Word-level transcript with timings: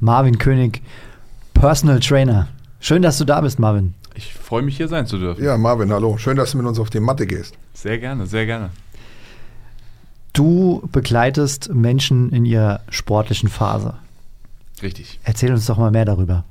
Marvin 0.00 0.38
König, 0.38 0.82
Personal 1.54 2.00
Trainer. 2.00 2.48
Schön, 2.80 3.02
dass 3.02 3.18
du 3.18 3.24
da 3.24 3.40
bist, 3.40 3.58
Marvin. 3.58 3.94
Ich 4.14 4.34
freue 4.34 4.62
mich, 4.62 4.76
hier 4.76 4.88
sein 4.88 5.06
zu 5.06 5.18
dürfen. 5.18 5.44
Ja, 5.44 5.56
Marvin, 5.56 5.92
hallo. 5.92 6.18
Schön, 6.18 6.36
dass 6.36 6.52
du 6.52 6.58
mit 6.58 6.66
uns 6.66 6.78
auf 6.78 6.90
die 6.90 7.00
Matte 7.00 7.26
gehst. 7.26 7.54
Sehr 7.74 7.98
gerne, 7.98 8.26
sehr 8.26 8.46
gerne. 8.46 8.70
Du 10.32 10.88
begleitest 10.92 11.74
Menschen 11.74 12.30
in 12.30 12.44
ihrer 12.44 12.80
sportlichen 12.90 13.48
Phase. 13.48 13.94
Richtig. 14.82 15.18
Erzähl 15.24 15.52
uns 15.52 15.66
doch 15.66 15.78
mal 15.78 15.90
mehr 15.90 16.04
darüber. 16.04 16.44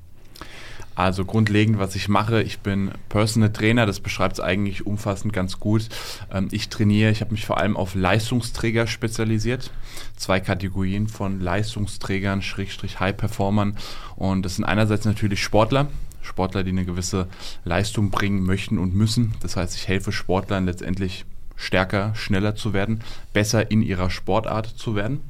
Also 0.98 1.26
grundlegend, 1.26 1.78
was 1.78 1.96
ich 1.96 2.10
mache, 2.10 2.42
ich 2.42 2.58
bin 2.62 2.90
Personal 3.08 3.54
Trainer, 3.54 3.86
das 3.86 4.00
beschreibt 4.00 4.34
es 4.34 4.40
eigentlich 4.40 4.88
umfassend 4.88 5.32
ganz 5.32 5.60
gut. 5.60 5.90
Ähm, 6.34 6.48
ich 6.50 6.70
trainiere, 6.70 7.12
ich 7.12 7.22
habe 7.22 7.34
mich 7.34 7.46
vor 7.46 7.60
allem 7.60 7.78
auf 7.78 7.94
Leistungsträger 7.94 8.88
spezialisiert. 8.88 9.70
Zwei 10.16 10.40
Kategorien 10.40 11.08
von 11.08 11.40
Leistungsträgern, 11.40 12.42
Schrägstrich 12.42 13.00
High-Performern. 13.00 13.78
Und 14.16 14.42
das 14.42 14.56
sind 14.56 14.66
einerseits 14.66 15.06
natürlich 15.06 15.44
Sportler, 15.44 15.86
Sportler, 16.24 16.64
die 16.64 16.72
eine 16.72 16.86
gewisse 16.86 17.28
Leistung 17.64 18.10
bringen 18.10 18.44
möchten 18.44 18.80
und 18.80 18.96
müssen. 18.96 19.36
Das 19.42 19.56
heißt, 19.56 19.76
ich 19.76 19.88
helfe 19.88 20.12
Sportlern 20.12 20.66
letztendlich 20.66 21.26
stärker, 21.56 22.16
schneller 22.16 22.56
zu 22.56 22.74
werden, 22.74 23.04
besser 23.34 23.70
in 23.70 23.84
ihrer 23.84 24.10
Sportart 24.10 24.66
zu 24.66 24.96
werden. 24.96 25.22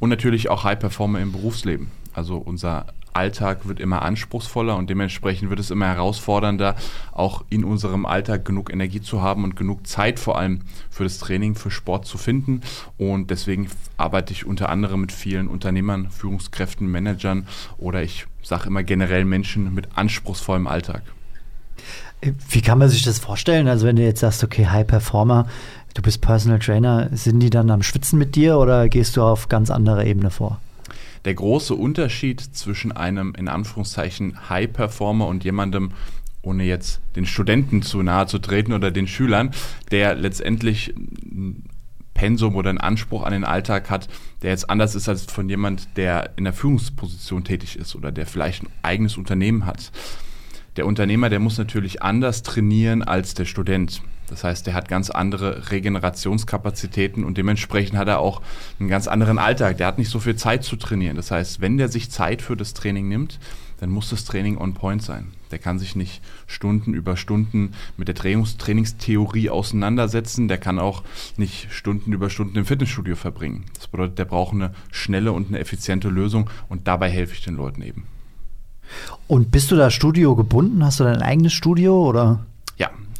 Und 0.00 0.08
natürlich 0.08 0.48
auch 0.48 0.64
High-Performer 0.64 1.20
im 1.20 1.32
Berufsleben. 1.32 1.90
Also 2.14 2.38
unser 2.38 2.86
Alltag 3.14 3.66
wird 3.66 3.80
immer 3.80 4.02
anspruchsvoller 4.02 4.76
und 4.76 4.90
dementsprechend 4.90 5.50
wird 5.50 5.60
es 5.60 5.70
immer 5.70 5.86
herausfordernder, 5.86 6.76
auch 7.12 7.44
in 7.48 7.64
unserem 7.64 8.06
Alltag 8.06 8.44
genug 8.44 8.72
Energie 8.72 9.00
zu 9.00 9.22
haben 9.22 9.44
und 9.44 9.56
genug 9.56 9.86
Zeit 9.86 10.18
vor 10.18 10.38
allem 10.38 10.62
für 10.90 11.04
das 11.04 11.18
Training, 11.18 11.54
für 11.54 11.70
Sport 11.70 12.06
zu 12.06 12.18
finden. 12.18 12.60
Und 12.98 13.30
deswegen 13.30 13.68
arbeite 13.96 14.32
ich 14.32 14.46
unter 14.46 14.68
anderem 14.68 15.00
mit 15.00 15.12
vielen 15.12 15.48
Unternehmern, 15.48 16.10
Führungskräften, 16.10 16.86
Managern 16.86 17.46
oder 17.78 18.02
ich 18.02 18.26
sage 18.42 18.66
immer 18.66 18.82
generell 18.82 19.24
Menschen 19.24 19.74
mit 19.74 19.88
anspruchsvollem 19.94 20.66
Alltag. 20.66 21.02
Wie 22.48 22.62
kann 22.62 22.78
man 22.78 22.88
sich 22.88 23.02
das 23.02 23.18
vorstellen? 23.18 23.68
Also 23.68 23.86
wenn 23.86 23.96
du 23.96 24.02
jetzt 24.02 24.20
sagst, 24.20 24.42
okay, 24.44 24.66
High 24.66 24.86
Performer, 24.86 25.46
du 25.94 26.02
bist 26.02 26.20
Personal 26.20 26.58
Trainer, 26.58 27.08
sind 27.12 27.40
die 27.40 27.50
dann 27.50 27.70
am 27.70 27.82
Schwitzen 27.82 28.18
mit 28.18 28.34
dir 28.34 28.58
oder 28.58 28.88
gehst 28.88 29.16
du 29.16 29.22
auf 29.22 29.48
ganz 29.48 29.70
andere 29.70 30.06
Ebene 30.06 30.30
vor? 30.30 30.58
Der 31.24 31.34
große 31.34 31.74
Unterschied 31.74 32.40
zwischen 32.40 32.92
einem 32.92 33.34
in 33.36 33.48
Anführungszeichen 33.48 34.48
High-Performer 34.48 35.26
und 35.26 35.44
jemandem, 35.44 35.92
ohne 36.42 36.64
jetzt 36.64 37.00
den 37.16 37.26
Studenten 37.26 37.82
zu 37.82 38.02
nahe 38.02 38.26
zu 38.26 38.38
treten 38.38 38.72
oder 38.72 38.90
den 38.90 39.06
Schülern, 39.06 39.50
der 39.90 40.14
letztendlich 40.14 40.94
ein 40.96 41.64
Pensum 42.12 42.54
oder 42.54 42.70
einen 42.70 42.78
Anspruch 42.78 43.24
an 43.24 43.32
den 43.32 43.44
Alltag 43.44 43.90
hat, 43.90 44.08
der 44.42 44.50
jetzt 44.50 44.70
anders 44.70 44.94
ist 44.94 45.08
als 45.08 45.24
von 45.24 45.48
jemand, 45.48 45.96
der 45.96 46.30
in 46.36 46.44
der 46.44 46.52
Führungsposition 46.52 47.44
tätig 47.44 47.76
ist 47.76 47.94
oder 47.96 48.12
der 48.12 48.26
vielleicht 48.26 48.62
ein 48.62 48.70
eigenes 48.82 49.16
Unternehmen 49.16 49.66
hat. 49.66 49.90
Der 50.76 50.86
Unternehmer, 50.86 51.30
der 51.30 51.40
muss 51.40 51.58
natürlich 51.58 52.02
anders 52.02 52.42
trainieren 52.42 53.02
als 53.02 53.34
der 53.34 53.44
Student. 53.44 54.02
Das 54.34 54.42
heißt, 54.42 54.66
der 54.66 54.74
hat 54.74 54.88
ganz 54.88 55.10
andere 55.10 55.70
Regenerationskapazitäten 55.70 57.22
und 57.22 57.38
dementsprechend 57.38 57.96
hat 57.96 58.08
er 58.08 58.18
auch 58.18 58.42
einen 58.80 58.88
ganz 58.88 59.06
anderen 59.06 59.38
Alltag. 59.38 59.76
Der 59.76 59.86
hat 59.86 59.96
nicht 59.96 60.10
so 60.10 60.18
viel 60.18 60.34
Zeit 60.34 60.64
zu 60.64 60.74
trainieren. 60.74 61.14
Das 61.14 61.30
heißt, 61.30 61.60
wenn 61.60 61.76
der 61.76 61.88
sich 61.88 62.10
Zeit 62.10 62.42
für 62.42 62.56
das 62.56 62.74
Training 62.74 63.08
nimmt, 63.08 63.38
dann 63.78 63.90
muss 63.90 64.10
das 64.10 64.24
Training 64.24 64.58
on 64.58 64.74
point 64.74 65.04
sein. 65.04 65.28
Der 65.52 65.60
kann 65.60 65.78
sich 65.78 65.94
nicht 65.94 66.20
Stunden 66.48 66.94
über 66.94 67.16
Stunden 67.16 67.74
mit 67.96 68.08
der 68.08 68.16
Trainings 68.16 68.56
Trainingstheorie 68.56 69.50
auseinandersetzen. 69.50 70.48
Der 70.48 70.58
kann 70.58 70.80
auch 70.80 71.04
nicht 71.36 71.68
Stunden 71.70 72.12
über 72.12 72.28
Stunden 72.28 72.58
im 72.58 72.64
Fitnessstudio 72.64 73.14
verbringen. 73.14 73.66
Das 73.74 73.86
bedeutet, 73.86 74.18
der 74.18 74.24
braucht 74.24 74.54
eine 74.54 74.74
schnelle 74.90 75.30
und 75.30 75.46
eine 75.46 75.60
effiziente 75.60 76.08
Lösung 76.08 76.50
und 76.68 76.88
dabei 76.88 77.08
helfe 77.08 77.34
ich 77.34 77.44
den 77.44 77.54
Leuten 77.54 77.82
eben. 77.82 78.08
Und 79.28 79.52
bist 79.52 79.70
du 79.70 79.76
da 79.76 79.92
Studio 79.92 80.34
gebunden? 80.34 80.84
Hast 80.84 80.98
du 80.98 81.04
dein 81.04 81.22
eigenes 81.22 81.52
Studio 81.52 82.08
oder? 82.08 82.44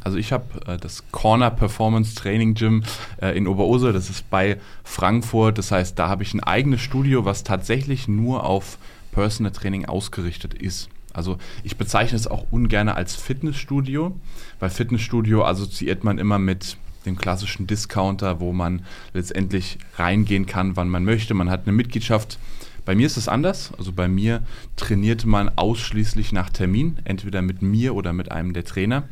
Also 0.05 0.19
ich 0.19 0.31
habe 0.31 0.45
äh, 0.67 0.77
das 0.77 1.03
Corner 1.11 1.49
Performance 1.49 2.13
Training 2.13 2.53
Gym 2.53 2.83
äh, 3.21 3.35
in 3.35 3.47
Oberursel, 3.47 3.91
das 3.91 4.11
ist 4.11 4.29
bei 4.29 4.59
Frankfurt. 4.83 5.57
Das 5.57 5.71
heißt, 5.71 5.97
da 5.97 6.07
habe 6.07 6.21
ich 6.21 6.33
ein 6.35 6.43
eigenes 6.43 6.81
Studio, 6.81 7.25
was 7.25 7.43
tatsächlich 7.43 8.07
nur 8.07 8.45
auf 8.45 8.77
Personal 9.11 9.51
Training 9.51 9.85
ausgerichtet 9.85 10.53
ist. 10.53 10.89
Also 11.11 11.37
ich 11.63 11.77
bezeichne 11.77 12.17
es 12.17 12.27
auch 12.27 12.45
ungern 12.51 12.87
als 12.87 13.15
Fitnessstudio, 13.15 14.15
weil 14.59 14.69
Fitnessstudio 14.69 15.43
assoziiert 15.43 16.03
man 16.03 16.19
immer 16.19 16.37
mit 16.37 16.77
dem 17.07 17.17
klassischen 17.17 17.65
Discounter, 17.65 18.39
wo 18.39 18.53
man 18.53 18.85
letztendlich 19.13 19.79
reingehen 19.97 20.45
kann, 20.45 20.75
wann 20.75 20.89
man 20.89 21.03
möchte. 21.03 21.33
Man 21.33 21.49
hat 21.49 21.63
eine 21.63 21.71
Mitgliedschaft 21.71 22.37
bei 22.85 22.95
mir 22.95 23.07
ist 23.07 23.17
es 23.17 23.27
anders. 23.27 23.71
Also 23.77 23.91
bei 23.91 24.07
mir 24.07 24.43
trainiert 24.75 25.25
man 25.25 25.49
ausschließlich 25.55 26.31
nach 26.31 26.49
Termin, 26.49 26.97
entweder 27.03 27.41
mit 27.41 27.61
mir 27.61 27.95
oder 27.95 28.13
mit 28.13 28.31
einem 28.31 28.53
der 28.53 28.63
Trainer. 28.63 29.03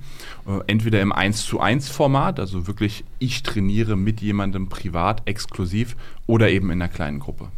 Äh, 0.47 0.59
entweder 0.67 1.01
im 1.01 1.11
1 1.11 1.45
zu 1.45 1.59
1 1.59 1.89
Format, 1.89 2.39
also 2.39 2.67
wirklich 2.67 3.03
ich 3.19 3.43
trainiere 3.43 3.97
mit 3.97 4.21
jemandem 4.21 4.69
privat, 4.69 5.23
exklusiv 5.25 5.95
oder 6.27 6.49
eben 6.49 6.69
in 6.69 6.81
einer 6.81 6.89
kleinen 6.89 7.19
Gruppe. 7.19 7.49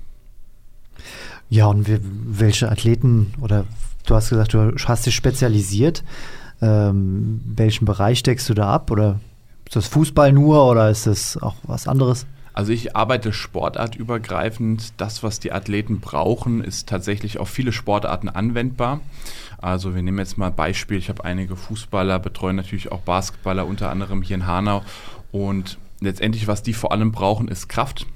Ja, 1.50 1.68
und 1.68 1.86
welche 1.88 2.72
Athleten 2.72 3.34
oder 3.42 3.66
du 4.06 4.16
hast 4.16 4.30
gesagt, 4.30 4.54
du 4.54 4.74
hast 4.86 5.06
dich 5.06 5.16
spezialisiert. 5.16 6.04
Ähm, 6.62 7.42
welchen 7.46 7.86
Bereich 7.86 8.24
deckst 8.24 8.50
du 8.50 8.54
da 8.54 8.74
ab? 8.74 8.90
Oder 8.90 9.20
ist 9.66 9.76
das 9.76 9.88
Fußball 9.88 10.32
nur 10.32 10.66
oder 10.70 10.90
ist 10.90 11.08
das 11.08 11.38
auch 11.38 11.56
was 11.64 11.88
anderes? 11.88 12.26
Also 12.56 12.72
ich 12.72 12.96
arbeite 12.96 13.34
sportartübergreifend. 13.34 14.94
Das, 14.96 15.24
was 15.24 15.42
die 15.42 15.52
Athleten 15.52 16.00
brauchen, 16.00 16.64
ist 16.64 16.88
tatsächlich 16.88 17.38
auf 17.38 17.50
viele 17.50 17.74
Sportarten 17.74 18.30
anwendbar. 18.30 19.02
Also 19.58 19.94
wir 19.94 20.02
nehmen 20.02 20.20
jetzt 20.20 20.38
mal 20.38 20.52
Beispiel. 20.52 20.98
Ich 20.98 21.10
habe 21.10 21.26
einige 21.26 21.58
Fußballer, 21.58 22.18
betreue 22.18 22.54
natürlich 22.54 22.94
auch 22.94 23.02
Basketballer, 23.02 23.68
unter 23.68 23.90
anderem 23.90 24.22
hier 24.22 24.38
in 24.38 24.48
Hanau. 24.48 24.84
Und 25.34 25.78
letztendlich, 26.00 26.48
was 26.48 26.64
die 26.64 26.72
vor 26.72 26.94
allem 26.94 27.12
brauchen, 27.12 27.50
ist 27.50 27.68
Kraft. 27.68 28.08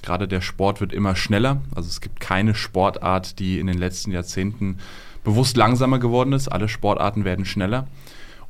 Gerade 0.00 0.28
der 0.28 0.42
Sport 0.42 0.80
wird 0.80 0.92
immer 0.92 1.16
schneller. 1.16 1.60
Also 1.74 1.88
es 1.88 2.00
gibt 2.00 2.20
keine 2.20 2.54
Sportart, 2.54 3.40
die 3.40 3.58
in 3.58 3.66
den 3.66 3.78
letzten 3.78 4.12
Jahrzehnten 4.12 4.78
bewusst 5.24 5.56
langsamer 5.56 5.98
geworden 5.98 6.34
ist. 6.34 6.46
Alle 6.46 6.68
Sportarten 6.68 7.24
werden 7.24 7.44
schneller. 7.44 7.88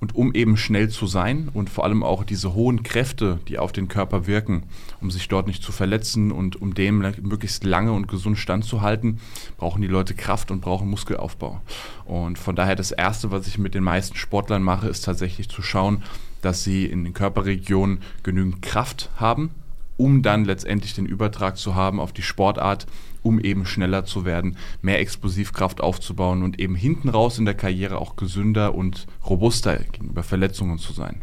Und 0.01 0.15
um 0.15 0.33
eben 0.33 0.57
schnell 0.57 0.89
zu 0.91 1.09
sein 1.09 1.49
und 1.53 1.71
vor 1.71 1.85
allem 1.85 2.05
auch 2.05 2.23
diese 2.23 2.55
hohen 2.55 2.85
Kräfte, 2.85 3.41
die 3.49 3.59
auf 3.59 3.73
den 3.73 3.89
Körper 3.89 4.29
wirken, 4.29 4.63
um 5.01 5.11
sich 5.11 5.27
dort 5.27 5.49
nicht 5.49 5.63
zu 5.63 5.73
verletzen 5.73 6.31
und 6.31 6.61
um 6.63 6.75
dem 6.75 6.99
möglichst 6.99 7.65
lange 7.65 7.93
und 7.93 8.07
gesund 8.07 8.39
standzuhalten, 8.39 9.19
brauchen 9.57 9.83
die 9.83 9.89
Leute 9.89 10.15
Kraft 10.15 10.53
und 10.53 10.61
brauchen 10.61 10.89
Muskelaufbau. 10.89 11.61
Und 12.05 12.39
von 12.39 12.55
daher 12.55 12.77
das 12.77 12.93
Erste, 12.93 13.33
was 13.33 13.49
ich 13.49 13.59
mit 13.59 13.75
den 13.75 13.83
meisten 13.83 14.17
Sportlern 14.17 14.63
mache, 14.63 14.89
ist 14.89 15.05
tatsächlich 15.05 15.49
zu 15.49 15.63
schauen, 15.63 16.05
dass 16.43 16.63
sie 16.63 16.87
in 16.87 17.03
den 17.03 17.15
Körperregionen 17.15 17.99
genügend 18.23 18.63
Kraft 18.63 19.11
haben, 19.17 19.51
um 19.97 20.23
dann 20.23 20.45
letztendlich 20.45 20.95
den 20.95 21.07
Übertrag 21.07 21.57
zu 21.57 21.75
haben 21.75 21.99
auf 21.99 22.13
die 22.13 22.23
Sportart, 22.23 22.87
um 23.23 23.41
eben 23.41 23.67
schneller 23.67 24.05
zu 24.05 24.25
werden, 24.25 24.57
mehr 24.83 25.01
Explosivkraft 25.01 25.81
aufzubauen 25.81 26.43
und 26.43 26.59
eben 26.59 26.75
hinten 26.75 27.09
raus 27.09 27.39
in 27.39 27.45
der 27.45 27.55
Karriere 27.55 27.99
auch 27.99 28.17
gesünder 28.17 28.75
und 28.75 29.07
robuster 29.27 29.77
gegenüber 29.77 30.23
Verletzungen 30.23 30.79
zu 30.79 30.93
sein. 30.93 31.23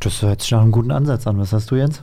Das 0.00 0.22
hört 0.22 0.42
sich 0.42 0.50
nach 0.50 0.62
einem 0.62 0.72
guten 0.72 0.90
Ansatz 0.90 1.26
an. 1.26 1.38
Was 1.38 1.52
hast 1.52 1.70
du, 1.70 1.76
Jens? 1.76 2.02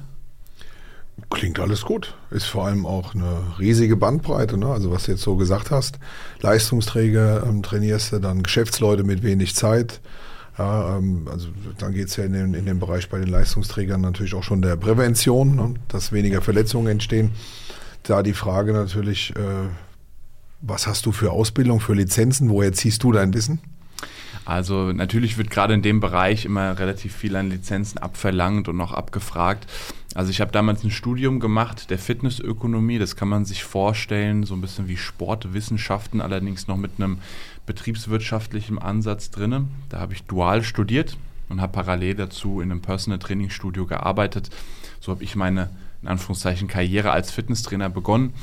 Klingt 1.30 1.60
alles 1.60 1.82
gut. 1.82 2.16
Ist 2.32 2.46
vor 2.46 2.66
allem 2.66 2.86
auch 2.86 3.14
eine 3.14 3.42
riesige 3.60 3.98
Bandbreite. 3.98 4.58
Ne? 4.58 4.68
Also 4.68 4.92
was 4.92 5.04
du 5.04 5.12
jetzt 5.12 5.24
so 5.24 5.36
gesagt 5.36 5.70
hast. 5.70 6.00
Leistungsträger 6.40 7.44
ähm, 7.46 7.62
trainierst 7.62 8.14
du, 8.14 8.20
dann 8.20 8.42
Geschäftsleute 8.42 9.04
mit 9.04 9.22
wenig 9.22 9.54
Zeit. 9.54 10.00
Ja, 10.58 10.98
ähm, 10.98 11.28
also 11.30 11.50
dann 11.78 11.94
geht 11.94 12.08
es 12.08 12.16
ja 12.16 12.24
in 12.24 12.34
den, 12.34 12.54
in 12.54 12.66
den 12.66 12.80
Bereich 12.80 13.10
bei 13.10 13.20
den 13.20 13.28
Leistungsträgern 13.28 14.00
natürlich 14.00 14.34
auch 14.34 14.44
schon 14.44 14.62
der 14.62 14.78
Prävention, 14.78 15.56
ne? 15.56 15.74
dass 15.90 16.14
weniger 16.14 16.42
Verletzungen 16.42 16.88
entstehen 16.88 17.32
da 18.04 18.24
die 18.24 18.34
Frage 18.34 18.74
natürlich, 18.74 19.36
äh, 19.36 19.68
was 20.62 20.88
hast 20.88 21.06
du 21.06 21.12
für 21.12 21.32
Ausbildung, 21.32 21.80
für 21.80 21.94
Lizenzen? 21.94 22.50
Woher 22.50 22.74
ziehst 22.74 23.04
du 23.04 23.12
dein 23.12 23.34
Wissen? 23.34 23.60
Also 24.46 24.92
natürlich 24.92 25.38
wird 25.38 25.52
gerade 25.52 25.74
in 25.74 25.82
dem 25.82 26.00
Bereich 26.00 26.46
immer 26.46 26.80
relativ 26.80 27.16
viel 27.16 27.36
an 27.36 27.50
Lizenzen 27.50 28.00
abverlangt 28.00 28.68
und 28.68 28.82
auch 28.82 28.94
abgefragt. 28.94 29.68
Also 30.16 30.32
ich 30.32 30.42
habe 30.42 30.52
damals 30.52 30.84
ein 30.84 30.90
Studium 30.90 31.40
gemacht 31.40 31.92
der 31.92 32.00
Fitnessökonomie. 32.00 32.98
Das 32.98 33.16
kann 33.16 33.28
man 33.28 33.46
sich 33.46 33.64
vorstellen, 33.64 34.44
so 34.44 34.56
ein 34.56 34.62
bisschen 34.62 34.88
wie 34.88 34.98
Sportwissenschaften, 34.98 36.20
allerdings 36.20 36.68
noch 36.68 36.78
mit 36.78 36.94
einem 36.98 37.20
betriebswirtschaftlichen 37.68 38.80
Ansatz 38.80 39.30
drin. 39.30 39.68
Da 39.90 40.00
habe 40.00 40.14
ich 40.14 40.24
dual 40.24 40.64
studiert 40.64 41.16
und 41.50 41.62
habe 41.62 41.74
parallel 41.74 42.16
dazu 42.16 42.60
in 42.60 42.72
einem 42.72 42.82
Personal 42.82 43.20
Training 43.20 43.52
Studio 43.52 43.86
gearbeitet. 43.86 44.50
So 45.00 45.12
habe 45.12 45.24
ich 45.24 45.36
meine 45.36 45.70
in 46.02 46.08
Anführungszeichen 46.08 46.68
Karriere 46.68 47.12
als 47.12 47.32
Fitnesstrainer 47.32 47.90
begonnen, 47.90 48.34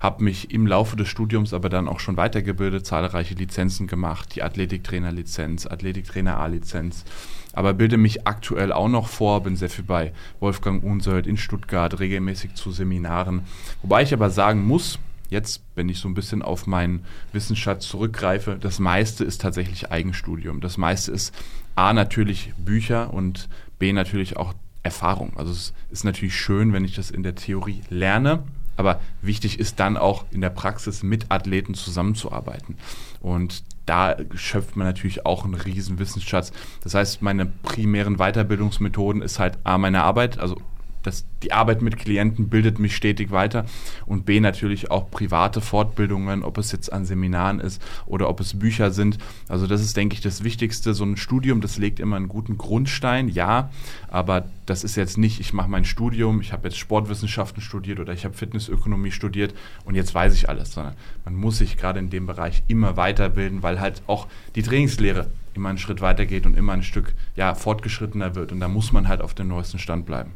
habe 0.00 0.24
mich 0.24 0.50
im 0.50 0.66
Laufe 0.66 0.96
des 0.96 1.08
Studiums 1.08 1.54
aber 1.54 1.68
dann 1.68 1.88
auch 1.88 2.00
schon 2.00 2.16
weitergebildet, 2.16 2.86
zahlreiche 2.86 3.34
Lizenzen 3.34 3.86
gemacht, 3.86 4.34
die 4.34 4.42
Athletiktrainer-Lizenz, 4.42 5.66
Athletiktrainer 5.66 6.38
A-Lizenz, 6.38 7.04
aber 7.52 7.72
bilde 7.72 7.96
mich 7.96 8.26
aktuell 8.26 8.72
auch 8.72 8.88
noch 8.88 9.08
vor, 9.08 9.42
bin 9.42 9.56
sehr 9.56 9.70
viel 9.70 9.84
bei 9.84 10.12
Wolfgang 10.40 10.84
Unsold 10.84 11.26
in 11.26 11.36
Stuttgart, 11.36 11.98
regelmäßig 11.98 12.54
zu 12.54 12.70
Seminaren, 12.70 13.42
wobei 13.82 14.02
ich 14.02 14.12
aber 14.12 14.30
sagen 14.30 14.66
muss, 14.66 14.98
jetzt, 15.30 15.62
wenn 15.74 15.88
ich 15.88 15.98
so 15.98 16.08
ein 16.08 16.14
bisschen 16.14 16.42
auf 16.42 16.66
meinen 16.66 17.04
Wissensschatz 17.32 17.88
zurückgreife, 17.88 18.58
das 18.60 18.78
meiste 18.78 19.24
ist 19.24 19.40
tatsächlich 19.40 19.90
Eigenstudium. 19.90 20.60
Das 20.60 20.76
meiste 20.76 21.12
ist 21.12 21.34
A 21.74 21.92
natürlich 21.92 22.52
Bücher 22.58 23.12
und 23.12 23.48
B 23.78 23.92
natürlich 23.92 24.36
auch 24.36 24.54
Erfahrung. 24.86 25.32
Also 25.36 25.52
es 25.52 25.72
ist 25.90 26.04
natürlich 26.04 26.36
schön, 26.36 26.72
wenn 26.72 26.84
ich 26.84 26.94
das 26.94 27.10
in 27.10 27.22
der 27.22 27.34
Theorie 27.34 27.82
lerne, 27.90 28.42
aber 28.76 29.00
wichtig 29.22 29.58
ist 29.58 29.80
dann 29.80 29.96
auch 29.96 30.24
in 30.30 30.40
der 30.40 30.50
Praxis 30.50 31.02
mit 31.02 31.30
Athleten 31.30 31.74
zusammenzuarbeiten. 31.74 32.76
Und 33.20 33.62
da 33.86 34.16
schöpft 34.34 34.76
man 34.76 34.86
natürlich 34.86 35.24
auch 35.24 35.44
einen 35.44 35.54
riesen 35.54 35.98
Wissensschatz. 35.98 36.52
Das 36.82 36.94
heißt, 36.94 37.22
meine 37.22 37.46
primären 37.46 38.16
Weiterbildungsmethoden 38.16 39.22
ist 39.22 39.38
halt 39.38 39.58
A, 39.64 39.78
meine 39.78 40.02
Arbeit, 40.02 40.38
also 40.38 40.60
das, 41.06 41.24
die 41.42 41.52
Arbeit 41.52 41.82
mit 41.82 41.96
Klienten 41.96 42.48
bildet 42.48 42.78
mich 42.78 42.96
stetig 42.96 43.30
weiter 43.30 43.64
und 44.06 44.26
B 44.26 44.40
natürlich 44.40 44.90
auch 44.90 45.10
private 45.10 45.60
Fortbildungen, 45.60 46.42
ob 46.42 46.58
es 46.58 46.72
jetzt 46.72 46.92
an 46.92 47.04
Seminaren 47.04 47.60
ist 47.60 47.80
oder 48.06 48.28
ob 48.28 48.40
es 48.40 48.58
Bücher 48.58 48.90
sind. 48.90 49.18
Also 49.48 49.66
das 49.66 49.80
ist, 49.80 49.96
denke 49.96 50.14
ich, 50.14 50.20
das 50.20 50.42
Wichtigste. 50.42 50.94
So 50.94 51.04
ein 51.04 51.16
Studium, 51.16 51.60
das 51.60 51.78
legt 51.78 52.00
immer 52.00 52.16
einen 52.16 52.28
guten 52.28 52.58
Grundstein, 52.58 53.28
ja, 53.28 53.70
aber 54.08 54.46
das 54.66 54.82
ist 54.82 54.96
jetzt 54.96 55.16
nicht, 55.16 55.40
ich 55.40 55.52
mache 55.52 55.70
mein 55.70 55.84
Studium, 55.84 56.40
ich 56.40 56.52
habe 56.52 56.68
jetzt 56.68 56.78
Sportwissenschaften 56.78 57.62
studiert 57.62 58.00
oder 58.00 58.12
ich 58.12 58.24
habe 58.24 58.34
Fitnessökonomie 58.34 59.12
studiert 59.12 59.54
und 59.84 59.94
jetzt 59.94 60.14
weiß 60.14 60.34
ich 60.34 60.48
alles, 60.48 60.72
sondern 60.72 60.94
man 61.24 61.34
muss 61.34 61.58
sich 61.58 61.76
gerade 61.76 62.00
in 62.00 62.10
dem 62.10 62.26
Bereich 62.26 62.64
immer 62.66 62.96
weiterbilden, 62.96 63.62
weil 63.62 63.80
halt 63.80 64.02
auch 64.08 64.26
die 64.56 64.62
Trainingslehre 64.62 65.30
immer 65.54 65.68
einen 65.68 65.78
Schritt 65.78 66.00
weitergeht 66.00 66.46
und 66.46 66.56
immer 66.56 66.72
ein 66.72 66.82
Stück 66.82 67.14
ja, 67.36 67.54
fortgeschrittener 67.54 68.34
wird 68.34 68.52
und 68.52 68.60
da 68.60 68.68
muss 68.68 68.92
man 68.92 69.08
halt 69.08 69.20
auf 69.20 69.34
dem 69.34 69.48
neuesten 69.48 69.78
Stand 69.78 70.04
bleiben. 70.04 70.32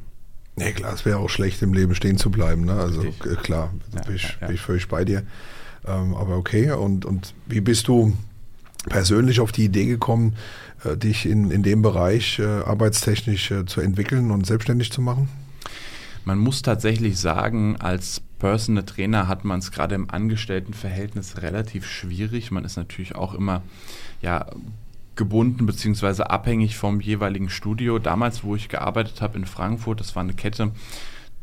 Nee, 0.61 0.73
klar, 0.73 0.93
es 0.93 1.05
wäre 1.05 1.19
auch 1.19 1.31
schlecht, 1.31 1.63
im 1.63 1.73
Leben 1.73 1.95
stehen 1.95 2.19
zu 2.19 2.31
bleiben. 2.31 2.65
Ne? 2.65 2.75
Also 2.75 3.03
äh, 3.03 3.37
klar, 3.43 3.73
Ja, 3.95 4.03
bin, 4.03 4.15
ich, 4.17 4.23
ja, 4.23 4.31
ja. 4.41 4.47
bin 4.47 4.57
ich 4.57 4.61
völlig 4.61 4.89
bei 4.89 5.05
dir. 5.05 5.23
Ähm, 5.87 6.15
aber 6.15 6.37
okay, 6.37 6.71
und, 6.73 7.05
und 7.05 7.35
wie 7.47 7.61
bist 7.61 7.89
du 7.89 8.17
persönlich 8.89 9.41
auf 9.41 9.53
die 9.53 9.65
Idee 9.65 9.87
gekommen, 9.87 10.37
äh, 10.85 10.97
dich 10.97 11.27
in, 11.27 11.51
in 11.51 11.63
dem 11.63 11.83
Bereich 11.83 12.39
äh, 12.39 12.45
arbeitstechnisch 12.45 13.51
äh, 13.51 13.65
zu 13.67 13.81
entwickeln 13.81 14.31
und 14.31 14.47
selbstständig 14.47 14.93
zu 14.93 15.01
machen? 15.01 15.29
Man 16.25 16.39
muss 16.39 16.61
tatsächlich 16.63 17.19
sagen, 17.19 17.77
als 17.77 18.21
Personal 18.39 18.85
Trainer 18.85 19.29
hat 19.29 19.45
man 19.45 19.61
es 19.61 19.71
gerade 19.71 19.95
im 19.95 20.11
Angestelltenverhältnis 20.11 21.41
relativ 21.43 21.87
schwierig. 21.87 22.51
Man 22.51 22.65
ist 22.65 22.77
natürlich 22.77 23.15
auch 23.15 23.35
immer 23.35 23.63
ja, 24.21 24.47
gebunden 25.21 25.67
bzw. 25.67 26.23
abhängig 26.23 26.79
vom 26.79 26.99
jeweiligen 26.99 27.51
Studio. 27.51 27.99
Damals, 27.99 28.43
wo 28.43 28.57
ich 28.57 28.71
gearbeitet 28.71 29.21
habe 29.21 29.37
in 29.37 29.45
Frankfurt, 29.45 30.01
das 30.01 30.17
war 30.17 30.23
eine 30.23 30.33
Kette, 30.33 30.73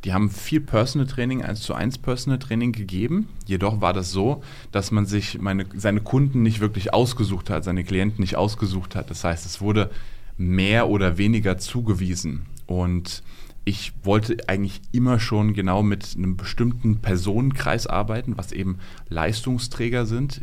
die 0.03 0.13
haben 0.13 0.31
viel 0.31 0.62
Personal 0.62 1.06
Training, 1.06 1.44
1 1.44 1.62
zu 1.62 1.75
1 1.75 2.00
Personal 2.00 2.39
Training 2.39 2.71
gegeben. 2.71 3.29
Jedoch 3.45 3.79
war 3.79 3.94
das 3.94 4.09
so, 4.09 4.41
dass 4.71 4.89
man 4.89 5.06
sich 5.06 5.39
meine, 5.39 5.68
seine 5.75 6.01
Kunden 6.01 6.41
nicht 6.41 6.59
wirklich 6.59 6.91
ausgesucht 6.91 7.51
hat, 7.51 7.63
seine 7.63 7.83
Klienten 7.83 8.21
nicht 8.21 8.35
ausgesucht 8.35 8.95
hat. 8.95 9.12
Das 9.12 9.24
heißt, 9.24 9.45
es 9.45 9.62
wurde 9.62 9.91
mehr 10.38 10.89
oder 10.89 11.19
weniger 11.19 11.59
zugewiesen. 11.59 12.47
Und 12.65 13.21
ich 13.63 13.94
wollte 14.01 14.38
eigentlich 14.47 14.81
immer 14.91 15.19
schon 15.19 15.53
genau 15.53 15.83
mit 15.83 16.15
einem 16.15 16.35
bestimmten 16.35 16.97
Personenkreis 16.97 17.85
arbeiten, 17.85 18.38
was 18.38 18.51
eben 18.51 18.79
Leistungsträger 19.09 20.07
sind. 20.07 20.41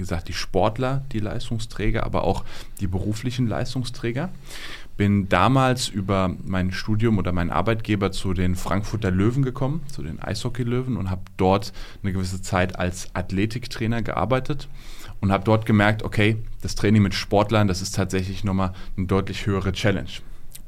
Gesagt, 0.00 0.28
die 0.28 0.32
Sportler, 0.32 1.04
die 1.12 1.20
Leistungsträger, 1.20 2.04
aber 2.04 2.24
auch 2.24 2.44
die 2.80 2.86
beruflichen 2.86 3.46
Leistungsträger. 3.46 4.30
Bin 4.96 5.28
damals 5.28 5.88
über 5.88 6.34
mein 6.44 6.72
Studium 6.72 7.18
oder 7.18 7.32
meinen 7.32 7.50
Arbeitgeber 7.50 8.10
zu 8.12 8.34
den 8.34 8.54
Frankfurter 8.54 9.10
Löwen 9.10 9.42
gekommen, 9.42 9.82
zu 9.86 10.02
den 10.02 10.20
Eishockey-Löwen 10.20 10.96
und 10.96 11.10
habe 11.10 11.22
dort 11.36 11.72
eine 12.02 12.12
gewisse 12.12 12.42
Zeit 12.42 12.78
als 12.78 13.14
Athletiktrainer 13.14 14.02
gearbeitet 14.02 14.68
und 15.20 15.32
habe 15.32 15.44
dort 15.44 15.66
gemerkt, 15.66 16.02
okay, 16.02 16.36
das 16.62 16.74
Training 16.74 17.02
mit 17.02 17.14
Sportlern, 17.14 17.68
das 17.68 17.82
ist 17.82 17.94
tatsächlich 17.94 18.42
nochmal 18.42 18.72
eine 18.96 19.06
deutlich 19.06 19.46
höhere 19.46 19.72
Challenge. 19.72 20.10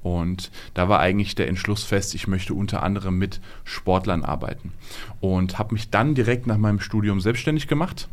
Und 0.03 0.51
da 0.75 0.89
war 0.89 1.01
eigentlich 1.01 1.35
der 1.35 1.49
Entschluss 1.49 1.85
fest, 1.85 2.15
ich 2.15 2.27
möchte 2.27 2.55
unter 2.55 2.83
anderem 2.83 3.19
mit 3.19 3.41
Sportlern 3.65 4.25
arbeiten. 4.25 4.73
Und 5.21 5.59
habe 5.59 5.75
mich 5.75 5.91
dann 5.91 6.15
direkt 6.15 6.47
nach 6.47 6.59
meinem 6.59 6.81
Studium 6.81 7.21
selbstständig 7.21 7.69
gemacht. 7.69 8.09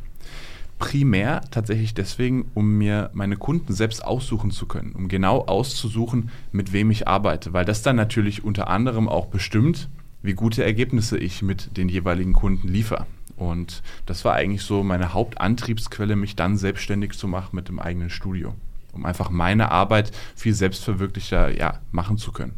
Primär 0.80 1.42
tatsächlich 1.52 1.94
deswegen, 1.94 2.50
um 2.56 2.78
mir 2.78 3.12
meine 3.14 3.38
Kunden 3.38 3.74
selbst 3.74 4.04
aussuchen 4.04 4.50
zu 4.50 4.66
können, 4.66 4.94
um 4.94 5.10
genau 5.10 5.46
auszusuchen, 5.46 6.32
mit 6.52 6.74
wem 6.74 6.90
ich 6.90 7.08
arbeite, 7.08 7.54
weil 7.54 7.66
das 7.66 7.82
dann 7.82 7.98
natürlich 7.98 8.44
unter 8.44 8.70
anderem 8.70 9.08
auch 9.08 9.28
bestimmt, 9.28 9.90
wie 10.24 10.34
gute 10.34 10.64
Ergebnisse 10.64 11.18
ich 11.18 11.42
mit 11.42 11.78
den 11.78 11.90
jeweiligen 11.90 12.34
Kunden 12.34 12.68
liefere. 12.68 13.06
Und 13.36 13.84
das 14.06 14.26
war 14.26 14.34
eigentlich 14.34 14.64
so 14.64 14.84
meine 14.84 15.14
Hauptantriebsquelle, 15.14 16.16
mich 16.16 16.36
dann 16.36 16.58
selbstständig 16.58 17.14
zu 17.14 17.28
machen 17.28 17.56
mit 17.56 17.70
dem 17.70 17.80
eigenen 17.80 18.10
Studio, 18.10 18.54
um 18.94 19.06
einfach 19.06 19.30
meine 19.30 19.72
Arbeit 19.72 20.12
viel 20.36 20.54
selbstverwirklichter 20.54 21.58
ja, 21.58 21.80
machen 21.92 22.18
zu 22.18 22.32
können. 22.32 22.54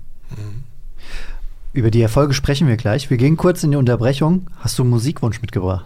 Über 1.73 1.91
die 1.91 2.01
Erfolge 2.01 2.33
sprechen 2.33 2.67
wir 2.67 2.77
gleich. 2.77 3.09
Wir 3.09 3.17
gehen 3.17 3.37
kurz 3.37 3.63
in 3.63 3.71
die 3.71 3.77
Unterbrechung. 3.77 4.47
Hast 4.57 4.77
du 4.77 4.83
einen 4.83 4.89
Musikwunsch 4.89 5.41
mitgebracht? 5.41 5.85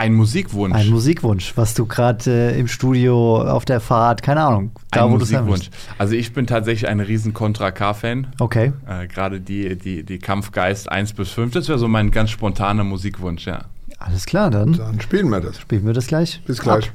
Ein 0.00 0.14
Musikwunsch. 0.14 0.74
Ein 0.74 0.88
Musikwunsch, 0.88 1.52
was 1.58 1.74
du 1.74 1.84
gerade 1.84 2.30
äh, 2.54 2.58
im 2.58 2.68
Studio, 2.68 3.42
auf 3.42 3.66
der 3.66 3.80
Fahrt, 3.80 4.22
keine 4.22 4.42
Ahnung, 4.42 4.70
da 4.92 5.04
ein 5.04 5.10
Musikwunsch. 5.10 5.68
Also 5.98 6.14
ich 6.14 6.32
bin 6.32 6.46
tatsächlich 6.46 6.88
ein 6.88 7.00
riesen 7.00 7.34
Contra 7.34 7.70
K-Fan. 7.70 8.28
Okay. 8.38 8.72
Äh, 8.88 9.08
Gerade 9.08 9.42
die, 9.42 9.76
die, 9.76 10.02
die 10.02 10.18
Kampfgeist 10.18 10.90
1 10.90 11.12
bis 11.12 11.28
5, 11.32 11.52
das 11.52 11.68
wäre 11.68 11.78
so 11.78 11.86
mein 11.86 12.10
ganz 12.10 12.30
spontaner 12.30 12.82
Musikwunsch, 12.82 13.46
ja. 13.46 13.66
Alles 13.98 14.24
klar, 14.24 14.50
dann 14.50 14.72
Dann 14.72 15.02
spielen 15.02 15.28
wir 15.28 15.40
das. 15.40 15.60
spielen 15.60 15.84
wir 15.84 15.92
das 15.92 16.06
gleich. 16.06 16.40
Bis 16.46 16.60
gleich. 16.60 16.86
Ab. 16.86 16.94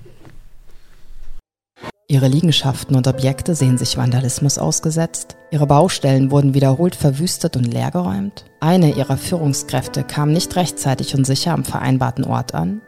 Ihre 2.08 2.28
Liegenschaften 2.28 2.96
und 2.96 3.08
Objekte 3.08 3.54
sehen 3.54 3.78
sich 3.78 3.98
Vandalismus 3.98 4.58
ausgesetzt. 4.58 5.38
Ihre 5.52 5.68
Baustellen 5.68 6.32
wurden 6.32 6.56
wiederholt 6.56 6.96
verwüstet 6.96 7.56
und 7.56 7.66
leergeräumt. 7.66 8.46
Eine 8.62 8.96
ihrer 8.96 9.18
Führungskräfte 9.18 10.04
kam 10.04 10.32
nicht 10.32 10.56
rechtzeitig 10.56 11.14
und 11.14 11.26
sicher 11.26 11.54
am 11.54 11.64
vereinbarten 11.64 12.24
Ort 12.24 12.56
an. 12.56 12.82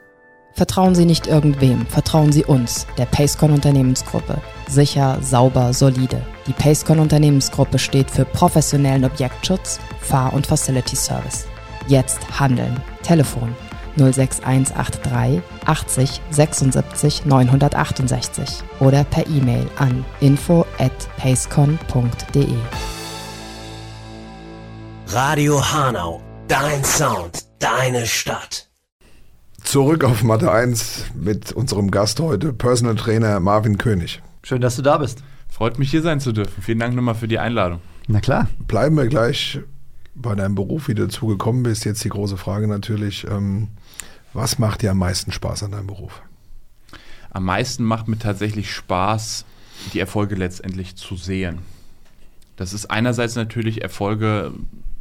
Vertrauen 0.57 0.95
Sie 0.95 1.05
nicht 1.05 1.27
irgendwem, 1.27 1.85
vertrauen 1.85 2.31
Sie 2.31 2.43
uns, 2.43 2.87
der 2.97 3.05
Pacecon 3.05 3.51
Unternehmensgruppe. 3.51 4.41
Sicher, 4.67 5.19
sauber, 5.21 5.71
solide. 5.71 6.19
Die 6.47 6.53
Pacecon 6.53 6.97
Unternehmensgruppe 6.97 7.77
steht 7.77 8.09
für 8.09 8.25
professionellen 8.25 9.05
Objektschutz, 9.05 9.79
Fahr- 10.01 10.33
und 10.33 10.47
Facility 10.47 10.95
Service. 10.95 11.45
Jetzt 11.87 12.39
handeln. 12.39 12.75
Telefon 13.03 13.55
06183 13.97 15.43
80 15.65 16.21
76 16.31 17.25
968 17.25 18.63
oder 18.79 19.03
per 19.03 19.27
E-Mail 19.27 19.69
an 19.77 20.03
info 20.21 20.65
at 20.79 20.91
pacecon.de. 21.17 22.47
Radio 25.09 25.63
Hanau, 25.71 26.19
dein 26.47 26.83
Sound, 26.83 27.45
deine 27.59 28.07
Stadt. 28.07 28.66
Zurück 29.67 30.05
auf 30.05 30.23
Mathe 30.23 30.49
1 30.49 31.07
mit 31.13 31.51
unserem 31.51 31.91
Gast 31.91 32.21
heute, 32.21 32.53
Personal 32.53 32.95
Trainer 32.95 33.41
Marvin 33.41 33.77
König. 33.77 34.21
Schön, 34.41 34.61
dass 34.61 34.77
du 34.77 34.81
da 34.81 34.97
bist. 34.97 35.21
Freut 35.49 35.77
mich 35.77 35.91
hier 35.91 36.01
sein 36.01 36.21
zu 36.21 36.31
dürfen. 36.31 36.63
Vielen 36.63 36.79
Dank 36.79 36.95
nochmal 36.95 37.15
für 37.15 37.27
die 37.27 37.37
Einladung. 37.37 37.81
Na 38.07 38.21
klar. 38.21 38.47
Bleiben 38.65 38.95
wir 38.95 39.07
gleich 39.07 39.59
bei 40.15 40.35
deinem 40.35 40.55
Beruf, 40.55 40.87
wie 40.87 40.95
du 40.95 41.03
dazu 41.03 41.27
gekommen 41.27 41.63
bist. 41.63 41.83
Jetzt 41.83 42.01
die 42.05 42.09
große 42.09 42.37
Frage 42.37 42.65
natürlich, 42.65 43.27
ähm, 43.29 43.67
was 44.31 44.57
macht 44.57 44.83
dir 44.83 44.91
am 44.91 44.99
meisten 44.99 45.33
Spaß 45.33 45.63
an 45.63 45.71
deinem 45.71 45.87
Beruf? 45.87 46.21
Am 47.29 47.43
meisten 47.43 47.83
macht 47.83 48.07
mir 48.07 48.17
tatsächlich 48.17 48.73
Spaß, 48.73 49.43
die 49.91 49.99
Erfolge 49.99 50.35
letztendlich 50.35 50.95
zu 50.95 51.17
sehen. 51.17 51.59
Das 52.55 52.71
ist 52.71 52.89
einerseits 52.89 53.35
natürlich 53.35 53.81
Erfolge 53.81 54.53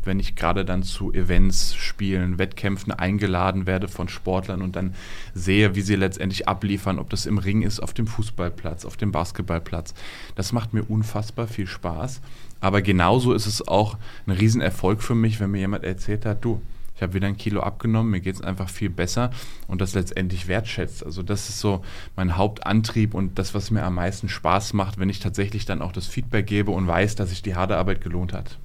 wenn 0.06 0.20
ich 0.20 0.36
gerade 0.36 0.64
dann 0.64 0.82
zu 0.82 1.12
Events, 1.12 1.74
Spielen, 1.74 2.38
Wettkämpfen 2.38 2.92
eingeladen 2.92 3.66
werde 3.66 3.88
von 3.88 4.08
Sportlern 4.08 4.62
und 4.62 4.76
dann 4.76 4.94
sehe, 5.34 5.74
wie 5.74 5.82
sie 5.82 5.96
letztendlich 5.96 6.48
abliefern, 6.48 6.98
ob 6.98 7.10
das 7.10 7.26
im 7.26 7.38
Ring 7.38 7.62
ist, 7.62 7.80
auf 7.80 7.92
dem 7.92 8.06
Fußballplatz, 8.06 8.84
auf 8.84 8.96
dem 8.96 9.12
Basketballplatz. 9.12 9.94
Das 10.34 10.52
macht 10.52 10.72
mir 10.72 10.84
unfassbar 10.84 11.46
viel 11.48 11.66
Spaß. 11.66 12.20
Aber 12.60 12.82
genauso 12.82 13.32
ist 13.34 13.46
es 13.46 13.66
auch 13.66 13.98
ein 14.26 14.32
Riesenerfolg 14.32 15.02
für 15.02 15.14
mich, 15.14 15.40
wenn 15.40 15.50
mir 15.50 15.58
jemand 15.58 15.84
erzählt 15.84 16.24
hat, 16.24 16.44
du, 16.44 16.62
ich 16.96 17.02
habe 17.02 17.12
wieder 17.12 17.26
ein 17.26 17.36
Kilo 17.36 17.60
abgenommen, 17.60 18.10
mir 18.10 18.20
geht 18.20 18.36
es 18.36 18.40
einfach 18.40 18.70
viel 18.70 18.88
besser 18.88 19.30
und 19.68 19.82
das 19.82 19.94
letztendlich 19.94 20.48
wertschätzt. 20.48 21.04
Also 21.04 21.22
das 21.22 21.50
ist 21.50 21.60
so 21.60 21.84
mein 22.16 22.38
Hauptantrieb 22.38 23.12
und 23.12 23.38
das, 23.38 23.54
was 23.54 23.70
mir 23.70 23.84
am 23.84 23.96
meisten 23.96 24.30
Spaß 24.30 24.72
macht, 24.72 24.98
wenn 24.98 25.10
ich 25.10 25.20
tatsächlich 25.20 25.66
dann 25.66 25.82
auch 25.82 25.92
das 25.92 26.06
Feedback 26.06 26.46
gebe 26.46 26.70
und 26.70 26.86
weiß, 26.86 27.14
dass 27.14 27.28
sich 27.30 27.42
die 27.42 27.54
harte 27.54 27.76
Arbeit 27.76 28.00
gelohnt 28.00 28.32
hat. 28.32 28.58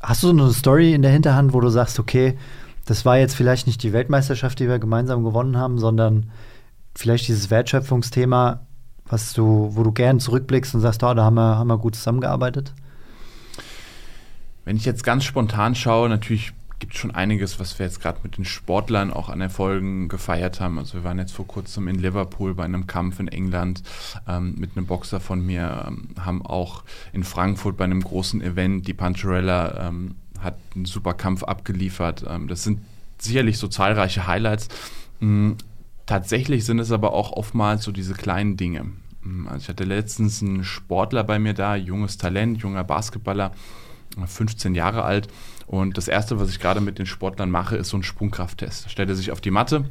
Hast 0.00 0.22
du 0.22 0.28
so 0.28 0.32
eine 0.32 0.52
Story 0.52 0.94
in 0.94 1.02
der 1.02 1.10
Hinterhand, 1.10 1.52
wo 1.52 1.60
du 1.60 1.68
sagst, 1.68 1.98
okay, 1.98 2.36
das 2.86 3.04
war 3.04 3.18
jetzt 3.18 3.34
vielleicht 3.34 3.66
nicht 3.66 3.82
die 3.82 3.92
Weltmeisterschaft, 3.92 4.58
die 4.58 4.68
wir 4.68 4.78
gemeinsam 4.78 5.22
gewonnen 5.22 5.56
haben, 5.56 5.78
sondern 5.78 6.30
vielleicht 6.94 7.28
dieses 7.28 7.50
Wertschöpfungsthema, 7.50 8.66
was 9.06 9.32
du, 9.32 9.70
wo 9.72 9.82
du 9.82 9.92
gern 9.92 10.20
zurückblickst 10.20 10.74
und 10.74 10.80
sagst, 10.80 11.02
oh, 11.02 11.14
da 11.14 11.24
haben 11.24 11.34
wir, 11.34 11.58
haben 11.58 11.68
wir 11.68 11.78
gut 11.78 11.94
zusammengearbeitet? 11.94 12.74
Wenn 14.64 14.76
ich 14.76 14.84
jetzt 14.84 15.04
ganz 15.04 15.24
spontan 15.24 15.74
schaue, 15.74 16.08
natürlich 16.08 16.52
gibt 16.80 16.96
schon 16.96 17.12
einiges, 17.12 17.60
was 17.60 17.78
wir 17.78 17.86
jetzt 17.86 18.00
gerade 18.00 18.18
mit 18.22 18.36
den 18.36 18.44
Sportlern 18.44 19.12
auch 19.12 19.28
an 19.28 19.40
Erfolgen 19.40 20.08
gefeiert 20.08 20.60
haben. 20.60 20.78
Also 20.78 20.94
wir 20.94 21.04
waren 21.04 21.18
jetzt 21.18 21.32
vor 21.32 21.46
kurzem 21.46 21.86
in 21.86 21.98
Liverpool 21.98 22.54
bei 22.54 22.64
einem 22.64 22.86
Kampf 22.86 23.20
in 23.20 23.28
England 23.28 23.82
ähm, 24.26 24.56
mit 24.58 24.76
einem 24.76 24.86
Boxer 24.86 25.20
von 25.20 25.44
mir, 25.44 25.84
ähm, 25.86 26.08
haben 26.18 26.44
auch 26.44 26.82
in 27.12 27.22
Frankfurt 27.22 27.76
bei 27.76 27.84
einem 27.84 28.02
großen 28.02 28.42
Event, 28.42 28.88
die 28.88 28.94
Pancherella 28.94 29.88
ähm, 29.88 30.16
hat 30.40 30.58
einen 30.74 30.86
super 30.86 31.14
Kampf 31.14 31.44
abgeliefert. 31.44 32.24
Ähm, 32.28 32.48
das 32.48 32.64
sind 32.64 32.80
sicherlich 33.18 33.58
so 33.58 33.68
zahlreiche 33.68 34.26
Highlights. 34.26 34.68
Mhm. 35.20 35.56
Tatsächlich 36.06 36.64
sind 36.64 36.80
es 36.80 36.90
aber 36.90 37.12
auch 37.12 37.32
oftmals 37.32 37.84
so 37.84 37.92
diese 37.92 38.14
kleinen 38.14 38.56
Dinge. 38.56 38.86
Mhm. 39.22 39.46
Also 39.46 39.62
ich 39.62 39.68
hatte 39.68 39.84
letztens 39.84 40.42
einen 40.42 40.64
Sportler 40.64 41.24
bei 41.24 41.38
mir 41.38 41.54
da, 41.54 41.76
junges 41.76 42.16
Talent, 42.16 42.58
junger 42.62 42.84
Basketballer, 42.84 43.52
15 44.26 44.74
Jahre 44.74 45.04
alt. 45.04 45.28
Und 45.70 45.96
das 45.96 46.08
Erste, 46.08 46.40
was 46.40 46.50
ich 46.50 46.58
gerade 46.58 46.80
mit 46.80 46.98
den 46.98 47.06
Sportlern 47.06 47.48
mache, 47.48 47.76
ist 47.76 47.90
so 47.90 47.96
ein 47.96 48.02
Sprungkrafttest. 48.02 48.86
Da 48.86 48.88
stellt 48.88 49.08
er 49.08 49.14
sich 49.14 49.30
auf 49.30 49.40
die 49.40 49.52
Matte, 49.52 49.84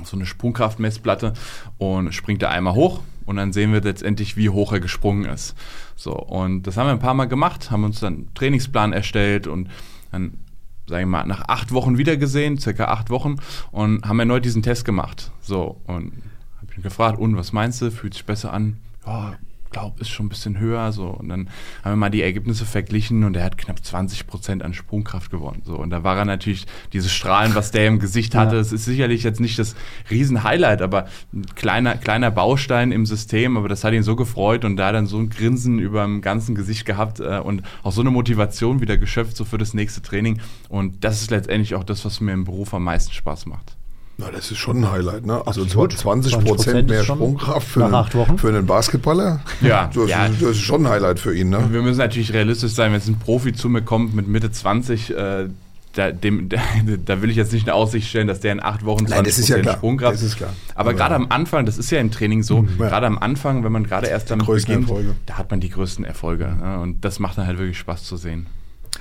auf 0.00 0.08
so 0.08 0.16
eine 0.16 0.26
Sprungkraftmessplatte 0.26 1.32
und 1.78 2.12
springt 2.12 2.42
da 2.42 2.48
einmal 2.48 2.74
hoch 2.74 3.02
und 3.24 3.36
dann 3.36 3.52
sehen 3.52 3.72
wir 3.72 3.82
letztendlich, 3.82 4.36
wie 4.36 4.50
hoch 4.50 4.72
er 4.72 4.80
gesprungen 4.80 5.24
ist. 5.24 5.54
So, 5.94 6.12
und 6.12 6.64
das 6.64 6.76
haben 6.76 6.88
wir 6.88 6.92
ein 6.92 6.98
paar 6.98 7.14
Mal 7.14 7.26
gemacht, 7.26 7.70
haben 7.70 7.84
uns 7.84 8.00
dann 8.00 8.14
einen 8.14 8.34
Trainingsplan 8.34 8.92
erstellt 8.92 9.46
und 9.46 9.70
dann, 10.10 10.40
sage 10.88 11.02
ich 11.02 11.08
mal, 11.08 11.24
nach 11.24 11.42
acht 11.46 11.70
Wochen 11.70 11.98
wieder 11.98 12.16
gesehen, 12.16 12.58
circa 12.58 12.86
acht 12.86 13.08
Wochen, 13.08 13.36
und 13.70 14.04
haben 14.04 14.18
erneut 14.18 14.44
diesen 14.44 14.64
Test 14.64 14.84
gemacht. 14.84 15.30
So, 15.40 15.80
und 15.86 16.14
habe 16.60 16.74
ihn 16.76 16.82
gefragt, 16.82 17.20
und 17.20 17.36
was 17.36 17.52
meinst 17.52 17.80
du, 17.80 17.92
fühlt 17.92 18.14
sich 18.14 18.24
besser 18.24 18.52
an? 18.52 18.78
Ja, 19.06 19.36
glaube, 19.70 20.00
ist 20.00 20.08
schon 20.08 20.26
ein 20.26 20.28
bisschen 20.28 20.58
höher. 20.58 20.92
So. 20.92 21.08
Und 21.08 21.28
dann 21.28 21.48
haben 21.82 21.92
wir 21.92 21.96
mal 21.96 22.10
die 22.10 22.22
Ergebnisse 22.22 22.64
verglichen 22.64 23.24
und 23.24 23.36
er 23.36 23.44
hat 23.44 23.58
knapp 23.58 23.84
20 23.84 24.26
Prozent 24.26 24.62
an 24.62 24.74
Sprungkraft 24.74 25.30
gewonnen. 25.30 25.62
So. 25.64 25.76
Und 25.76 25.90
da 25.90 26.04
war 26.04 26.16
er 26.16 26.24
natürlich, 26.24 26.66
dieses 26.92 27.12
Strahlen, 27.12 27.54
was 27.54 27.70
der 27.70 27.86
im 27.86 27.98
Gesicht 27.98 28.34
hatte, 28.34 28.56
es 28.56 28.70
ja. 28.70 28.76
ist 28.76 28.84
sicherlich 28.84 29.22
jetzt 29.22 29.40
nicht 29.40 29.58
das 29.58 29.76
Riesen-Highlight, 30.10 30.82
aber 30.82 31.06
ein 31.32 31.46
kleiner, 31.54 31.96
kleiner 31.96 32.30
Baustein 32.30 32.92
im 32.92 33.06
System, 33.06 33.56
aber 33.56 33.68
das 33.68 33.84
hat 33.84 33.92
ihn 33.92 34.02
so 34.02 34.16
gefreut 34.16 34.64
und 34.64 34.76
da 34.76 34.92
dann 34.92 35.06
so 35.06 35.18
ein 35.18 35.30
Grinsen 35.30 35.78
über 35.78 36.02
dem 36.02 36.20
ganzen 36.20 36.54
Gesicht 36.54 36.86
gehabt 36.86 37.20
äh, 37.20 37.38
und 37.38 37.62
auch 37.82 37.92
so 37.92 38.00
eine 38.00 38.10
Motivation 38.10 38.80
wieder 38.80 38.96
geschöpft, 38.96 39.36
so 39.36 39.44
für 39.44 39.58
das 39.58 39.74
nächste 39.74 40.02
Training. 40.02 40.40
Und 40.68 41.04
das 41.04 41.22
ist 41.22 41.30
letztendlich 41.30 41.74
auch 41.74 41.84
das, 41.84 42.04
was 42.04 42.20
mir 42.20 42.32
im 42.32 42.44
Beruf 42.44 42.74
am 42.74 42.84
meisten 42.84 43.12
Spaß 43.12 43.46
macht. 43.46 43.76
Na, 44.18 44.30
das 44.30 44.50
ist 44.50 44.56
schon 44.56 44.78
ein 44.78 44.90
Highlight, 44.90 45.26
ne? 45.26 45.42
Also 45.46 45.62
Absolut. 45.62 45.92
20 45.92 46.38
Prozent 46.40 46.88
mehr 46.88 47.04
Sprungkraft 47.04 47.68
für 47.68 47.84
einen, 47.84 48.38
für 48.38 48.48
einen, 48.48 48.64
Basketballer. 48.64 49.40
Ja, 49.60 49.90
das, 49.92 50.08
ja. 50.08 50.28
das, 50.28 50.40
ist 50.40 50.60
schon 50.60 50.86
ein 50.86 50.90
Highlight 50.90 51.20
für 51.20 51.36
ihn, 51.36 51.50
ne? 51.50 51.68
Wir 51.70 51.82
müssen 51.82 51.98
natürlich 51.98 52.32
realistisch 52.32 52.72
sein, 52.72 52.92
wenn 52.92 52.98
jetzt 52.98 53.08
ein 53.08 53.18
Profi 53.18 53.52
zu 53.52 53.68
mir 53.68 53.82
kommt 53.82 54.14
mit 54.14 54.26
Mitte 54.26 54.50
20, 54.50 55.10
äh, 55.10 55.48
da, 55.92 56.12
dem, 56.12 56.48
da, 56.48 56.58
da, 57.04 57.20
will 57.20 57.28
ich 57.28 57.36
jetzt 57.36 57.52
nicht 57.52 57.66
in 57.66 57.72
Aussicht 57.72 58.08
stellen, 58.08 58.26
dass 58.26 58.40
der 58.40 58.52
in 58.52 58.62
acht 58.62 58.86
Wochen 58.86 59.06
20 59.06 59.16
Nein, 59.16 59.24
das 59.24 59.38
ist 59.38 59.48
ja 59.48 59.58
klar. 59.58 59.76
Sprungkraft. 59.76 60.14
Das 60.14 60.22
ist 60.22 60.36
klar. 60.38 60.54
Aber, 60.74 60.90
Aber 60.90 60.94
gerade 60.94 61.14
am 61.14 61.26
Anfang, 61.28 61.66
das 61.66 61.76
ist 61.76 61.90
ja 61.90 62.00
im 62.00 62.10
Training 62.10 62.42
so, 62.42 62.62
mhm, 62.62 62.70
ja. 62.78 62.88
gerade 62.88 63.06
am 63.06 63.18
Anfang, 63.18 63.64
wenn 63.64 63.72
man 63.72 63.84
gerade 63.84 64.06
erst 64.06 64.30
damit 64.30 64.46
beginnt, 64.46 64.88
Erfolge. 64.88 65.14
da 65.26 65.36
hat 65.36 65.50
man 65.50 65.60
die 65.60 65.68
größten 65.68 66.06
Erfolge. 66.06 66.56
Ne? 66.58 66.80
Und 66.80 67.04
das 67.04 67.18
macht 67.18 67.36
dann 67.36 67.46
halt 67.46 67.58
wirklich 67.58 67.78
Spaß 67.78 68.04
zu 68.04 68.16
sehen. 68.16 68.46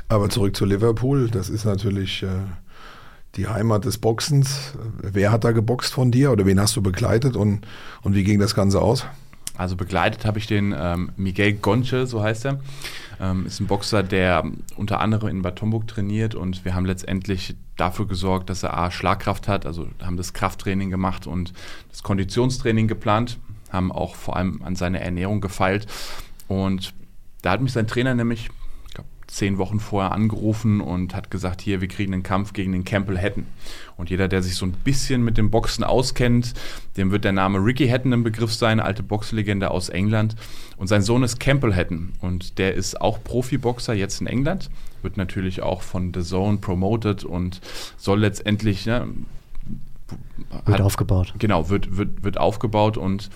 Aber 0.10 0.29
zurück 0.29 0.57
zu 0.57 0.65
Liverpool, 0.65 1.29
das 1.29 1.50
ist 1.50 1.63
natürlich 1.63 2.22
äh, 2.24 2.27
die 3.36 3.48
Heimat 3.48 3.86
des 3.86 3.98
Boxens. 3.98 4.74
Wer 5.01 5.32
hat 5.32 5.44
da 5.44 5.51
geboxt 5.51 5.94
von 5.94 6.12
dir 6.12 6.32
oder 6.32 6.46
wen 6.46 6.60
hast 6.60 6.75
du 6.75 6.82
begleitet 6.82 7.36
und, 7.36 7.65
und 8.01 8.15
wie 8.15 8.24
ging 8.24 8.39
das 8.39 8.56
Ganze 8.56 8.82
aus? 8.82 9.06
Also 9.58 9.75
begleitet 9.75 10.25
habe 10.25 10.38
ich 10.38 10.48
den 10.48 10.75
ähm, 10.77 11.12
Miguel 11.15 11.54
Gonche, 11.54 12.08
so 12.08 12.22
heißt 12.22 12.46
er. 12.46 12.60
Ähm, 13.22 13.46
ist 13.46 13.62
ein 13.62 13.68
Boxer, 13.68 14.04
der 14.04 14.44
unter 14.75 15.00
anderem 15.00 15.30
in 15.30 15.42
Bad 15.42 15.62
Homburg 15.62 15.88
trainiert 15.88 16.36
und 16.36 16.65
wir 16.65 16.75
haben 16.75 16.86
letztendlich 16.86 17.56
dafür 17.77 18.08
gesorgt, 18.08 18.50
dass 18.50 18.63
er 18.63 18.77
A, 18.77 18.92
Schlagkraft 18.92 19.48
hat, 19.48 19.65
also 19.65 19.88
haben 20.04 20.18
das 20.18 20.34
Krafttraining 20.34 20.89
gemacht 20.89 21.25
und 21.25 21.54
das 21.89 22.04
Konditionstraining 22.04 22.88
geplant, 22.88 23.38
haben 23.72 23.92
auch 23.92 24.15
vor 24.15 24.36
allem 24.36 24.62
an 24.63 24.75
seine 24.75 25.00
Ernährung 25.00 25.39
gefeilt 25.39 25.88
und 26.48 26.94
da 27.42 27.51
hat 27.51 27.62
mich 27.62 27.72
sein 27.72 27.88
Trainer 27.88 28.15
nämlich 28.15 28.50
zehn 29.27 29.58
Wochen 29.58 29.79
vorher 29.79 30.12
angerufen 30.12 30.82
und 30.82 31.15
hat 31.15 31.32
gesagt, 31.32 31.62
hier, 31.62 31.82
wir 31.82 31.88
kriegen 31.88 32.13
einen 32.13 32.24
Kampf 32.24 32.53
gegen 32.53 32.72
den 32.72 32.86
Campbell 32.86 33.17
Hatton. 33.17 33.46
Und 33.98 34.10
jeder, 34.10 34.27
der 34.27 34.44
sich 34.44 34.55
so 34.55 34.65
ein 34.65 34.74
bisschen 34.84 35.24
mit 35.24 35.38
dem 35.38 35.51
Boxen 35.51 35.84
auskennt, 35.84 36.53
dem 36.98 37.12
wird 37.12 37.24
der 37.24 37.32
Name 37.32 37.60
Ricky 37.60 37.88
Hatton 37.88 38.13
im 38.13 38.24
Begriff 38.24 38.53
sein, 38.53 38.79
alte 38.79 39.03
Boxlegende 39.03 39.72
aus 39.72 39.89
England. 39.89 40.36
Und 40.77 40.88
sein 40.88 41.01
Sohn 41.01 41.24
ist 41.24 41.39
Campbell 41.39 41.74
Hatton 41.74 42.13
und 42.22 42.58
der 42.58 42.75
ist 42.75 43.01
auch 43.01 43.24
Profiboxer 43.24 43.94
jetzt 43.94 44.22
in 44.22 44.27
England, 44.27 44.70
wird 45.01 45.17
natürlich 45.17 45.62
auch 45.62 45.82
von 45.82 46.13
The 46.13 46.22
Zone 46.22 46.58
promoted 46.58 47.24
und 47.24 47.62
soll 47.98 48.20
letztendlich... 48.20 48.86
Ne, 48.86 49.08
wird 50.65 50.79
hat, 50.79 50.82
aufgebaut. 50.82 51.34
Genau, 51.39 51.70
wird, 51.70 51.98
wird, 51.98 52.24
wird 52.24 52.38
aufgebaut 52.38 52.98
und 52.98 53.29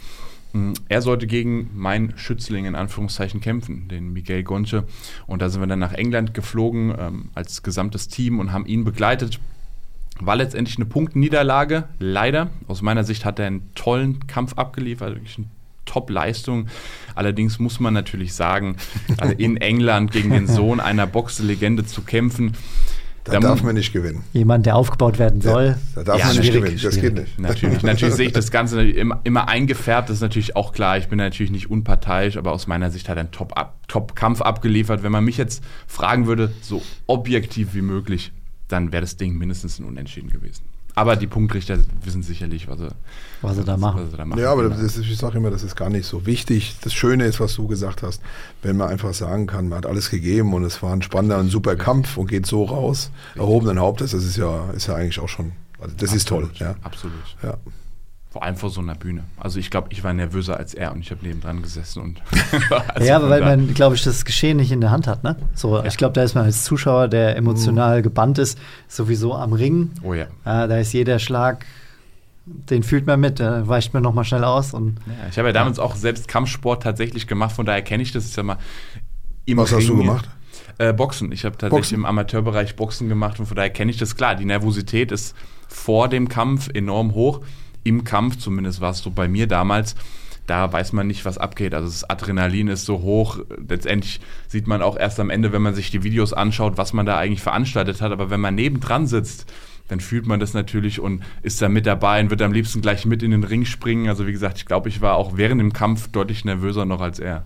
er 0.88 1.01
sollte 1.01 1.27
gegen 1.27 1.70
meinen 1.75 2.18
Schützling 2.18 2.65
in 2.65 2.75
Anführungszeichen 2.75 3.39
kämpfen, 3.39 3.88
den 3.88 4.13
Miguel 4.13 4.44
Gonche. 4.44 4.84
Und 5.27 5.41
da 5.41 5.50
sind 5.50 5.62
wir 5.62 5.68
dann 5.68 5.79
nach 5.79 5.94
England 5.94 6.34
geflogen 6.34 6.94
ähm, 6.98 7.29
als 7.36 7.62
gesamtes 7.62 8.08
Team 8.08 8.39
und 8.39 8.51
haben 8.51 8.65
ihn 8.65 8.84
begleitet. 8.84 9.39
War 10.20 10.36
letztendlich 10.36 10.77
eine 10.77 10.86
Punktniederlage, 10.86 11.88
leider. 12.00 12.50
Aus 12.68 12.82
meiner 12.82 13.03
Sicht 13.03 13.25
hat 13.25 13.39
er 13.39 13.48
einen 13.48 13.74
tollen 13.75 14.27
Kampf 14.27 14.53
abgeliefert, 14.53 15.15
wirklich 15.15 15.38
eine 15.38 15.48
Top-Leistung. 15.86 16.68
Allerdings 17.15 17.60
muss 17.60 17.79
man 17.79 17.94
natürlich 17.94 18.34
sagen, 18.34 18.75
also 19.18 19.34
in 19.36 19.58
England 19.58 20.12
gegen 20.12 20.32
den 20.32 20.48
Sohn 20.48 20.79
einer 20.79 21.06
Boxlegende 21.06 21.86
zu 21.86 22.01
kämpfen, 22.01 22.53
da, 23.29 23.39
da 23.39 23.48
darf 23.48 23.63
man 23.63 23.75
nicht 23.75 23.93
gewinnen. 23.93 24.24
Jemand, 24.33 24.65
der 24.65 24.75
aufgebaut 24.75 25.19
werden 25.19 25.41
soll. 25.41 25.65
Ja, 25.65 25.75
da 25.95 26.03
darf 26.03 26.19
ja, 26.19 26.25
man 26.27 26.38
nicht 26.38 26.53
gewinnen, 26.53 26.79
das 26.81 27.00
geht 27.00 27.13
nicht. 27.13 27.39
Natürlich, 27.39 27.83
natürlich 27.83 28.15
sehe 28.15 28.27
ich 28.27 28.33
das 28.33 28.51
Ganze 28.51 28.88
immer, 28.88 29.19
immer, 29.24 29.48
eingefärbt, 29.48 30.09
das 30.09 30.17
ist 30.17 30.21
natürlich 30.21 30.55
auch 30.55 30.74
klar. 30.74 30.98
Ich 30.98 31.07
bin 31.07 31.17
natürlich 31.17 31.51
nicht 31.51 31.69
unparteiisch, 31.69 32.38
aber 32.38 32.51
aus 32.51 32.67
meiner 32.67 32.91
Sicht 32.91 33.09
hat 33.09 33.17
er 33.17 33.21
einen 33.21 33.31
Top-Kampf 33.31 34.39
Top 34.39 34.48
abgeliefert. 34.48 35.03
Wenn 35.03 35.12
man 35.12 35.24
mich 35.24 35.38
jetzt 35.38 35.63
fragen 35.88 36.27
würde, 36.27 36.51
so 36.62 36.81
objektiv 37.07 37.74
wie 37.74 37.81
möglich, 37.81 38.31
dann 38.67 38.91
wäre 38.91 39.01
das 39.01 39.17
Ding 39.17 39.38
mindestens 39.38 39.79
ein 39.79 39.86
Unentschieden 39.86 40.29
gewesen. 40.29 40.63
Aber 41.00 41.15
die 41.15 41.27
Punktrichter 41.27 41.77
wissen 42.03 42.24
sicherlich, 42.24 42.68
was 42.68 42.79
sie, 42.79 42.89
was 43.41 43.56
sie, 43.56 43.63
da, 43.63 43.77
machen. 43.77 44.01
Was 44.03 44.12
sie 44.12 44.18
da 44.18 44.25
machen. 44.25 44.41
Ja, 44.41 44.51
aber 44.51 44.63
genau. 44.70 44.82
ist, 44.82 44.98
ich 44.98 45.18
sage 45.18 45.38
immer, 45.38 45.50
das 45.50 45.63
ist 45.63 45.77
gar 45.77 45.89
nicht 45.89 46.06
so 46.06 46.25
wichtig. 46.25 46.75
Das 46.82 46.94
Schöne 46.94 47.24
ist, 47.24 47.39
was 47.39 47.56
du 47.56 47.68
gesagt 47.68 48.03
hast, 48.03 48.22
wenn 48.63 48.75
man 48.75 48.89
einfach 48.89 49.13
sagen 49.13 49.48
kann, 49.48 49.70
man 49.70 49.77
hat 49.77 49.86
alles 49.86 50.10
gegeben 50.10 50.53
und 50.53 50.65
es 50.65 50.84
war 50.84 50.91
ein 50.91 51.01
spannender, 51.01 51.38
ein 51.38 51.48
super 51.48 51.77
Kampf 51.77 52.18
und 52.18 52.27
geht 52.27 52.46
so 52.46 52.65
raus, 52.65 53.12
erhobenen 53.36 53.79
Hauptes, 53.79 54.12
das 54.12 54.25
ist 54.25 54.36
ja, 54.36 54.70
ist 54.72 54.88
ja 54.88 54.96
eigentlich 54.96 55.22
auch 55.22 55.29
schon, 55.29 55.53
also 55.79 55.96
das 55.98 56.12
Absolut, 56.12 56.18
ist 56.18 56.27
toll. 56.27 56.50
Ja. 56.56 56.75
Absolut. 56.84 57.13
Ja. 57.41 57.58
Vor 58.31 58.43
allem 58.43 58.57
vor 58.57 58.69
so 58.69 58.79
einer 58.79 58.93
Bühne. 58.93 59.24
Also 59.38 59.57
ich 59.57 59.71
glaube, 59.71 59.88
ich 59.89 60.03
war 60.03 60.13
nervöser 60.13 60.55
als 60.55 60.75
er 60.75 60.91
und 60.91 61.00
ich 61.00 61.09
habe 61.09 61.25
nebendran 61.25 61.63
gesessen 61.63 62.03
und. 62.03 62.21
also 62.93 63.07
ja, 63.07 63.15
aber 63.15 63.29
weil 63.31 63.41
man, 63.41 63.74
glaube 63.74 63.95
ich, 63.95 64.03
das 64.03 64.24
Geschehen 64.24 64.57
nicht 64.57 64.71
in 64.71 64.81
der 64.81 64.91
Hand 64.91 65.07
hat, 65.07 65.24
ne? 65.24 65.36
So, 65.55 65.77
ja. 65.77 65.86
ich 65.86 65.98
glaube, 65.98 66.13
da 66.13 66.21
ist 66.21 66.36
man 66.36 66.43
als 66.43 66.63
Zuschauer, 66.63 67.07
der 67.07 67.36
emotional 67.38 68.00
uh. 68.00 68.01
gebannt 68.03 68.38
ist, 68.38 68.59
sowieso 68.88 69.33
am 69.33 69.53
Ring. 69.53 69.89
Oh 70.03 70.13
ja. 70.13 70.25
Äh, 70.45 70.67
da 70.67 70.77
ist 70.77 70.93
jeder 70.93 71.17
Schlag, 71.17 71.65
den 72.45 72.83
fühlt 72.83 73.07
man 73.07 73.19
mit, 73.19 73.39
da 73.39 73.67
weicht 73.67 73.95
man 73.95 74.03
nochmal 74.03 74.25
schnell 74.25 74.43
aus. 74.43 74.75
Und, 74.75 75.00
ja, 75.07 75.27
ich 75.31 75.38
habe 75.39 75.48
ja 75.48 75.53
damals 75.53 75.77
ja. 75.77 75.83
auch 75.83 75.95
selbst 75.95 76.27
Kampfsport 76.27 76.83
tatsächlich 76.83 77.25
gemacht, 77.25 77.55
von 77.55 77.65
daher 77.65 77.81
kenne 77.81 78.03
ich 78.03 78.12
das. 78.12 78.25
Ich 78.25 78.33
sag 78.33 78.45
mal, 78.45 78.57
Was 79.55 79.71
Ring, 79.71 79.79
hast 79.79 79.89
du 79.89 79.98
gemacht? 79.98 80.29
Äh, 80.77 80.93
Boxen. 80.93 81.31
Ich 81.31 81.45
habe 81.45 81.57
tatsächlich 81.57 81.89
Boxen. 81.89 81.95
im 81.95 82.05
Amateurbereich 82.05 82.75
Boxen 82.75 83.09
gemacht 83.09 83.39
und 83.39 83.48
von 83.48 83.55
daher 83.55 83.71
kenne 83.71 83.89
ich 83.89 83.98
das 83.98 84.15
klar. 84.15 84.36
Die 84.36 84.45
Nervosität 84.45 85.12
ist 85.12 85.36
vor 85.67 86.09
dem 86.09 86.29
Kampf 86.29 86.69
enorm 86.71 87.15
hoch 87.15 87.41
im 87.83 88.03
Kampf, 88.03 88.38
zumindest 88.38 88.81
war 88.81 88.91
es 88.91 89.00
so 89.00 89.12
bei 89.12 89.27
mir 89.27 89.48
damals, 89.48 89.95
da 90.50 90.71
weiß 90.74 90.93
man 90.93 91.07
nicht, 91.07 91.25
was 91.25 91.38
abgeht. 91.38 91.75
Also 91.75 91.88
das 91.88 92.09
Adrenalin 92.09 92.69
ist 92.69 92.86
so 92.86 93.01
hoch. 93.01 93.39
Letztendlich 93.67 94.19
sieht 94.48 94.65
man 94.65 94.81
auch 94.81 94.98
erst 94.98 95.19
am 95.19 95.29
Ende, 95.29 95.51
wenn 95.51 95.62
man 95.62 95.75
sich 95.75 95.91
die 95.91 96.03
Videos 96.03 96.33
anschaut, 96.33 96.77
was 96.77 96.91
man 96.91 97.05
da 97.05 97.17
eigentlich 97.17 97.41
veranstaltet 97.41 98.01
hat. 98.01 98.12
Aber 98.12 98.31
wenn 98.31 98.41
man 98.41 98.55
nebendran 98.55 99.05
sitzt, 99.05 99.45
dann 99.89 100.00
fühlt 100.00 100.25
man 100.25 100.39
das 100.39 100.53
natürlich 100.53 101.00
und 101.00 101.24
ist 101.43 101.62
da 101.62 101.69
mit 101.69 101.86
dabei 101.86 102.19
und 102.21 102.29
wird 102.31 102.41
am 102.41 102.51
liebsten 102.51 102.81
gleich 102.81 103.05
mit 103.05 103.21
in 103.21 103.31
den 103.31 103.43
Ring 103.43 103.65
springen. 103.65 104.07
Also 104.07 104.25
wie 104.25 104.31
gesagt, 104.31 104.57
ich 104.57 104.65
glaube, 104.65 104.89
ich 104.89 105.01
war 105.01 105.15
auch 105.15 105.38
während 105.38 105.62
dem 105.62 105.74
Kampf 105.74 106.07
deutlich 106.07 106.45
nervöser 106.45 106.86
noch 106.86 107.01
als 107.01 107.19
er. 107.19 107.45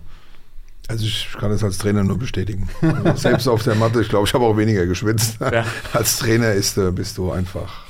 Also 0.88 1.06
ich 1.06 1.28
kann 1.38 1.50
das 1.50 1.64
als 1.64 1.78
Trainer 1.78 2.04
nur 2.04 2.18
bestätigen. 2.18 2.68
Selbst 3.16 3.48
auf 3.48 3.62
der 3.62 3.74
Matte, 3.74 4.00
ich 4.00 4.08
glaube, 4.08 4.26
ich 4.26 4.34
habe 4.34 4.44
auch 4.44 4.56
weniger 4.56 4.86
geschwitzt. 4.86 5.40
Ja. 5.40 5.64
Als 5.92 6.18
Trainer 6.18 6.52
ist, 6.52 6.76
äh, 6.76 6.90
bist 6.90 7.16
du 7.18 7.32
einfach 7.32 7.84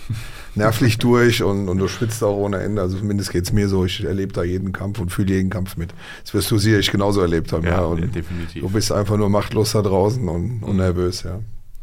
nervlich 0.55 0.99
durch 0.99 1.43
und, 1.43 1.69
und 1.69 1.79
du 1.79 1.89
schwitzt 1.89 2.23
auch 2.23 2.37
ohne 2.37 2.59
Ende. 2.59 2.83
Also 2.83 2.99
zumindest 2.99 3.31
geht 3.33 3.45
es 3.45 3.53
mir 3.53 3.69
so, 3.69 3.85
ich 3.85 4.05
erlebe 4.05 4.33
da 4.33 4.43
jeden 4.43 4.73
Kampf 4.73 4.99
und 5.01 5.11
fühle 5.11 5.35
jeden 5.35 5.51
Kampf 5.51 5.77
mit. 5.77 5.93
Das 6.23 6.35
wirst 6.35 6.51
du 6.51 6.59
sicherlich 6.59 6.91
genauso 6.91 7.21
erlebt 7.21 7.53
haben. 7.53 7.65
Ja, 7.65 7.71
Ja, 7.79 7.81
und 7.85 8.15
definitiv. 8.15 8.63
Du 8.63 8.69
bist 8.71 8.93
einfach 8.93 9.17
nur 9.17 9.29
machtlos 9.29 9.73
da 9.73 9.83
draußen 9.83 10.27
und, 10.29 10.63
und 10.63 10.77
nervös, 10.77 11.23
ja. 11.23 11.41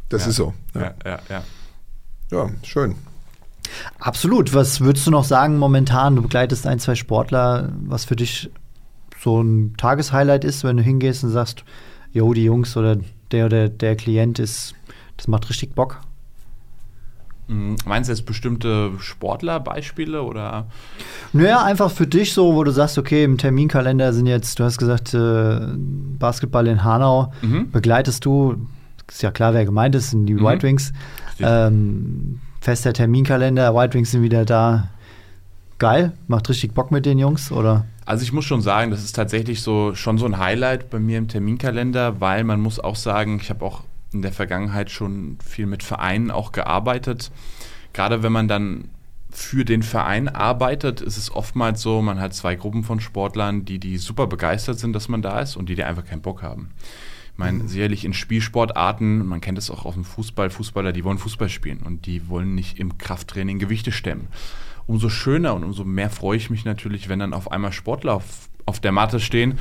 Das 0.08 0.22
Ja. 0.22 0.28
ist 0.30 0.36
so. 0.36 0.54
Ja. 0.74 0.80
Ja, 0.82 0.94
ja, 1.04 1.20
ja. 1.30 1.42
ja, 2.30 2.50
schön. 2.62 2.94
Absolut. 3.98 4.52
Was 4.54 4.80
würdest 4.80 5.06
du 5.06 5.10
noch 5.10 5.24
sagen 5.24 5.58
momentan? 5.58 6.16
Du 6.16 6.22
begleitest 6.22 6.66
ein, 6.66 6.78
zwei 6.78 6.94
Sportler, 6.94 7.72
was 7.84 8.04
für 8.04 8.16
dich 8.16 8.50
so 9.22 9.40
ein 9.40 9.74
Tageshighlight 9.76 10.44
ist, 10.44 10.64
wenn 10.64 10.76
du 10.76 10.82
hingehst 10.82 11.22
und 11.24 11.30
sagst, 11.30 11.64
jo, 12.12 12.34
die 12.34 12.44
Jungs 12.44 12.76
oder 12.76 12.98
der 13.30 13.46
oder 13.46 13.68
der 13.68 13.96
Klient 13.96 14.38
ist, 14.38 14.74
das 15.16 15.28
macht 15.28 15.48
richtig 15.48 15.74
Bock. 15.74 16.00
Mhm. 17.48 17.76
Meinst 17.86 18.08
du 18.08 18.12
jetzt 18.12 18.24
bestimmte 18.24 18.90
Sportlerbeispiele 18.98 20.22
oder? 20.22 20.66
Naja, 21.32 21.62
einfach 21.64 21.90
für 21.90 22.06
dich 22.06 22.32
so, 22.32 22.54
wo 22.54 22.64
du 22.64 22.70
sagst, 22.70 22.98
okay, 22.98 23.24
im 23.24 23.38
Terminkalender 23.38 24.12
sind 24.12 24.26
jetzt, 24.26 24.58
du 24.58 24.64
hast 24.64 24.78
gesagt, 24.78 25.12
äh, 25.14 25.60
Basketball 26.18 26.66
in 26.68 26.84
Hanau, 26.84 27.32
Mhm. 27.42 27.70
begleitest 27.70 28.24
du, 28.24 28.56
ist 29.08 29.22
ja 29.22 29.30
klar, 29.30 29.52
wer 29.54 29.64
gemeint 29.64 29.94
ist, 29.94 30.10
sind 30.10 30.26
die 30.26 30.34
Mhm. 30.34 30.44
White 30.44 30.62
Wings. 30.62 30.92
Ähm, 31.40 32.40
fester 32.60 32.92
Terminkalender, 32.92 33.74
White 33.74 33.94
Wings 33.94 34.12
sind 34.12 34.22
wieder 34.22 34.44
da. 34.44 34.88
Geil, 35.78 36.12
macht 36.28 36.48
richtig 36.48 36.72
Bock 36.74 36.92
mit 36.92 37.04
den 37.06 37.18
Jungs, 37.18 37.50
oder? 37.50 37.86
Also 38.06 38.22
ich 38.22 38.32
muss 38.32 38.44
schon 38.44 38.62
sagen, 38.62 38.90
das 38.92 39.02
ist 39.02 39.14
tatsächlich 39.16 39.62
so 39.62 39.94
schon 39.94 40.16
so 40.18 40.26
ein 40.26 40.38
Highlight 40.38 40.90
bei 40.90 41.00
mir 41.00 41.18
im 41.18 41.26
Terminkalender, 41.28 42.20
weil 42.20 42.44
man 42.44 42.60
muss 42.60 42.78
auch 42.78 42.94
sagen, 42.96 43.38
ich 43.42 43.50
habe 43.50 43.64
auch 43.64 43.82
in 44.12 44.22
der 44.22 44.32
Vergangenheit 44.32 44.90
schon 44.90 45.38
viel 45.44 45.66
mit 45.66 45.82
Vereinen 45.82 46.30
auch 46.30 46.52
gearbeitet. 46.52 47.30
Gerade 47.92 48.22
wenn 48.22 48.32
man 48.32 48.48
dann 48.48 48.88
für 49.30 49.64
den 49.64 49.82
Verein 49.82 50.28
arbeitet, 50.28 51.00
ist 51.00 51.16
es 51.16 51.30
oftmals 51.30 51.80
so, 51.80 52.02
man 52.02 52.20
hat 52.20 52.34
zwei 52.34 52.54
Gruppen 52.54 52.84
von 52.84 53.00
Sportlern, 53.00 53.64
die 53.64 53.78
die 53.78 53.96
super 53.96 54.26
begeistert 54.26 54.78
sind, 54.78 54.92
dass 54.92 55.08
man 55.08 55.22
da 55.22 55.40
ist 55.40 55.56
und 55.56 55.68
die, 55.68 55.74
die 55.74 55.84
einfach 55.84 56.04
keinen 56.04 56.20
Bock 56.20 56.42
haben. 56.42 56.70
Ich 57.32 57.38
meine, 57.38 57.66
sicherlich 57.66 58.04
in 58.04 58.12
Spielsportarten, 58.12 59.26
man 59.26 59.40
kennt 59.40 59.56
es 59.56 59.70
auch 59.70 59.86
aus 59.86 59.94
dem 59.94 60.04
Fußball, 60.04 60.50
Fußballer, 60.50 60.92
die 60.92 61.02
wollen 61.02 61.16
Fußball 61.16 61.48
spielen 61.48 61.80
und 61.82 62.04
die 62.04 62.28
wollen 62.28 62.54
nicht 62.54 62.78
im 62.78 62.98
Krafttraining 62.98 63.58
Gewichte 63.58 63.90
stemmen. 63.90 64.28
Umso 64.86 65.08
schöner 65.08 65.54
und 65.54 65.64
umso 65.64 65.84
mehr 65.84 66.10
freue 66.10 66.36
ich 66.36 66.50
mich 66.50 66.66
natürlich, 66.66 67.08
wenn 67.08 67.20
dann 67.20 67.32
auf 67.32 67.50
einmal 67.50 67.72
Sportler 67.72 68.14
auf, 68.14 68.50
auf 68.66 68.80
der 68.80 68.92
Matte 68.92 69.18
stehen, 69.18 69.58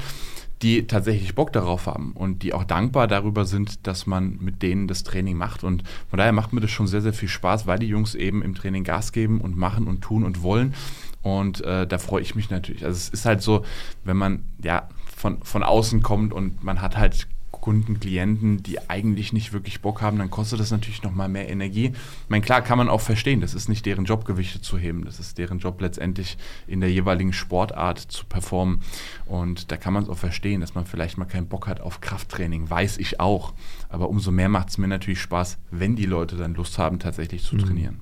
die 0.61 0.85
tatsächlich 0.85 1.33
Bock 1.33 1.51
darauf 1.53 1.87
haben 1.87 2.11
und 2.13 2.43
die 2.43 2.53
auch 2.53 2.63
dankbar 2.63 3.07
darüber 3.07 3.45
sind, 3.45 3.87
dass 3.87 4.05
man 4.05 4.37
mit 4.39 4.61
denen 4.61 4.87
das 4.87 5.03
Training 5.03 5.37
macht. 5.37 5.63
Und 5.63 5.83
von 6.09 6.17
daher 6.17 6.33
macht 6.33 6.53
mir 6.53 6.61
das 6.61 6.71
schon 6.71 6.87
sehr, 6.87 7.01
sehr 7.01 7.13
viel 7.13 7.29
Spaß, 7.29 7.65
weil 7.65 7.79
die 7.79 7.87
Jungs 7.87 8.15
eben 8.15 8.41
im 8.43 8.53
Training 8.53 8.83
Gas 8.83 9.11
geben 9.11 9.41
und 9.41 9.57
machen 9.57 9.87
und 9.87 10.01
tun 10.01 10.23
und 10.23 10.43
wollen. 10.43 10.75
Und 11.23 11.61
äh, 11.61 11.87
da 11.87 11.97
freue 11.97 12.21
ich 12.21 12.35
mich 12.35 12.49
natürlich. 12.49 12.85
Also 12.85 12.97
es 12.97 13.09
ist 13.09 13.25
halt 13.25 13.41
so, 13.41 13.63
wenn 14.03 14.17
man 14.17 14.43
ja 14.63 14.89
von, 15.15 15.41
von 15.43 15.63
außen 15.63 16.01
kommt 16.01 16.33
und 16.33 16.63
man 16.63 16.81
hat 16.81 16.97
halt 16.97 17.27
Kunden, 17.51 17.99
Klienten, 17.99 18.63
die 18.63 18.89
eigentlich 18.89 19.33
nicht 19.33 19.53
wirklich 19.53 19.81
Bock 19.81 20.01
haben, 20.01 20.17
dann 20.17 20.29
kostet 20.29 20.59
das 20.59 20.71
natürlich 20.71 21.03
nochmal 21.03 21.29
mehr 21.29 21.49
Energie. 21.49 21.87
Ich 21.93 22.29
meine, 22.29 22.43
klar 22.43 22.61
kann 22.61 22.77
man 22.77 22.89
auch 22.89 23.01
verstehen, 23.01 23.41
das 23.41 23.53
ist 23.53 23.69
nicht 23.69 23.85
deren 23.85 24.05
Job, 24.05 24.25
Gewichte 24.25 24.61
zu 24.61 24.77
heben. 24.77 25.05
Das 25.05 25.19
ist 25.19 25.37
deren 25.37 25.59
Job 25.59 25.79
letztendlich 25.81 26.37
in 26.67 26.79
der 26.81 26.91
jeweiligen 26.91 27.33
Sportart 27.33 27.99
zu 27.99 28.25
performen. 28.25 28.81
Und 29.25 29.71
da 29.71 29.77
kann 29.77 29.93
man 29.93 30.03
es 30.03 30.09
auch 30.09 30.17
verstehen, 30.17 30.61
dass 30.61 30.75
man 30.75 30.85
vielleicht 30.85 31.17
mal 31.17 31.25
keinen 31.25 31.47
Bock 31.47 31.67
hat 31.67 31.81
auf 31.81 32.01
Krafttraining. 32.01 32.69
Weiß 32.69 32.97
ich 32.97 33.19
auch. 33.19 33.53
Aber 33.89 34.09
umso 34.09 34.31
mehr 34.31 34.49
macht 34.49 34.69
es 34.69 34.77
mir 34.77 34.87
natürlich 34.87 35.21
Spaß, 35.21 35.57
wenn 35.69 35.95
die 35.95 36.05
Leute 36.05 36.37
dann 36.37 36.55
Lust 36.55 36.77
haben, 36.77 36.99
tatsächlich 36.99 37.43
zu 37.43 37.57
trainieren. 37.57 37.99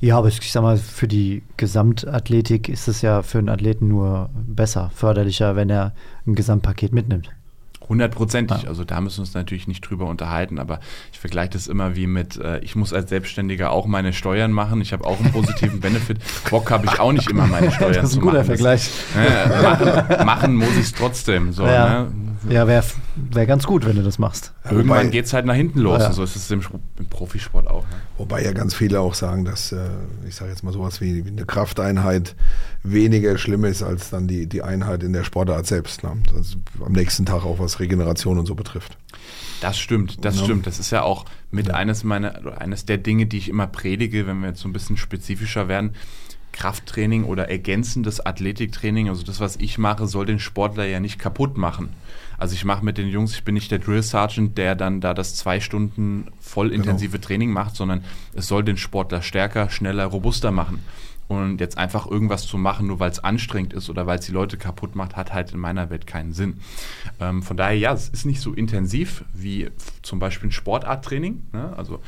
Ja, 0.00 0.18
aber 0.18 0.28
ich 0.28 0.52
sag 0.52 0.62
mal, 0.62 0.76
für 0.76 1.08
die 1.08 1.42
Gesamtathletik 1.56 2.68
ist 2.68 2.88
es 2.88 3.02
ja 3.02 3.22
für 3.22 3.38
einen 3.38 3.48
Athleten 3.48 3.88
nur 3.88 4.30
besser, 4.46 4.90
förderlicher, 4.94 5.56
wenn 5.56 5.70
er 5.70 5.92
ein 6.26 6.34
Gesamtpaket 6.34 6.92
mitnimmt. 6.92 7.30
Hundertprozentig. 7.88 8.62
Ja. 8.62 8.68
Also 8.68 8.84
da 8.84 9.00
müssen 9.00 9.18
wir 9.18 9.20
uns 9.22 9.34
natürlich 9.34 9.68
nicht 9.68 9.80
drüber 9.82 10.06
unterhalten, 10.06 10.58
aber 10.58 10.80
ich 11.12 11.18
vergleiche 11.18 11.50
das 11.50 11.66
immer 11.68 11.96
wie 11.96 12.06
mit, 12.06 12.36
äh, 12.36 12.58
ich 12.60 12.74
muss 12.76 12.92
als 12.92 13.10
Selbstständiger 13.10 13.70
auch 13.70 13.86
meine 13.86 14.12
Steuern 14.12 14.52
machen. 14.52 14.80
Ich 14.80 14.92
habe 14.92 15.04
auch 15.06 15.20
einen 15.20 15.32
positiven 15.32 15.80
Benefit. 15.86 16.18
Bock 16.50 16.70
habe 16.70 16.86
ich 16.86 16.98
auch 16.98 17.12
nicht 17.12 17.30
immer 17.30 17.46
meine 17.46 17.70
Steuern 17.72 17.92
Das 17.94 18.04
ist 18.04 18.12
zu 18.12 18.18
ein 18.18 18.22
guter 18.22 18.34
machen. 18.38 18.46
Vergleich. 18.46 18.90
Das, 19.14 19.24
äh, 19.24 19.62
machen, 19.62 20.26
machen 20.26 20.56
muss 20.56 20.72
ich 20.72 20.86
es 20.86 20.92
trotzdem. 20.92 21.52
So, 21.52 21.64
Ja. 21.66 22.00
ne? 22.02 22.06
Ja, 22.48 22.66
wäre 22.66 22.84
wär 23.16 23.46
ganz 23.46 23.64
gut, 23.64 23.84
wenn 23.86 23.96
du 23.96 24.02
das 24.02 24.18
machst. 24.18 24.52
Irgendwann 24.64 24.88
Wobei- 24.88 25.08
geht 25.08 25.24
es 25.26 25.32
halt 25.32 25.46
nach 25.46 25.54
hinten 25.54 25.80
los. 25.80 26.00
Ja. 26.00 26.08
Und 26.08 26.12
so 26.14 26.22
ist 26.24 26.36
es 26.36 26.50
im, 26.50 26.60
im 26.98 27.06
Profisport 27.06 27.66
auch. 27.68 27.82
Ne? 27.88 27.96
Wobei 28.18 28.42
ja 28.44 28.52
ganz 28.52 28.74
viele 28.74 29.00
auch 29.00 29.14
sagen, 29.14 29.44
dass, 29.44 29.72
äh, 29.72 29.78
ich 30.28 30.34
sage 30.34 30.50
jetzt 30.50 30.62
mal 30.62 30.72
sowas 30.72 31.00
wie, 31.00 31.24
wie 31.24 31.30
eine 31.30 31.44
Krafteinheit 31.46 32.34
weniger 32.82 33.36
schlimm 33.38 33.64
ist 33.64 33.82
als 33.82 34.10
dann 34.10 34.26
die, 34.28 34.46
die 34.48 34.62
Einheit 34.62 35.02
in 35.02 35.12
der 35.12 35.24
Sportart 35.24 35.66
selbst. 35.66 36.02
Ne? 36.02 36.12
Am 36.84 36.92
nächsten 36.92 37.26
Tag 37.26 37.44
auch 37.44 37.58
was 37.58 37.80
Regeneration 37.80 38.38
und 38.38 38.46
so 38.46 38.54
betrifft. 38.54 38.96
Das 39.60 39.78
stimmt, 39.78 40.24
das 40.24 40.36
Ja. 40.38 40.44
stimmt. 40.44 40.66
Das 40.66 40.78
ist 40.78 40.90
ja 40.90 41.02
auch 41.02 41.24
mit 41.50 41.70
eines 41.72 42.04
meiner, 42.04 42.60
eines 42.60 42.84
der 42.84 42.98
Dinge, 42.98 43.26
die 43.26 43.38
ich 43.38 43.48
immer 43.48 43.66
predige, 43.66 44.26
wenn 44.26 44.40
wir 44.40 44.48
jetzt 44.48 44.60
so 44.60 44.68
ein 44.68 44.72
bisschen 44.72 44.96
spezifischer 44.96 45.68
werden. 45.68 45.92
Krafttraining 46.52 47.24
oder 47.24 47.50
ergänzendes 47.50 48.24
Athletiktraining, 48.24 49.10
also 49.10 49.22
das, 49.22 49.40
was 49.40 49.56
ich 49.56 49.76
mache, 49.76 50.06
soll 50.06 50.24
den 50.24 50.38
Sportler 50.38 50.86
ja 50.86 51.00
nicht 51.00 51.18
kaputt 51.18 51.58
machen. 51.58 51.90
Also 52.38 52.54
ich 52.54 52.64
mache 52.64 52.84
mit 52.84 52.98
den 52.98 53.08
Jungs, 53.08 53.34
ich 53.34 53.44
bin 53.44 53.54
nicht 53.54 53.70
der 53.70 53.78
Drill 53.78 54.02
Sergeant, 54.02 54.56
der 54.58 54.74
dann 54.74 55.00
da 55.00 55.14
das 55.14 55.34
zwei 55.34 55.60
Stunden 55.60 56.28
voll 56.40 56.72
intensive 56.72 57.20
Training 57.20 57.50
macht, 57.50 57.76
sondern 57.76 58.04
es 58.34 58.46
soll 58.46 58.62
den 58.64 58.76
Sportler 58.76 59.22
stärker, 59.22 59.70
schneller, 59.70 60.04
robuster 60.06 60.50
machen. 60.50 60.80
Und 61.28 61.60
jetzt 61.60 61.76
einfach 61.76 62.06
irgendwas 62.06 62.46
zu 62.46 62.56
machen, 62.56 62.86
nur 62.86 63.00
weil 63.00 63.10
es 63.10 63.18
anstrengend 63.18 63.72
ist 63.72 63.90
oder 63.90 64.06
weil 64.06 64.20
es 64.20 64.26
die 64.26 64.32
Leute 64.32 64.56
kaputt 64.56 64.94
macht, 64.94 65.16
hat 65.16 65.32
halt 65.32 65.52
in 65.52 65.58
meiner 65.58 65.90
Welt 65.90 66.06
keinen 66.06 66.32
Sinn. 66.32 66.60
Ähm, 67.18 67.42
von 67.42 67.56
daher, 67.56 67.76
ja, 67.76 67.92
es 67.92 68.08
ist 68.08 68.26
nicht 68.26 68.40
so 68.40 68.52
intensiv 68.52 69.24
wie 69.32 69.70
zum 70.02 70.20
Beispiel 70.20 70.50
ein 70.50 70.52
Sportarttraining. 70.52 71.42
Ne? 71.52 71.74
Also 71.76 72.00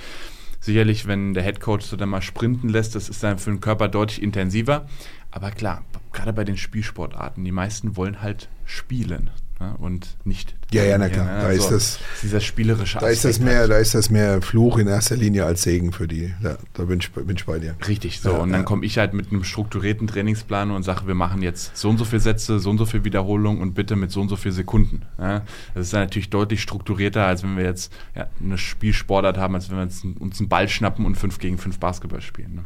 sicherlich, 0.61 1.09
wenn 1.09 1.35
der 1.35 1.43
Headcoach 1.43 1.83
so 1.83 1.97
dann 1.97 2.11
mal 2.11 2.23
sprinten 2.23 2.69
lässt, 2.69 2.95
das 2.95 3.09
ist 3.09 3.25
dann 3.25 3.39
für 3.39 3.51
den 3.51 3.61
Körper 3.61 3.89
deutlich 3.89 4.23
intensiver. 4.23 4.87
Aber 5.33 5.51
klar, 5.51 5.85
gerade 6.13 6.33
bei 6.33 6.45
den 6.45 6.57
Spielsportarten, 6.57 7.45
die 7.45 7.53
meisten 7.53 7.97
wollen 7.97 8.23
halt 8.23 8.49
spielen 8.65 9.31
ne? 9.61 9.75
und 9.79 10.17
nicht. 10.25 10.55
Ja, 10.73 10.85
ja, 10.85 10.99
na 10.99 11.09
klar. 11.09 11.25
ne? 11.25 11.41
Da 11.43 11.49
ist 11.51 11.65
Also 11.65 11.75
das- 11.75 11.99
dieser 12.23 12.41
spielerische 12.41 12.99
Da 12.99 13.09
ist, 13.09 13.25
das 13.25 13.41
mehr, 13.41 13.61
halt. 13.61 13.71
da 13.71 13.79
ist 13.79 13.95
das 13.95 14.11
mehr 14.11 14.43
Fluch 14.43 14.79
in 14.79 14.87
erster 14.87 15.17
Linie 15.17 15.45
als 15.45 15.63
Segen 15.63 15.93
für 15.93 16.07
die. 16.07 16.35
Da, 16.43 16.59
da 16.75 16.85
bin, 16.85 17.01
ich, 17.01 17.11
bin 17.11 17.37
ich 17.37 17.45
bei 17.47 17.59
dir. 17.59 17.75
Richtig, 17.87 18.21
so. 18.21 18.31
Ja, 18.33 18.37
und 18.39 18.51
dann 18.51 18.61
ja. 18.61 18.65
komme 18.65 18.85
ich 18.85 18.99
halt 18.99 19.15
mit 19.15 19.31
einem 19.31 19.45
strukturierten 19.45 20.07
Trainingsplan 20.07 20.71
und 20.71 20.83
sage, 20.83 21.07
wir 21.07 21.15
machen 21.15 21.43
jetzt 21.43 21.77
so 21.77 21.89
und 21.89 21.99
so 21.99 22.05
viele 22.05 22.21
Sätze, 22.21 22.59
so 22.61 22.71
und 22.71 22.79
so 22.79 22.87
viel 22.87 23.05
Wiederholung 23.05 23.61
und 23.61 23.75
bitte 23.75 23.97
mit 23.97 24.11
so 24.11 24.21
und 24.21 24.29
so 24.29 24.37
viel 24.37 24.53
Sekunden. 24.53 25.03
Ja, 25.19 25.43
das 25.75 25.87
ist 25.87 25.93
dann 25.93 26.01
natürlich 26.01 26.31
deutlich 26.31 26.61
strukturierter, 26.63 27.25
als 27.25 27.43
wenn 27.43 27.57
wir 27.57 27.65
jetzt 27.65 27.93
ja, 28.15 28.27
eine 28.43 28.59
Spielsportart 28.59 29.39
haben, 29.39 29.55
als 29.55 29.71
wenn 29.71 29.77
wir 29.79 29.83
uns 29.83 30.41
einen 30.41 30.49
Ball 30.49 30.69
schnappen 30.69 31.07
und 31.07 31.17
5 31.17 31.39
gegen 31.39 31.59
5 31.59 31.79
Basketball 31.79 32.21
spielen. 32.21 32.65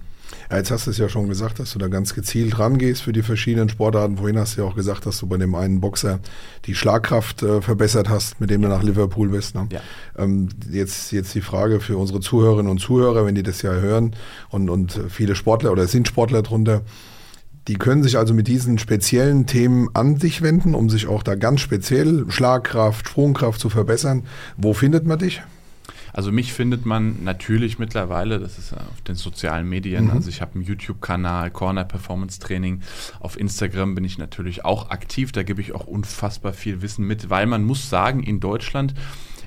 Ja, 0.51 0.59
jetzt 0.59 0.71
hast 0.71 0.87
du 0.87 0.91
es 0.91 0.99
ja 0.99 1.09
schon 1.09 1.29
gesagt, 1.29 1.59
dass 1.59 1.73
du 1.73 1.79
da 1.79 1.89
ganz 1.89 2.15
gezielt 2.15 2.59
rangehst 2.59 3.03
für 3.03 3.13
die 3.13 3.23
verschiedenen 3.23 3.69
Sportarten. 3.69 4.17
Vorhin 4.17 4.39
hast 4.39 4.57
du 4.57 4.63
ja 4.63 4.69
auch 4.69 4.75
gesagt, 4.75 5.07
dass 5.07 5.19
du 5.19 5.27
bei 5.27 5.37
dem 5.37 5.55
einen 5.55 5.81
Boxer 5.81 6.21
die 6.67 6.75
Schlagkraft 6.75 7.43
äh, 7.43 7.61
verbessert 7.61 8.09
hast, 8.09 8.41
mit 8.41 8.51
dem 8.51 8.63
du 8.63 8.69
nach 8.69 8.83
Liverpool 8.83 9.29
bist. 9.29 9.55
Ne? 9.55 9.69
Ja. 9.73 9.81
Ähm, 10.17 10.49
jetzt, 10.71 11.13
jetzt 11.13 11.35
die 11.35 11.41
Frage 11.41 11.81
für 11.81 11.97
unsere 11.97 12.21
Zuhörerinnen 12.21 12.71
und 12.71 12.79
Zuhörer, 12.79 13.25
wenn 13.27 13.35
die 13.35 13.43
das 13.43 13.63
ja 13.63 13.73
hören 13.73 14.15
und, 14.51 14.69
und 14.69 15.01
viele 15.09 15.35
Sportler 15.35 15.73
oder 15.73 15.85
es 15.85 15.93
sind 15.93 16.09
Sportler 16.09 16.43
drunter, 16.43 16.83
die 17.69 17.75
können 17.75 18.03
sich 18.03 18.19
also 18.19 18.35
mit 18.35 18.49
diesen 18.49 18.79
speziellen 18.79 19.47
Themen 19.47 19.89
an 19.95 20.17
dich 20.19 20.43
wenden, 20.43 20.75
um 20.75 20.91
sich 20.91 21.07
auch 21.07 21.23
da 21.23 21.37
ganz 21.37 21.61
speziell 21.61 22.25
Schlagkraft, 22.29 23.09
Sprungkraft 23.09 23.61
zu 23.61 23.69
verbessern. 23.69 24.25
Wo 24.57 24.75
findet 24.75 25.07
man 25.07 25.19
dich? 25.19 25.43
Also 26.13 26.31
mich 26.31 26.53
findet 26.53 26.85
man 26.85 27.25
natürlich 27.25 27.79
mittlerweile, 27.79 28.39
das 28.39 28.59
ist 28.59 28.75
auf 28.75 29.01
den 29.07 29.15
sozialen 29.15 29.69
Medien, 29.69 30.11
also 30.11 30.29
ich 30.29 30.43
habe 30.43 30.57
einen 30.57 30.65
YouTube-Kanal, 30.65 31.51
Corner 31.51 31.85
Performance 31.85 32.39
Training. 32.39 32.83
Auf 33.19 33.39
Instagram 33.39 33.95
bin 33.95 34.05
ich 34.05 34.19
natürlich 34.19 34.65
auch 34.65 34.91
aktiv, 34.91 35.33
da 35.33 35.43
gebe 35.43 35.63
ich 35.63 35.73
auch 35.73 35.87
unfassbar 35.87 36.53
viel 36.53 36.83
Wissen 36.83 37.07
mit, 37.07 37.31
weil 37.31 37.47
man 37.47 37.65
muss 37.65 37.89
sagen, 37.89 38.23
in 38.23 38.41
Deutschland 38.41 38.95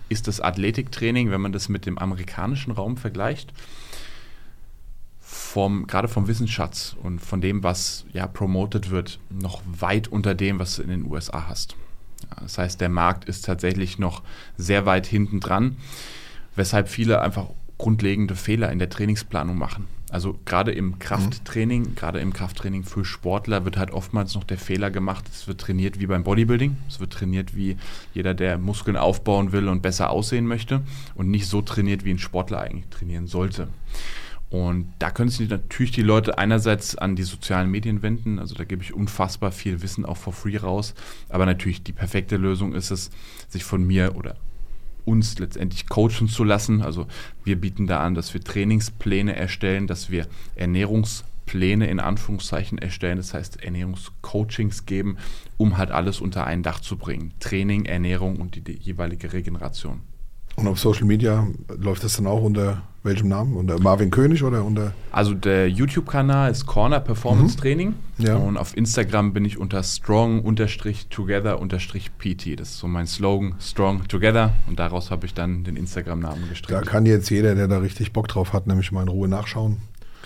ist 0.09 0.27
das 0.27 0.41
Athletiktraining, 0.41 1.29
wenn 1.29 1.41
man 1.41 1.51
das 1.51 1.69
mit 1.69 1.85
dem 1.85 1.97
amerikanischen 1.97 2.71
Raum 2.71 2.97
vergleicht, 2.97 3.53
vom, 5.19 5.87
gerade 5.87 6.07
vom 6.07 6.27
Wissensschatz 6.27 6.95
und 7.01 7.19
von 7.19 7.41
dem, 7.41 7.63
was 7.63 8.05
ja 8.11 8.27
promoted 8.27 8.89
wird, 8.89 9.19
noch 9.29 9.61
weit 9.65 10.07
unter 10.07 10.35
dem, 10.35 10.59
was 10.59 10.75
du 10.75 10.81
in 10.81 10.89
den 10.89 11.05
USA 11.05 11.47
hast. 11.47 11.75
Das 12.41 12.57
heißt, 12.57 12.81
der 12.81 12.89
Markt 12.89 13.25
ist 13.25 13.45
tatsächlich 13.45 13.99
noch 13.99 14.23
sehr 14.57 14.85
weit 14.85 15.05
hinten 15.05 15.39
dran, 15.39 15.77
weshalb 16.55 16.89
viele 16.89 17.21
einfach 17.21 17.47
grundlegende 17.77 18.35
Fehler 18.35 18.71
in 18.71 18.79
der 18.79 18.89
Trainingsplanung 18.89 19.57
machen. 19.57 19.87
Also 20.11 20.39
gerade 20.45 20.71
im 20.71 20.99
Krafttraining, 20.99 21.81
mhm. 21.81 21.95
gerade 21.95 22.19
im 22.19 22.31
Krafttraining 22.31 22.83
für 22.83 23.03
Sportler 23.03 23.65
wird 23.65 23.75
halt 23.75 23.91
oftmals 23.91 24.35
noch 24.35 24.43
der 24.43 24.57
Fehler 24.57 24.91
gemacht, 24.91 25.25
es 25.29 25.47
wird 25.47 25.59
trainiert 25.59 25.99
wie 25.99 26.07
beim 26.07 26.23
Bodybuilding, 26.23 26.77
es 26.87 26.99
wird 26.99 27.11
trainiert 27.11 27.55
wie 27.55 27.75
jeder, 28.13 28.33
der 28.33 28.57
Muskeln 28.57 28.97
aufbauen 28.97 29.51
will 29.51 29.67
und 29.67 29.81
besser 29.81 30.11
aussehen 30.11 30.45
möchte 30.45 30.81
und 31.15 31.29
nicht 31.29 31.47
so 31.47 31.61
trainiert, 31.61 32.05
wie 32.05 32.11
ein 32.11 32.19
Sportler 32.19 32.61
eigentlich 32.61 32.87
trainieren 32.89 33.27
sollte. 33.27 33.67
Und 34.51 34.93
da 34.99 35.09
können 35.09 35.29
sich 35.29 35.49
natürlich 35.49 35.91
die 35.91 36.03
Leute 36.03 36.37
einerseits 36.37 36.95
an 36.95 37.15
die 37.15 37.23
sozialen 37.23 37.69
Medien 37.69 38.03
wenden, 38.03 38.39
also 38.39 38.55
da 38.55 38.63
gebe 38.63 38.83
ich 38.83 38.93
unfassbar 38.93 39.51
viel 39.51 39.81
Wissen 39.81 40.05
auch 40.05 40.17
for 40.17 40.33
free 40.33 40.55
raus, 40.55 40.93
aber 41.29 41.45
natürlich 41.47 41.83
die 41.83 41.93
perfekte 41.93 42.37
Lösung 42.37 42.73
ist 42.73 42.91
es, 42.91 43.09
sich 43.49 43.65
von 43.65 43.85
mir 43.85 44.15
oder 44.15 44.35
uns 45.05 45.39
letztendlich 45.39 45.87
coachen 45.87 46.27
zu 46.27 46.43
lassen. 46.43 46.81
Also 46.81 47.07
wir 47.43 47.59
bieten 47.59 47.87
da 47.87 48.01
an, 48.01 48.15
dass 48.15 48.33
wir 48.33 48.41
Trainingspläne 48.41 49.35
erstellen, 49.35 49.87
dass 49.87 50.09
wir 50.09 50.27
Ernährungspläne 50.55 51.87
in 51.87 51.99
Anführungszeichen 51.99 52.77
erstellen, 52.77 53.17
das 53.17 53.33
heißt 53.33 53.63
Ernährungscoachings 53.63 54.85
geben, 54.85 55.17
um 55.57 55.77
halt 55.77 55.91
alles 55.91 56.19
unter 56.19 56.45
ein 56.45 56.63
Dach 56.63 56.79
zu 56.79 56.97
bringen. 56.97 57.33
Training, 57.39 57.85
Ernährung 57.85 58.37
und 58.37 58.55
die, 58.55 58.61
die 58.61 58.73
jeweilige 58.73 59.31
Regeneration. 59.31 60.01
Und 60.55 60.67
auf 60.67 60.79
Social 60.79 61.05
Media 61.05 61.47
läuft 61.77 62.03
das 62.03 62.15
dann 62.17 62.27
auch 62.27 62.41
unter 62.41 62.81
welchem 63.05 63.29
Namen? 63.29 63.55
Unter 63.55 63.79
Marvin 63.79 64.11
König 64.11 64.43
oder 64.43 64.63
unter? 64.63 64.93
Also 65.11 65.33
der 65.33 65.69
YouTube-Kanal 65.69 66.51
ist 66.51 66.65
Corner 66.65 66.99
Performance 66.99 67.55
mhm. 67.55 67.61
Training. 67.61 67.93
Ja. 68.17 68.35
Und 68.35 68.57
auf 68.57 68.75
Instagram 68.75 69.31
bin 69.33 69.45
ich 69.45 69.57
unter 69.57 69.81
strong-together-pt. 69.83 72.59
Das 72.59 72.69
ist 72.69 72.79
so 72.79 72.87
mein 72.87 73.05
Slogan, 73.07 73.55
Strong 73.59 74.07
Together. 74.07 74.53
Und 74.67 74.79
daraus 74.79 75.11
habe 75.11 75.25
ich 75.25 75.33
dann 75.33 75.63
den 75.63 75.77
Instagram-Namen 75.77 76.49
gestrickt. 76.49 76.71
Da 76.71 76.81
kann 76.81 77.05
jetzt 77.05 77.29
jeder, 77.29 77.55
der 77.55 77.67
da 77.67 77.77
richtig 77.77 78.13
Bock 78.13 78.27
drauf 78.27 78.53
hat, 78.53 78.67
nämlich 78.67 78.91
mal 78.91 79.03
in 79.03 79.09
Ruhe 79.09 79.27
nachschauen. 79.27 79.77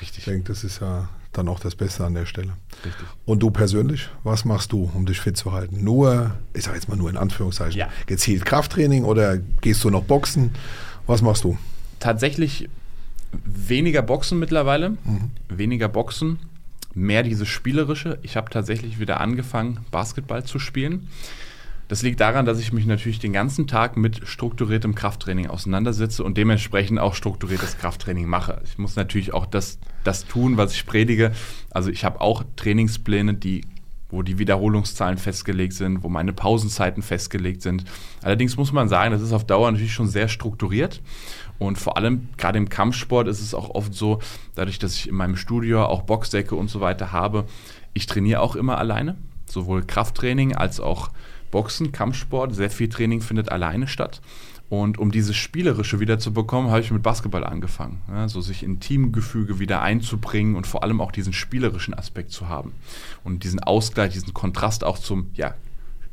Richtig. 0.01 0.19
Ich 0.19 0.25
denke, 0.25 0.47
das 0.47 0.63
ist 0.63 0.81
ja 0.81 1.09
dann 1.33 1.47
auch 1.47 1.59
das 1.59 1.75
Beste 1.75 2.05
an 2.05 2.15
der 2.15 2.25
Stelle. 2.25 2.53
Richtig. 2.85 3.05
Und 3.25 3.43
du 3.43 3.51
persönlich, 3.51 4.09
was 4.23 4.45
machst 4.45 4.71
du, 4.71 4.89
um 4.93 5.05
dich 5.05 5.19
fit 5.19 5.37
zu 5.37 5.51
halten? 5.51 5.83
Nur, 5.83 6.31
ich 6.53 6.63
sage 6.63 6.77
jetzt 6.77 6.89
mal 6.89 6.95
nur 6.95 7.09
in 7.09 7.17
Anführungszeichen, 7.17 7.79
ja. 7.79 7.89
gezielt 8.07 8.45
Krafttraining 8.45 9.03
oder 9.03 9.37
gehst 9.37 9.83
du 9.83 9.89
noch 9.89 10.03
Boxen? 10.03 10.51
Was 11.05 11.21
machst 11.21 11.43
du? 11.43 11.57
Tatsächlich 11.99 12.69
weniger 13.31 14.01
Boxen 14.01 14.39
mittlerweile, 14.39 14.91
mhm. 14.91 15.31
weniger 15.49 15.88
Boxen, 15.88 16.39
mehr 16.93 17.23
dieses 17.23 17.47
Spielerische. 17.47 18.17
Ich 18.23 18.35
habe 18.35 18.49
tatsächlich 18.49 18.99
wieder 18.99 19.19
angefangen, 19.19 19.79
Basketball 19.91 20.43
zu 20.43 20.59
spielen. 20.59 21.07
Das 21.88 22.03
liegt 22.03 22.19
daran, 22.19 22.45
dass 22.45 22.59
ich 22.59 22.71
mich 22.71 22.85
natürlich 22.85 23.17
den 23.17 23.33
ganzen 23.33 23.65
Tag 23.65 23.97
mit 23.97 24.27
strukturiertem 24.27 24.93
Krafttraining 24.93 25.47
auseinandersetze 25.47 26.23
und 26.23 26.38
dementsprechend 26.38 26.99
auch 26.99 27.15
strukturiertes 27.15 27.79
Krafttraining 27.79 28.27
mache. 28.27 28.62
Ich 28.63 28.77
muss 28.77 28.95
natürlich 28.95 29.33
auch 29.33 29.47
das, 29.47 29.79
das 30.03 30.25
tun, 30.25 30.57
was 30.57 30.73
ich 30.73 30.85
predige. 30.85 31.31
Also 31.71 31.89
ich 31.89 32.05
habe 32.05 32.21
auch 32.21 32.43
Trainingspläne, 32.55 33.33
die 33.33 33.63
wo 34.12 34.23
die 34.23 34.39
Wiederholungszahlen 34.39 35.19
festgelegt 35.19 35.73
sind, 35.73 36.03
wo 36.03 36.09
meine 36.09 36.33
Pausenzeiten 36.33 37.03
festgelegt 37.03 37.62
sind. 37.62 37.85
Allerdings 38.23 38.57
muss 38.57 38.71
man 38.71 38.89
sagen, 38.89 39.12
das 39.12 39.21
ist 39.21 39.33
auf 39.33 39.45
Dauer 39.45 39.71
natürlich 39.71 39.93
schon 39.93 40.07
sehr 40.07 40.27
strukturiert. 40.27 41.01
Und 41.59 41.77
vor 41.77 41.97
allem 41.97 42.29
gerade 42.37 42.57
im 42.57 42.69
Kampfsport 42.69 43.27
ist 43.27 43.41
es 43.41 43.53
auch 43.53 43.69
oft 43.69 43.93
so, 43.93 44.19
dadurch, 44.55 44.79
dass 44.79 44.95
ich 44.95 45.09
in 45.09 45.15
meinem 45.15 45.35
Studio 45.35 45.85
auch 45.85 46.03
Boxdecke 46.03 46.55
und 46.55 46.69
so 46.69 46.81
weiter 46.81 47.11
habe, 47.11 47.45
ich 47.93 48.07
trainiere 48.07 48.41
auch 48.41 48.55
immer 48.55 48.77
alleine, 48.77 49.17
sowohl 49.45 49.83
Krafttraining 49.83 50.55
als 50.55 50.79
auch 50.79 51.09
Boxen, 51.51 51.91
Kampfsport, 51.91 52.55
sehr 52.55 52.69
viel 52.69 52.89
Training 52.89 53.21
findet 53.21 53.51
alleine 53.51 53.87
statt. 53.87 54.21
Und 54.69 54.99
um 54.99 55.11
dieses 55.11 55.35
Spielerische 55.35 55.99
wieder 55.99 56.19
zu 56.19 56.31
bekommen, 56.31 56.69
habe 56.69 56.81
ich 56.81 56.91
mit 56.91 57.01
Basketball 57.01 57.43
angefangen. 57.43 58.01
Ja, 58.07 58.29
so 58.29 58.39
sich 58.39 58.61
in 58.61 58.79
Teamgefüge 58.79 59.57
wieder 59.57 59.81
einzubringen 59.81 60.55
und 60.55 60.67
vor 60.67 60.83
allem 60.83 61.01
auch 61.01 61.11
diesen 61.11 61.33
spielerischen 61.33 61.95
Aspekt 61.95 62.31
zu 62.31 62.47
haben. 62.47 62.73
Und 63.23 63.43
diesen 63.43 63.59
Ausgleich, 63.59 64.13
diesen 64.13 64.33
Kontrast 64.35 64.83
auch 64.83 64.99
zum, 64.99 65.31
ja, 65.33 65.55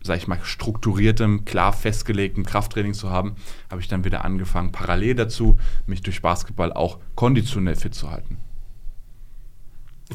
sag 0.07 0.17
ich 0.17 0.29
mal, 0.29 0.39
strukturiertem, 0.43 1.45
klar 1.45 1.73
festgelegten 1.73 2.45
Krafttraining 2.45 2.95
zu 2.95 3.11
haben, 3.11 3.37
habe 3.71 3.81
ich 3.81 3.89
dann 3.89 4.05
wieder 4.05 4.25
angefangen, 4.25 4.73
parallel 4.73 5.15
dazu, 5.15 5.59
mich 5.87 6.03
durch 6.03 6.23
Basketball 6.23 6.73
auch 6.73 6.99
konditionell 7.15 7.77
fit 7.77 7.95
zu 7.95 8.11
halten. 8.11 8.39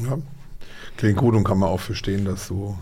Ja, 0.00 0.18
klingt 0.96 1.18
gut 1.18 1.34
und 1.34 1.44
kann 1.44 1.58
man 1.58 1.68
auch 1.68 1.80
verstehen, 1.80 2.24
dass 2.24 2.48
du 2.48 2.76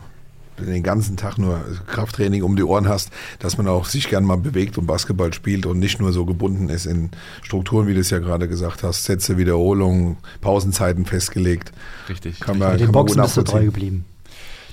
den 0.66 0.82
ganzen 0.82 1.16
Tag 1.16 1.38
nur 1.38 1.64
Krafttraining 1.86 2.42
um 2.42 2.56
die 2.56 2.62
Ohren 2.62 2.88
hast, 2.88 3.10
dass 3.38 3.56
man 3.56 3.68
auch 3.68 3.86
sich 3.86 4.08
gern 4.08 4.24
mal 4.24 4.36
bewegt 4.36 4.78
und 4.78 4.86
Basketball 4.86 5.32
spielt 5.32 5.66
und 5.66 5.78
nicht 5.78 6.00
nur 6.00 6.12
so 6.12 6.26
gebunden 6.26 6.68
ist 6.68 6.86
in 6.86 7.10
Strukturen, 7.42 7.86
wie 7.86 7.94
du 7.94 8.00
es 8.00 8.10
ja 8.10 8.18
gerade 8.18 8.48
gesagt 8.48 8.82
hast, 8.82 9.04
Sätze, 9.04 9.38
Wiederholungen, 9.38 10.18
Pausenzeiten 10.40 11.06
festgelegt. 11.06 11.72
Richtig. 12.08 12.40
Kann 12.40 12.58
man, 12.58 12.78
den 12.78 12.92
Boxen 12.92 13.22
bist 13.22 13.36
du 13.36 13.42
treu 13.42 13.64
geblieben. 13.64 14.04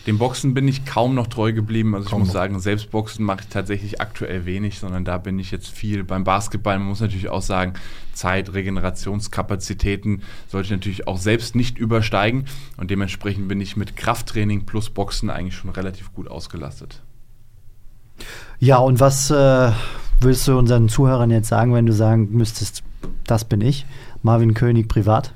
Dem 0.08 0.18
Boxen 0.20 0.54
bin 0.54 0.70
ich 0.70 0.86
kaum 0.86 1.16
noch 1.16 1.28
treu 1.28 1.52
geblieben. 1.52 1.94
Also 1.94 2.10
kaum 2.10 2.22
ich 2.22 2.28
muss 2.28 2.34
noch. 2.34 2.42
sagen, 2.42 2.60
selbst 2.62 2.92
Boxen 2.92 3.26
mache 3.26 3.42
ich 3.42 3.48
tatsächlich 3.48 4.00
aktuell 4.00 4.46
wenig, 4.46 4.80
sondern 4.80 5.04
da 5.04 5.18
bin 5.18 5.38
ich 5.38 5.52
jetzt 5.52 5.68
viel 5.68 6.06
beim 6.06 6.24
Basketball. 6.24 6.80
Man 6.80 6.88
muss 6.88 7.02
natürlich 7.02 7.28
auch 7.28 7.42
sagen, 7.42 7.74
Zeit, 8.14 8.54
Regenerationskapazitäten 8.54 10.24
sollte 10.48 10.68
ich 10.68 10.72
natürlich 10.72 11.08
auch 11.10 11.18
selbst 11.18 11.56
nicht 11.58 11.78
übersteigen. 11.78 12.46
Und 12.78 12.90
dementsprechend 12.90 13.50
bin 13.50 13.60
ich 13.60 13.76
mit 13.76 13.98
Krafttraining 13.98 14.66
plus 14.66 14.90
Boxen 14.90 15.30
eigentlich 15.30 15.56
schon 15.56 15.72
relativ 15.72 16.14
gut 16.14 16.30
ausgelastet. 16.30 17.02
Ja, 18.60 18.78
und 18.78 19.02
was 19.02 19.30
äh, 19.30 19.72
willst 20.22 20.48
du 20.48 20.58
unseren 20.58 20.88
Zuhörern 20.88 21.32
jetzt 21.32 21.50
sagen, 21.50 21.74
wenn 21.74 21.86
du 21.86 21.92
sagen 21.92 22.30
müsstest, 22.32 22.82
das 23.26 23.44
bin 23.44 23.60
ich, 23.60 23.86
Marvin 24.24 24.54
König 24.54 24.88
privat? 24.88 25.34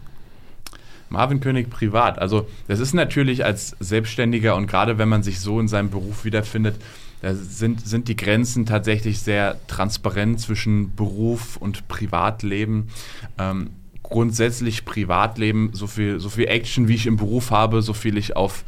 Marvin 1.11 1.39
König 1.41 1.69
privat. 1.69 2.19
Also 2.19 2.47
das 2.67 2.79
ist 2.79 2.93
natürlich 2.93 3.45
als 3.45 3.75
Selbstständiger 3.79 4.55
und 4.55 4.67
gerade 4.67 4.97
wenn 4.97 5.09
man 5.09 5.23
sich 5.23 5.39
so 5.39 5.59
in 5.59 5.67
seinem 5.67 5.89
Beruf 5.89 6.25
wiederfindet, 6.25 6.75
da 7.21 7.35
sind, 7.35 7.85
sind 7.85 8.07
die 8.07 8.15
Grenzen 8.15 8.65
tatsächlich 8.65 9.19
sehr 9.19 9.57
transparent 9.67 10.39
zwischen 10.39 10.95
Beruf 10.95 11.57
und 11.57 11.87
Privatleben. 11.87 12.87
Ähm, 13.37 13.69
grundsätzlich 14.01 14.85
Privatleben, 14.85 15.69
so 15.73 15.85
viel, 15.85 16.19
so 16.19 16.29
viel 16.29 16.47
Action, 16.47 16.87
wie 16.87 16.95
ich 16.95 17.05
im 17.05 17.17
Beruf 17.17 17.51
habe, 17.51 17.81
so 17.81 17.93
viel 17.93 18.17
ich 18.17 18.35
auf 18.35 18.63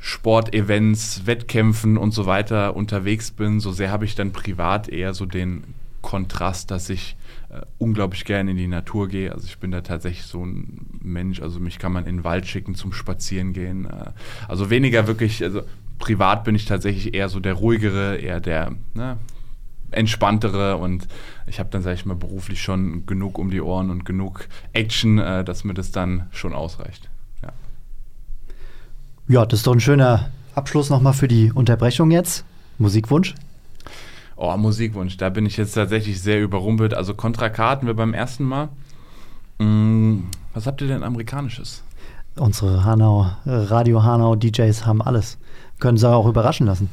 Sportevents, 0.00 1.26
Wettkämpfen 1.26 1.96
und 1.96 2.12
so 2.12 2.26
weiter 2.26 2.74
unterwegs 2.76 3.30
bin, 3.30 3.60
so 3.60 3.72
sehr 3.72 3.90
habe 3.90 4.04
ich 4.04 4.14
dann 4.14 4.32
privat 4.32 4.88
eher 4.88 5.14
so 5.14 5.26
den 5.26 5.62
Kontrast, 6.02 6.70
dass 6.70 6.90
ich 6.90 7.16
äh, 7.50 7.62
unglaublich 7.78 8.24
gerne 8.24 8.50
in 8.50 8.56
die 8.56 8.66
Natur 8.66 9.08
gehe. 9.08 9.32
Also 9.32 9.46
ich 9.46 9.58
bin 9.58 9.70
da 9.70 9.80
tatsächlich 9.80 10.26
so 10.26 10.44
ein 10.44 10.86
Mensch, 11.00 11.40
also 11.40 11.60
mich 11.60 11.78
kann 11.78 11.92
man 11.92 12.06
in 12.06 12.18
den 12.18 12.24
Wald 12.24 12.46
schicken 12.46 12.74
zum 12.74 12.92
Spazieren 12.92 13.52
gehen. 13.52 13.86
Äh, 13.86 14.10
also 14.48 14.70
weniger 14.70 15.06
wirklich, 15.06 15.42
also 15.42 15.62
privat 15.98 16.44
bin 16.44 16.54
ich 16.54 16.66
tatsächlich 16.66 17.14
eher 17.14 17.28
so 17.28 17.40
der 17.40 17.54
ruhigere, 17.54 18.16
eher 18.16 18.40
der 18.40 18.72
ne, 18.94 19.16
entspanntere 19.90 20.76
und 20.76 21.08
ich 21.46 21.58
habe 21.58 21.70
dann, 21.70 21.82
sage 21.82 21.94
ich 21.94 22.04
mal, 22.04 22.14
beruflich 22.14 22.60
schon 22.60 23.06
genug 23.06 23.38
um 23.38 23.50
die 23.50 23.62
Ohren 23.62 23.90
und 23.90 24.04
genug 24.04 24.46
Action, 24.72 25.18
äh, 25.18 25.44
dass 25.44 25.64
mir 25.64 25.74
das 25.74 25.90
dann 25.90 26.28
schon 26.30 26.52
ausreicht. 26.52 27.08
Ja. 27.42 27.52
ja, 29.28 29.46
das 29.46 29.60
ist 29.60 29.66
doch 29.66 29.72
ein 29.72 29.80
schöner 29.80 30.30
Abschluss 30.54 30.90
nochmal 30.90 31.14
für 31.14 31.28
die 31.28 31.50
Unterbrechung 31.52 32.10
jetzt. 32.10 32.44
Musikwunsch? 32.76 33.34
Oh, 34.40 34.56
Musikwunsch, 34.56 35.16
da 35.16 35.30
bin 35.30 35.46
ich 35.46 35.56
jetzt 35.56 35.72
tatsächlich 35.72 36.22
sehr 36.22 36.40
überrumpelt. 36.40 36.94
Also 36.94 37.12
Contra 37.12 37.48
K 37.48 37.70
hatten 37.70 37.88
wir 37.88 37.94
beim 37.94 38.14
ersten 38.14 38.44
Mal. 38.44 38.68
Hm, 39.58 40.26
was 40.54 40.64
habt 40.68 40.80
ihr 40.80 40.86
denn 40.86 41.02
amerikanisches? 41.02 41.82
Unsere 42.36 42.84
Hanau, 42.84 43.32
äh, 43.46 43.50
Radio 43.50 44.04
Hanau 44.04 44.36
DJs 44.36 44.86
haben 44.86 45.02
alles. 45.02 45.38
Können 45.80 45.98
sie 45.98 46.08
auch 46.08 46.26
überraschen 46.26 46.68
lassen. 46.68 46.88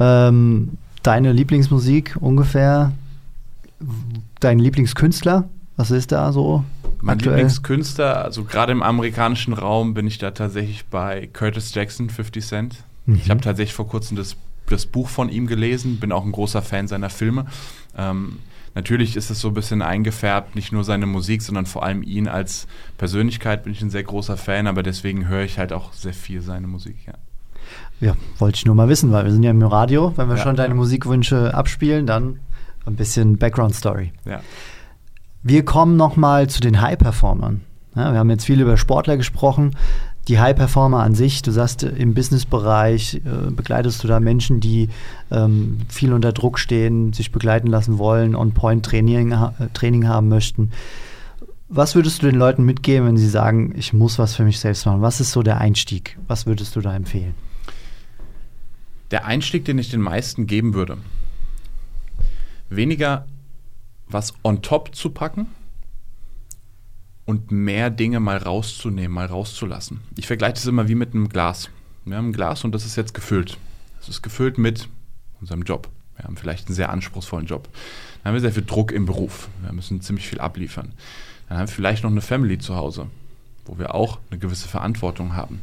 Ähm, 0.00 0.76
deine 1.04 1.30
Lieblingsmusik 1.32 2.16
ungefähr? 2.20 2.90
Dein 4.40 4.58
Lieblingskünstler? 4.58 5.48
Was 5.76 5.90
ist 5.90 6.12
da 6.12 6.32
so? 6.32 6.64
Mein 7.00 7.16
aktuell? 7.16 7.36
Lieblingskünstler, 7.36 8.22
also 8.24 8.44
gerade 8.44 8.72
im 8.72 8.82
amerikanischen 8.82 9.52
Raum 9.54 9.94
bin 9.94 10.06
ich 10.06 10.18
da 10.18 10.30
tatsächlich 10.32 10.84
bei 10.86 11.28
Curtis 11.32 11.74
Jackson, 11.74 12.10
50 12.10 12.44
Cent. 12.44 12.76
Mhm. 13.06 13.16
Ich 13.16 13.30
habe 13.30 13.40
tatsächlich 13.40 13.74
vor 13.74 13.88
kurzem 13.88 14.16
das, 14.16 14.36
das 14.68 14.86
Buch 14.86 15.08
von 15.08 15.28
ihm 15.30 15.46
gelesen, 15.46 15.98
bin 16.00 16.12
auch 16.12 16.24
ein 16.24 16.32
großer 16.32 16.60
Fan 16.62 16.88
seiner 16.88 17.08
Filme. 17.10 17.46
Ähm, 17.96 18.38
natürlich 18.74 19.16
ist 19.16 19.30
es 19.30 19.40
so 19.40 19.48
ein 19.48 19.54
bisschen 19.54 19.80
eingefärbt, 19.82 20.54
nicht 20.54 20.72
nur 20.72 20.84
seine 20.84 21.06
Musik, 21.06 21.40
sondern 21.42 21.64
vor 21.66 21.82
allem 21.84 22.02
ihn 22.02 22.28
als 22.28 22.66
Persönlichkeit 22.98 23.64
bin 23.64 23.72
ich 23.72 23.80
ein 23.80 23.90
sehr 23.90 24.04
großer 24.04 24.36
Fan, 24.36 24.66
aber 24.66 24.82
deswegen 24.82 25.26
höre 25.28 25.44
ich 25.44 25.58
halt 25.58 25.72
auch 25.72 25.92
sehr 25.94 26.14
viel 26.14 26.42
seine 26.42 26.66
Musik. 26.66 26.96
Ja. 27.06 27.14
Ja, 28.00 28.16
wollte 28.38 28.56
ich 28.56 28.66
nur 28.66 28.74
mal 28.74 28.88
wissen, 28.88 29.12
weil 29.12 29.24
wir 29.24 29.32
sind 29.32 29.42
ja 29.42 29.50
im 29.50 29.62
Radio. 29.62 30.12
Wenn 30.16 30.28
wir 30.28 30.36
Ja. 30.36 30.42
schon 30.42 30.56
deine 30.56 30.74
Musikwünsche 30.74 31.54
abspielen, 31.54 32.06
dann 32.06 32.40
ein 32.86 32.96
bisschen 32.96 33.38
Background 33.38 33.74
Story. 33.74 34.12
Ja. 34.24 34.40
Wir 35.42 35.64
kommen 35.64 35.96
nochmal 35.96 36.48
zu 36.48 36.60
den 36.60 36.80
High-Performern. 36.80 37.62
Ja, 37.96 38.12
wir 38.12 38.18
haben 38.18 38.30
jetzt 38.30 38.44
viel 38.44 38.60
über 38.60 38.76
Sportler 38.76 39.16
gesprochen. 39.16 39.76
Die 40.28 40.38
High-Performer 40.38 41.02
an 41.02 41.14
sich, 41.14 41.42
du 41.42 41.50
sagst, 41.50 41.82
im 41.82 42.14
Businessbereich 42.14 43.16
äh, 43.16 43.50
begleitest 43.50 44.04
du 44.04 44.08
da 44.08 44.20
Menschen, 44.20 44.60
die 44.60 44.90
ähm, 45.30 45.78
viel 45.88 46.12
unter 46.12 46.32
Druck 46.32 46.58
stehen, 46.58 47.12
sich 47.12 47.32
begleiten 47.32 47.66
lassen 47.66 47.98
wollen, 47.98 48.36
On-Point-Training 48.36 49.36
ha 49.36 49.54
äh, 49.58 49.68
Training 49.72 50.06
haben 50.06 50.28
möchten. 50.28 50.70
Was 51.68 51.94
würdest 51.94 52.22
du 52.22 52.26
den 52.26 52.38
Leuten 52.38 52.64
mitgeben, 52.64 53.08
wenn 53.08 53.16
sie 53.16 53.28
sagen, 53.28 53.74
ich 53.76 53.92
muss 53.92 54.18
was 54.18 54.34
für 54.34 54.44
mich 54.44 54.60
selbst 54.60 54.84
machen? 54.86 55.02
Was 55.02 55.20
ist 55.20 55.32
so 55.32 55.42
der 55.42 55.58
Einstieg? 55.58 56.18
Was 56.28 56.46
würdest 56.46 56.76
du 56.76 56.80
da 56.80 56.94
empfehlen? 56.94 57.34
Der 59.10 59.24
Einstieg, 59.24 59.64
den 59.64 59.78
ich 59.78 59.90
den 59.90 60.00
meisten 60.00 60.46
geben 60.46 60.74
würde, 60.74 60.98
weniger 62.70 63.26
was 64.08 64.34
on 64.42 64.62
top 64.62 64.94
zu 64.94 65.10
packen 65.10 65.46
und 67.24 67.52
mehr 67.52 67.90
Dinge 67.90 68.18
mal 68.18 68.38
rauszunehmen, 68.38 69.14
mal 69.14 69.26
rauszulassen. 69.26 70.00
Ich 70.16 70.26
vergleiche 70.26 70.54
das 70.54 70.66
immer 70.66 70.88
wie 70.88 70.94
mit 70.94 71.14
einem 71.14 71.28
Glas. 71.28 71.70
Wir 72.04 72.16
haben 72.16 72.30
ein 72.30 72.32
Glas 72.32 72.64
und 72.64 72.72
das 72.72 72.84
ist 72.84 72.96
jetzt 72.96 73.14
gefüllt. 73.14 73.58
Es 74.00 74.08
ist 74.08 74.22
gefüllt 74.22 74.58
mit 74.58 74.88
unserem 75.40 75.62
Job. 75.62 75.88
Wir 76.16 76.24
haben 76.24 76.36
vielleicht 76.36 76.66
einen 76.66 76.74
sehr 76.74 76.90
anspruchsvollen 76.90 77.46
Job. 77.46 77.68
Dann 78.22 78.30
haben 78.30 78.34
wir 78.34 78.40
sehr 78.40 78.52
viel 78.52 78.64
Druck 78.64 78.92
im 78.92 79.06
Beruf. 79.06 79.48
Wir 79.62 79.72
müssen 79.72 80.00
ziemlich 80.00 80.26
viel 80.26 80.40
abliefern. 80.40 80.92
Dann 81.48 81.58
haben 81.58 81.68
wir 81.68 81.74
vielleicht 81.74 82.02
noch 82.02 82.10
eine 82.10 82.20
Family 82.20 82.58
zu 82.58 82.76
Hause, 82.76 83.06
wo 83.64 83.78
wir 83.78 83.94
auch 83.94 84.18
eine 84.30 84.38
gewisse 84.38 84.68
Verantwortung 84.68 85.34
haben. 85.34 85.60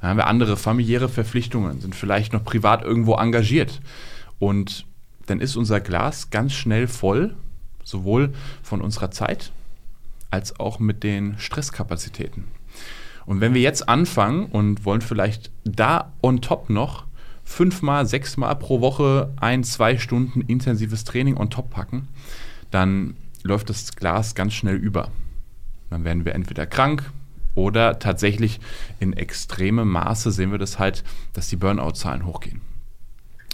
Dann 0.00 0.10
haben 0.10 0.16
wir 0.16 0.26
andere 0.26 0.56
familiäre 0.56 1.08
Verpflichtungen, 1.08 1.80
sind 1.80 1.94
vielleicht 1.94 2.32
noch 2.32 2.44
privat 2.44 2.82
irgendwo 2.82 3.14
engagiert. 3.14 3.80
Und 4.38 4.84
dann 5.28 5.40
ist 5.40 5.56
unser 5.56 5.80
Glas 5.80 6.30
ganz 6.30 6.52
schnell 6.52 6.86
voll, 6.86 7.34
sowohl 7.84 8.32
von 8.62 8.80
unserer 8.80 9.10
Zeit 9.10 9.52
als 10.30 10.58
auch 10.60 10.78
mit 10.78 11.02
den 11.02 11.38
Stresskapazitäten. 11.38 12.44
Und 13.26 13.40
wenn 13.40 13.54
wir 13.54 13.60
jetzt 13.60 13.88
anfangen 13.88 14.46
und 14.46 14.84
wollen 14.84 15.00
vielleicht 15.00 15.50
da 15.64 16.12
on 16.22 16.40
top 16.40 16.70
noch 16.70 17.04
fünfmal, 17.44 18.06
sechsmal 18.06 18.56
pro 18.56 18.80
Woche 18.80 19.32
ein, 19.36 19.64
zwei 19.64 19.98
Stunden 19.98 20.40
intensives 20.42 21.04
Training 21.04 21.36
on 21.36 21.50
top 21.50 21.70
packen, 21.70 22.08
dann 22.70 23.16
läuft 23.42 23.70
das 23.70 23.96
Glas 23.96 24.34
ganz 24.34 24.54
schnell 24.54 24.76
über. 24.76 25.10
Dann 25.90 26.04
werden 26.04 26.24
wir 26.24 26.34
entweder 26.34 26.66
krank 26.66 27.10
oder 27.54 27.98
tatsächlich 27.98 28.60
in 29.00 29.12
extremem 29.12 29.88
Maße 29.88 30.30
sehen 30.30 30.50
wir 30.50 30.58
das 30.58 30.78
halt, 30.78 31.04
dass 31.32 31.48
die 31.48 31.56
Burnout-Zahlen 31.56 32.24
hochgehen. 32.24 32.60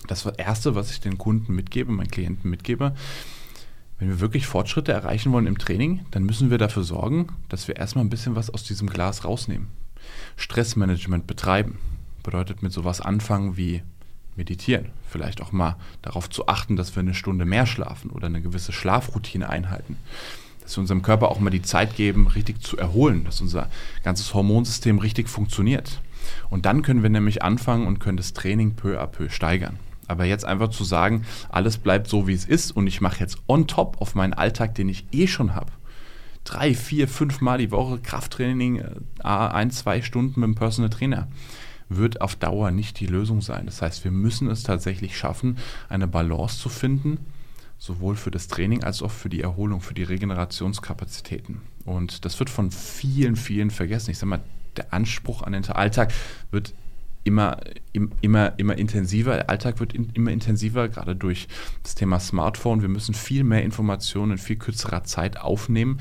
Das 0.06 0.26
Erste, 0.26 0.74
was 0.74 0.90
ich 0.90 1.00
den 1.00 1.18
Kunden 1.18 1.54
mitgebe, 1.54 1.90
meinen 1.92 2.10
Klienten 2.10 2.50
mitgebe, 2.50 2.94
wenn 3.98 4.08
wir 4.08 4.20
wirklich 4.20 4.46
Fortschritte 4.46 4.92
erreichen 4.92 5.32
wollen 5.32 5.46
im 5.46 5.58
Training, 5.58 6.04
dann 6.10 6.24
müssen 6.24 6.50
wir 6.50 6.58
dafür 6.58 6.82
sorgen, 6.82 7.28
dass 7.48 7.68
wir 7.68 7.76
erstmal 7.76 8.04
ein 8.04 8.10
bisschen 8.10 8.34
was 8.34 8.50
aus 8.50 8.64
diesem 8.64 8.90
Glas 8.90 9.24
rausnehmen. 9.24 9.68
Stressmanagement 10.36 11.26
betreiben 11.26 11.78
bedeutet 12.22 12.62
mit 12.62 12.72
sowas 12.72 13.00
anfangen 13.00 13.56
wie 13.56 13.82
meditieren. 14.36 14.90
Vielleicht 15.08 15.40
auch 15.40 15.52
mal 15.52 15.76
darauf 16.02 16.28
zu 16.28 16.48
achten, 16.48 16.76
dass 16.76 16.96
wir 16.96 17.00
eine 17.00 17.14
Stunde 17.14 17.44
mehr 17.44 17.66
schlafen 17.66 18.10
oder 18.10 18.26
eine 18.26 18.42
gewisse 18.42 18.72
Schlafroutine 18.72 19.48
einhalten. 19.48 19.96
Dass 20.62 20.76
wir 20.76 20.80
unserem 20.80 21.02
Körper 21.02 21.30
auch 21.30 21.38
mal 21.38 21.50
die 21.50 21.62
Zeit 21.62 21.94
geben, 21.94 22.26
richtig 22.26 22.62
zu 22.62 22.76
erholen, 22.76 23.24
dass 23.24 23.40
unser 23.40 23.68
ganzes 24.02 24.34
Hormonsystem 24.34 24.98
richtig 24.98 25.28
funktioniert. 25.28 26.00
Und 26.50 26.66
dann 26.66 26.82
können 26.82 27.02
wir 27.02 27.10
nämlich 27.10 27.42
anfangen 27.42 27.86
und 27.86 28.00
können 28.00 28.16
das 28.16 28.32
Training 28.32 28.74
peu 28.74 29.00
à 29.00 29.06
peu 29.06 29.28
steigern. 29.28 29.78
Aber 30.06 30.24
jetzt 30.24 30.44
einfach 30.44 30.68
zu 30.68 30.84
sagen, 30.84 31.24
alles 31.48 31.78
bleibt 31.78 32.08
so, 32.08 32.26
wie 32.26 32.34
es 32.34 32.44
ist 32.44 32.70
und 32.72 32.86
ich 32.86 33.00
mache 33.00 33.20
jetzt 33.20 33.38
on 33.48 33.66
top 33.66 34.00
auf 34.00 34.14
meinen 34.14 34.34
Alltag, 34.34 34.74
den 34.74 34.88
ich 34.88 35.06
eh 35.12 35.26
schon 35.26 35.54
habe, 35.54 35.72
drei, 36.44 36.74
vier, 36.74 37.08
fünf 37.08 37.40
Mal 37.40 37.58
die 37.58 37.70
Woche 37.70 37.98
Krafttraining, 37.98 38.78
äh, 38.78 38.90
ein, 39.22 39.70
zwei 39.70 40.02
Stunden 40.02 40.40
mit 40.40 40.48
dem 40.48 40.54
Personal 40.54 40.90
Trainer, 40.90 41.28
wird 41.88 42.20
auf 42.20 42.36
Dauer 42.36 42.70
nicht 42.70 43.00
die 43.00 43.06
Lösung 43.06 43.40
sein. 43.40 43.66
Das 43.66 43.82
heißt, 43.82 44.04
wir 44.04 44.10
müssen 44.10 44.48
es 44.48 44.62
tatsächlich 44.62 45.16
schaffen, 45.16 45.58
eine 45.88 46.06
Balance 46.06 46.58
zu 46.58 46.68
finden, 46.68 47.18
sowohl 47.78 48.16
für 48.16 48.30
das 48.30 48.48
Training 48.48 48.84
als 48.84 49.02
auch 49.02 49.10
für 49.10 49.28
die 49.28 49.42
Erholung, 49.42 49.80
für 49.80 49.94
die 49.94 50.02
Regenerationskapazitäten. 50.02 51.60
Und 51.84 52.24
das 52.24 52.38
wird 52.38 52.50
von 52.50 52.70
vielen, 52.70 53.36
vielen 53.36 53.70
vergessen. 53.70 54.10
Ich 54.10 54.18
sage 54.18 54.30
mal, 54.30 54.40
der 54.76 54.92
Anspruch 54.92 55.42
an 55.42 55.52
den 55.52 55.64
Alltag 55.66 56.12
wird 56.50 56.72
immer, 57.24 57.58
im- 57.92 58.12
immer, 58.20 58.58
immer 58.58 58.76
intensiver. 58.78 59.34
Der 59.34 59.50
Alltag 59.50 59.80
wird 59.80 59.92
in, 59.94 60.10
immer 60.14 60.30
intensiver, 60.30 60.88
gerade 60.88 61.16
durch 61.16 61.48
das 61.82 61.94
Thema 61.94 62.20
Smartphone. 62.20 62.82
Wir 62.82 62.88
müssen 62.88 63.14
viel 63.14 63.44
mehr 63.44 63.62
Informationen 63.62 64.32
in 64.32 64.38
viel 64.38 64.56
kürzerer 64.56 65.04
Zeit 65.04 65.40
aufnehmen. 65.40 65.98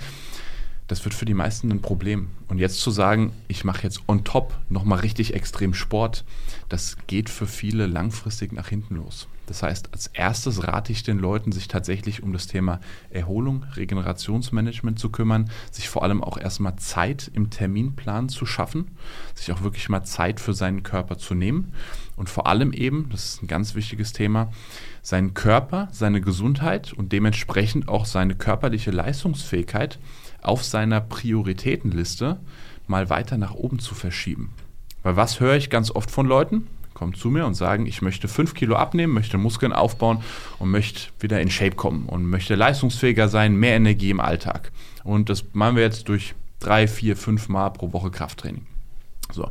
Das 0.87 1.03
wird 1.05 1.13
für 1.15 1.25
die 1.25 1.33
meisten 1.33 1.71
ein 1.71 1.81
Problem. 1.81 2.27
Und 2.49 2.59
jetzt 2.59 2.81
zu 2.81 2.91
sagen, 2.91 3.31
ich 3.47 3.63
mache 3.63 3.83
jetzt 3.83 4.01
on 4.07 4.23
top 4.25 4.53
nochmal 4.69 4.99
richtig 4.99 5.33
extrem 5.33 5.73
Sport, 5.73 6.25
das 6.69 6.97
geht 7.07 7.29
für 7.29 7.47
viele 7.47 7.87
langfristig 7.87 8.51
nach 8.51 8.67
hinten 8.67 8.95
los. 8.95 9.27
Das 9.53 9.61
heißt, 9.61 9.89
als 9.93 10.07
erstes 10.07 10.67
rate 10.67 10.91
ich 10.91 11.03
den 11.03 11.19
Leuten, 11.19 11.51
sich 11.51 11.67
tatsächlich 11.67 12.23
um 12.23 12.33
das 12.33 12.47
Thema 12.47 12.79
Erholung, 13.11 13.65
Regenerationsmanagement 13.75 14.97
zu 14.97 15.11
kümmern, 15.11 15.51
sich 15.69 15.89
vor 15.89 16.01
allem 16.01 16.23
auch 16.23 16.39
erstmal 16.39 16.75
Zeit 16.77 17.29
im 17.35 17.51
Terminplan 17.51 18.29
zu 18.29 18.47
schaffen, 18.47 18.97
sich 19.35 19.51
auch 19.51 19.61
wirklich 19.61 19.89
mal 19.89 20.03
Zeit 20.05 20.39
für 20.39 20.55
seinen 20.55 20.81
Körper 20.81 21.19
zu 21.19 21.35
nehmen 21.35 21.71
und 22.15 22.31
vor 22.31 22.47
allem 22.47 22.73
eben, 22.73 23.09
das 23.11 23.25
ist 23.25 23.43
ein 23.43 23.47
ganz 23.47 23.75
wichtiges 23.75 24.11
Thema, 24.11 24.51
seinen 25.03 25.35
Körper, 25.35 25.87
seine 25.91 26.19
Gesundheit 26.19 26.91
und 26.91 27.11
dementsprechend 27.11 27.89
auch 27.89 28.07
seine 28.07 28.33
körperliche 28.33 28.89
Leistungsfähigkeit 28.89 29.99
auf 30.41 30.63
seiner 30.63 30.99
Prioritätenliste 30.99 32.39
mal 32.87 33.11
weiter 33.11 33.37
nach 33.37 33.53
oben 33.53 33.77
zu 33.77 33.93
verschieben. 33.93 34.55
Weil 35.03 35.15
was 35.15 35.39
höre 35.39 35.57
ich 35.57 35.69
ganz 35.69 35.91
oft 35.91 36.09
von 36.09 36.25
Leuten? 36.25 36.65
Kommen 36.93 37.13
zu 37.13 37.29
mir 37.29 37.45
und 37.45 37.55
sagen, 37.55 37.85
ich 37.85 38.01
möchte 38.01 38.27
5 38.27 38.53
Kilo 38.53 38.75
abnehmen, 38.75 39.13
möchte 39.13 39.37
Muskeln 39.37 39.73
aufbauen 39.73 40.23
und 40.59 40.69
möchte 40.69 41.09
wieder 41.19 41.41
in 41.41 41.49
Shape 41.49 41.75
kommen 41.75 42.07
und 42.07 42.25
möchte 42.25 42.55
leistungsfähiger 42.55 43.29
sein, 43.29 43.55
mehr 43.55 43.75
Energie 43.75 44.09
im 44.09 44.19
Alltag. 44.19 44.71
Und 45.03 45.29
das 45.29 45.43
machen 45.53 45.75
wir 45.75 45.83
jetzt 45.83 46.07
durch 46.09 46.35
drei, 46.59 46.87
vier, 46.87 47.17
fünf 47.17 47.49
Mal 47.49 47.69
pro 47.69 47.93
Woche 47.93 48.11
Krafttraining. 48.11 48.65
So. 49.31 49.49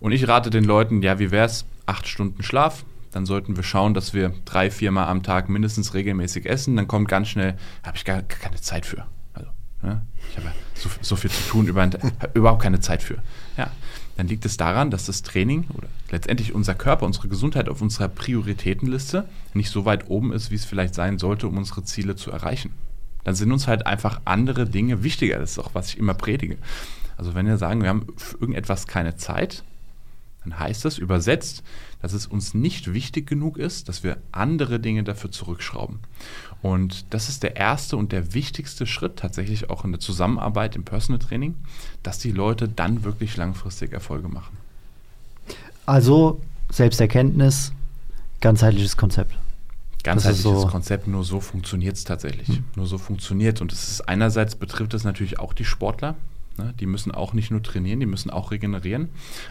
Und 0.00 0.12
ich 0.12 0.28
rate 0.28 0.50
den 0.50 0.64
Leuten, 0.64 1.02
ja, 1.02 1.18
wie 1.18 1.30
wäre 1.30 1.46
es? 1.46 1.64
Acht 1.86 2.06
Stunden 2.06 2.42
Schlaf. 2.42 2.84
Dann 3.10 3.24
sollten 3.26 3.56
wir 3.56 3.62
schauen, 3.62 3.94
dass 3.94 4.12
wir 4.12 4.34
drei, 4.44 4.70
vier 4.70 4.90
Mal 4.90 5.06
am 5.06 5.22
Tag 5.22 5.48
mindestens 5.48 5.94
regelmäßig 5.94 6.46
essen. 6.46 6.76
Dann 6.76 6.88
kommt 6.88 7.08
ganz 7.08 7.28
schnell, 7.28 7.56
habe 7.82 7.96
ich 7.96 8.04
gar, 8.04 8.22
keine 8.22 8.56
Zeit 8.56 8.84
für. 8.84 9.06
Also, 9.32 9.48
ne? 9.82 10.02
ich 10.30 10.36
habe 10.36 10.52
so, 10.74 10.90
so 11.00 11.16
viel 11.16 11.30
zu 11.30 11.42
tun, 11.48 11.66
über, 11.66 11.88
überhaupt 12.34 12.62
keine 12.62 12.80
Zeit 12.80 13.02
für. 13.02 13.18
Ja, 13.56 13.70
dann 14.18 14.26
liegt 14.26 14.44
es 14.44 14.56
daran, 14.56 14.90
dass 14.90 15.06
das 15.06 15.22
Training 15.22 15.66
oder 15.74 15.86
letztendlich 16.10 16.52
unser 16.52 16.74
Körper, 16.74 17.06
unsere 17.06 17.28
Gesundheit 17.28 17.68
auf 17.68 17.80
unserer 17.80 18.08
Prioritätenliste 18.08 19.28
nicht 19.54 19.70
so 19.70 19.84
weit 19.84 20.10
oben 20.10 20.32
ist, 20.32 20.50
wie 20.50 20.56
es 20.56 20.64
vielleicht 20.64 20.96
sein 20.96 21.18
sollte, 21.18 21.46
um 21.46 21.56
unsere 21.56 21.84
Ziele 21.84 22.16
zu 22.16 22.32
erreichen. 22.32 22.72
Dann 23.22 23.36
sind 23.36 23.52
uns 23.52 23.68
halt 23.68 23.86
einfach 23.86 24.20
andere 24.24 24.66
Dinge 24.66 25.04
wichtiger. 25.04 25.38
Das 25.38 25.52
ist 25.52 25.60
auch, 25.60 25.70
was 25.72 25.90
ich 25.90 25.98
immer 25.98 26.14
predige. 26.14 26.58
Also 27.16 27.36
wenn 27.36 27.46
wir 27.46 27.58
sagen, 27.58 27.80
wir 27.80 27.90
haben 27.90 28.08
für 28.16 28.38
irgendetwas 28.38 28.88
keine 28.88 29.14
Zeit, 29.14 29.62
dann 30.42 30.58
heißt 30.58 30.84
das 30.84 30.98
übersetzt, 30.98 31.62
dass 32.02 32.12
es 32.12 32.26
uns 32.26 32.54
nicht 32.54 32.92
wichtig 32.92 33.24
genug 33.24 33.56
ist, 33.56 33.88
dass 33.88 34.02
wir 34.02 34.16
andere 34.32 34.80
Dinge 34.80 35.04
dafür 35.04 35.30
zurückschrauben. 35.30 36.00
Und 36.60 37.06
das 37.14 37.28
ist 37.28 37.42
der 37.42 37.56
erste 37.56 37.96
und 37.96 38.10
der 38.10 38.34
wichtigste 38.34 38.86
Schritt 38.86 39.16
tatsächlich 39.16 39.70
auch 39.70 39.84
in 39.84 39.92
der 39.92 40.00
Zusammenarbeit 40.00 40.74
im 40.74 40.84
Personal 40.84 41.20
Training, 41.20 41.54
dass 42.02 42.18
die 42.18 42.32
Leute 42.32 42.68
dann 42.68 43.04
wirklich 43.04 43.36
langfristig 43.36 43.92
Erfolge 43.92 44.28
machen. 44.28 44.56
Also 45.86 46.40
Selbsterkenntnis, 46.70 47.72
ganzheitliches 48.40 48.96
Konzept. 48.96 49.34
Ganzheitliches 50.02 50.42
so 50.42 50.66
Konzept, 50.66 51.06
nur 51.06 51.24
so 51.24 51.40
funktioniert 51.40 51.96
es 51.96 52.04
tatsächlich. 52.04 52.48
Hm. 52.48 52.64
Nur 52.76 52.86
so 52.86 52.98
funktioniert. 52.98 53.60
Und 53.60 53.72
es 53.72 53.88
ist 53.88 54.08
einerseits 54.08 54.56
betrifft 54.56 54.94
es 54.94 55.04
natürlich 55.04 55.38
auch 55.38 55.52
die 55.52 55.64
Sportler, 55.64 56.16
Ne? 56.58 56.74
Die 56.80 56.86
müssen 56.86 57.12
auch 57.12 57.32
nicht 57.32 57.50
nur 57.50 57.62
trainieren, 57.62 58.00
die 58.00 58.06
müssen 58.06 58.30
auch 58.30 58.50
regenerieren. 58.50 59.08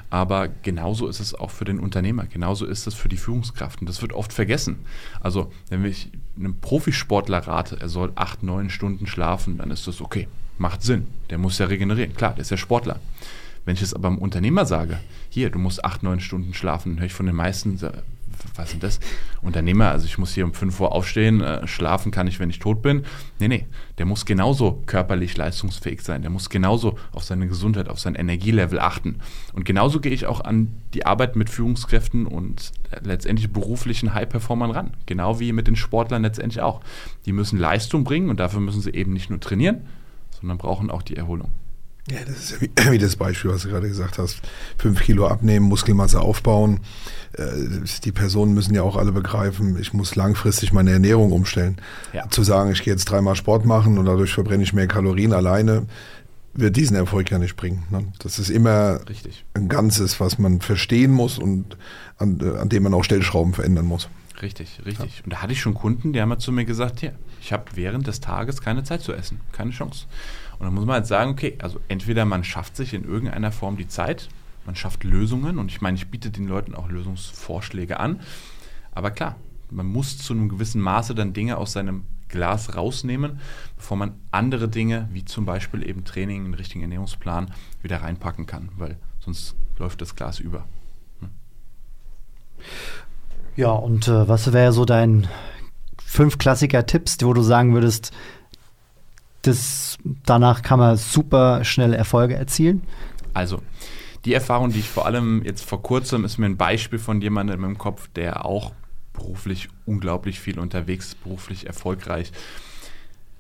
Aber 0.10 0.48
genauso 0.48 1.08
ist 1.08 1.20
es 1.20 1.34
auch 1.34 1.52
für 1.52 1.66
den 1.66 1.80
Unternehmer, 1.80 2.26
genauso 2.26 2.66
ist 2.66 2.86
es 2.88 2.94
für 2.94 3.10
die 3.10 3.18
Führungskraft. 3.18 3.82
Und 3.82 3.90
das 3.90 4.02
wird 4.02 4.14
oft 4.14 4.34
vergessen. 4.34 4.80
Also, 5.22 5.52
wenn 5.70 5.84
ich 5.86 6.10
einem 6.38 6.56
Profisportler 6.60 7.40
rate, 7.40 7.80
er 7.80 7.90
soll 7.90 8.12
acht, 8.16 8.44
neun 8.44 8.70
Stunden 8.70 9.08
schlafen, 9.08 9.58
dann 9.58 9.72
ist 9.72 9.88
das 9.88 10.02
okay. 10.02 10.28
Macht 10.58 10.82
Sinn. 10.82 11.08
Der 11.30 11.38
muss 11.38 11.58
ja 11.60 11.68
regenerieren. 11.68 12.16
Klar, 12.16 12.34
der 12.34 12.42
ist 12.42 12.52
ja 12.52 12.58
Sportler. 12.58 13.00
Wenn 13.66 13.76
ich 13.76 13.82
es 13.82 13.94
aber 13.94 14.08
einem 14.08 14.18
Unternehmer 14.18 14.66
sage, 14.66 14.98
hier, 15.30 15.50
du 15.50 15.60
musst 15.60 15.84
acht, 15.84 16.02
neun 16.02 16.20
Stunden 16.20 16.54
schlafen, 16.54 16.94
dann 16.94 17.00
höre 17.00 17.08
ich 17.08 17.14
von 17.14 17.26
den 17.26 17.36
meisten, 17.36 17.78
was 18.58 18.72
sind 18.72 18.84
das? 18.84 19.00
Unternehmer, 19.42 19.92
also 19.92 20.06
ich 20.06 20.18
muss 20.18 20.34
hier 20.34 20.46
um 20.46 20.54
5 20.54 20.80
Uhr 20.80 20.92
aufstehen, 20.92 21.42
äh, 21.42 21.68
schlafen 21.68 22.12
kann 22.12 22.28
ich, 22.28 22.40
wenn 22.40 22.50
ich 22.50 22.60
tot 22.60 22.82
bin. 22.82 23.04
Nee, 23.40 23.48
nee, 23.48 23.68
der 23.98 24.06
muss 24.06 24.26
genauso 24.26 24.84
körperlich 24.86 25.38
leistungsfähig 25.38 26.02
sein. 26.02 26.22
Der 26.22 26.32
muss 26.32 26.50
genauso 26.50 26.98
auf 27.12 27.24
seine 27.24 27.48
Gesundheit, 27.48 27.90
auf 27.90 28.00
sein 28.00 28.16
Energielevel 28.16 28.80
achten. 28.80 29.20
Und 29.54 29.66
genauso 29.66 30.00
gehe 30.00 30.12
ich 30.12 30.26
auch 30.26 30.42
an 30.42 30.74
die 30.94 31.06
Arbeit 31.06 31.36
mit 31.36 31.50
Führungskräften 31.50 32.26
und 32.26 32.72
letztendlich 33.02 33.52
beruflichen 33.52 34.14
High-Performern 34.14 34.72
ran. 34.72 34.92
Genau 35.06 35.40
wie 35.40 35.52
mit 35.52 35.68
den 35.68 35.76
Sportlern 35.76 36.24
letztendlich 36.24 36.62
auch. 36.62 36.82
Die 37.26 37.34
müssen 37.34 37.60
Leistung 37.60 38.04
bringen 38.04 38.30
und 38.30 38.40
dafür 38.40 38.60
müssen 38.60 38.82
sie 38.82 38.92
eben 38.92 39.14
nicht 39.14 39.30
nur 39.30 39.40
trainieren, 39.40 39.88
sondern 40.40 40.58
brauchen 40.58 40.90
auch 40.90 41.02
die 41.02 41.16
Erholung. 41.16 41.52
Ja, 42.10 42.20
das 42.26 42.38
ist 42.38 42.52
ja 42.52 42.62
wie, 42.62 42.72
wie, 42.92 42.98
das 42.98 43.16
Beispiel, 43.16 43.52
was 43.52 43.64
du 43.64 43.70
gerade 43.70 43.88
gesagt 43.88 44.18
hast. 44.18 44.42
Fünf 44.78 45.02
Kilo 45.02 45.28
abnehmen, 45.28 45.66
Muskelmasse 45.68 46.22
aufbauen. 46.22 46.80
Äh, 47.34 47.44
die 48.04 48.12
Personen 48.12 48.54
müssen 48.54 48.74
ja 48.74 48.84
auch 48.84 48.96
alle 48.96 49.12
begreifen, 49.12 49.78
ich 49.80 49.94
muss 49.94 50.16
langfristig 50.16 50.72
meine 50.72 50.92
Ernährung 50.92 51.32
umstellen. 51.32 51.78
Ja. 52.14 52.30
Zu 52.30 52.44
sagen, 52.44 52.72
ich 52.72 52.84
gehe 52.84 52.94
jetzt 52.94 53.06
dreimal 53.06 53.36
Sport 53.36 53.66
machen 53.66 53.98
und 53.98 54.06
dadurch 54.06 54.34
verbrenne 54.34 54.64
ich 54.64 54.74
mehr 54.74 54.88
Kalorien 54.88 55.34
alleine, 55.34 55.86
wird 56.54 56.76
diesen 56.76 56.96
Erfolg 56.96 57.30
ja 57.30 57.38
nicht 57.38 57.56
bringen. 57.56 57.84
Ne? 57.90 58.06
Das 58.20 58.40
ist 58.40 58.50
immer 58.50 59.02
Richtig. 59.08 59.46
ein 59.54 59.68
Ganzes, 59.68 60.20
was 60.20 60.40
man 60.40 60.62
verstehen 60.62 61.12
muss 61.12 61.38
und 61.38 61.78
an, 62.18 62.40
äh, 62.42 62.58
an 62.58 62.70
dem 62.70 62.84
man 62.84 62.94
auch 62.94 63.04
Stellschrauben 63.04 63.54
verändern 63.54 63.86
muss. 63.86 64.10
Richtig, 64.42 64.82
richtig. 64.86 65.18
Ja. 65.18 65.24
Und 65.24 65.34
da 65.34 65.42
hatte 65.42 65.54
ich 65.54 65.62
schon 65.62 65.74
Kunden, 65.74 66.14
die 66.14 66.22
haben 66.22 66.30
mal 66.30 66.38
zu 66.38 66.52
mir 66.52 66.66
gesagt, 66.66 67.02
ja, 67.02 67.12
ich 67.42 67.54
habe 67.54 67.66
während 67.74 68.08
des 68.08 68.20
Tages 68.20 68.62
keine 68.62 68.84
Zeit 68.84 69.02
zu 69.02 69.14
essen, 69.14 69.42
keine 69.52 69.72
Chance. 69.72 70.06
Und 70.60 70.66
dann 70.66 70.74
muss 70.74 70.86
man 70.86 70.96
halt 70.96 71.08
sagen, 71.08 71.32
okay, 71.32 71.58
also 71.62 71.80
entweder 71.88 72.26
man 72.26 72.44
schafft 72.44 72.76
sich 72.76 72.94
in 72.94 73.04
irgendeiner 73.04 73.52
Form 73.52 73.78
die 73.78 73.88
Zeit, 73.88 74.30
man 74.66 74.76
schafft 74.76 75.04
Lösungen 75.04 75.60
und 75.60 75.72
ich 75.72 75.82
meine, 75.82 75.98
ich 75.98 76.10
biete 76.10 76.30
den 76.30 76.48
Leuten 76.48 76.76
auch 76.76 76.90
Lösungsvorschläge 76.90 78.00
an. 78.00 78.20
Aber 78.92 79.12
klar, 79.12 79.36
man 79.70 79.86
muss 79.86 80.18
zu 80.18 80.34
einem 80.34 80.50
gewissen 80.50 80.82
Maße 80.82 81.16
dann 81.16 81.34
Dinge 81.34 81.58
aus 81.58 81.74
seinem 81.74 82.04
Glas 82.30 82.76
rausnehmen, 82.76 83.40
bevor 83.76 83.98
man 83.98 84.14
andere 84.32 84.68
Dinge, 84.68 85.08
wie 85.12 85.24
zum 85.24 85.46
Beispiel 85.46 85.88
eben 85.88 86.04
Training, 86.04 86.46
einen 86.46 86.54
richtigen 86.54 86.82
Ernährungsplan, 86.82 87.54
wieder 87.82 88.02
reinpacken 88.02 88.46
kann, 88.46 88.70
weil 88.78 88.98
sonst 89.20 89.56
läuft 89.78 90.02
das 90.02 90.16
Glas 90.16 90.40
über. 90.40 90.66
Hm. 91.22 91.30
Ja, 93.56 93.72
und 93.72 94.08
äh, 94.08 94.28
was 94.28 94.52
wäre 94.52 94.74
so 94.74 94.86
dein 94.86 95.28
fünf 96.04 96.38
Klassiker-Tipps, 96.38 97.18
wo 97.22 97.34
du 97.34 97.42
sagen 97.42 97.74
würdest, 97.74 98.12
das, 99.48 99.98
danach 100.26 100.62
kann 100.62 100.80
man 100.80 100.98
super 100.98 101.64
schnell 101.64 101.94
Erfolge 101.94 102.36
erzielen? 102.36 102.84
Also, 103.34 103.62
die 104.26 104.34
Erfahrung, 104.34 104.72
die 104.72 104.80
ich 104.80 104.90
vor 104.90 105.06
allem 105.06 105.44
jetzt 105.44 105.64
vor 105.64 105.82
kurzem, 105.82 106.26
ist 106.26 106.38
mir 106.38 106.48
ein 106.48 106.58
Beispiel 106.58 107.00
von 107.00 107.22
jemandem 107.22 107.64
im 107.64 107.78
Kopf, 107.78 108.08
der 108.10 108.46
auch 108.46 108.74
beruflich 109.14 109.70
unglaublich 109.86 110.40
viel 110.40 110.60
unterwegs 110.60 111.08
ist, 111.08 111.24
beruflich 111.24 111.68
erfolgreich. 111.68 112.32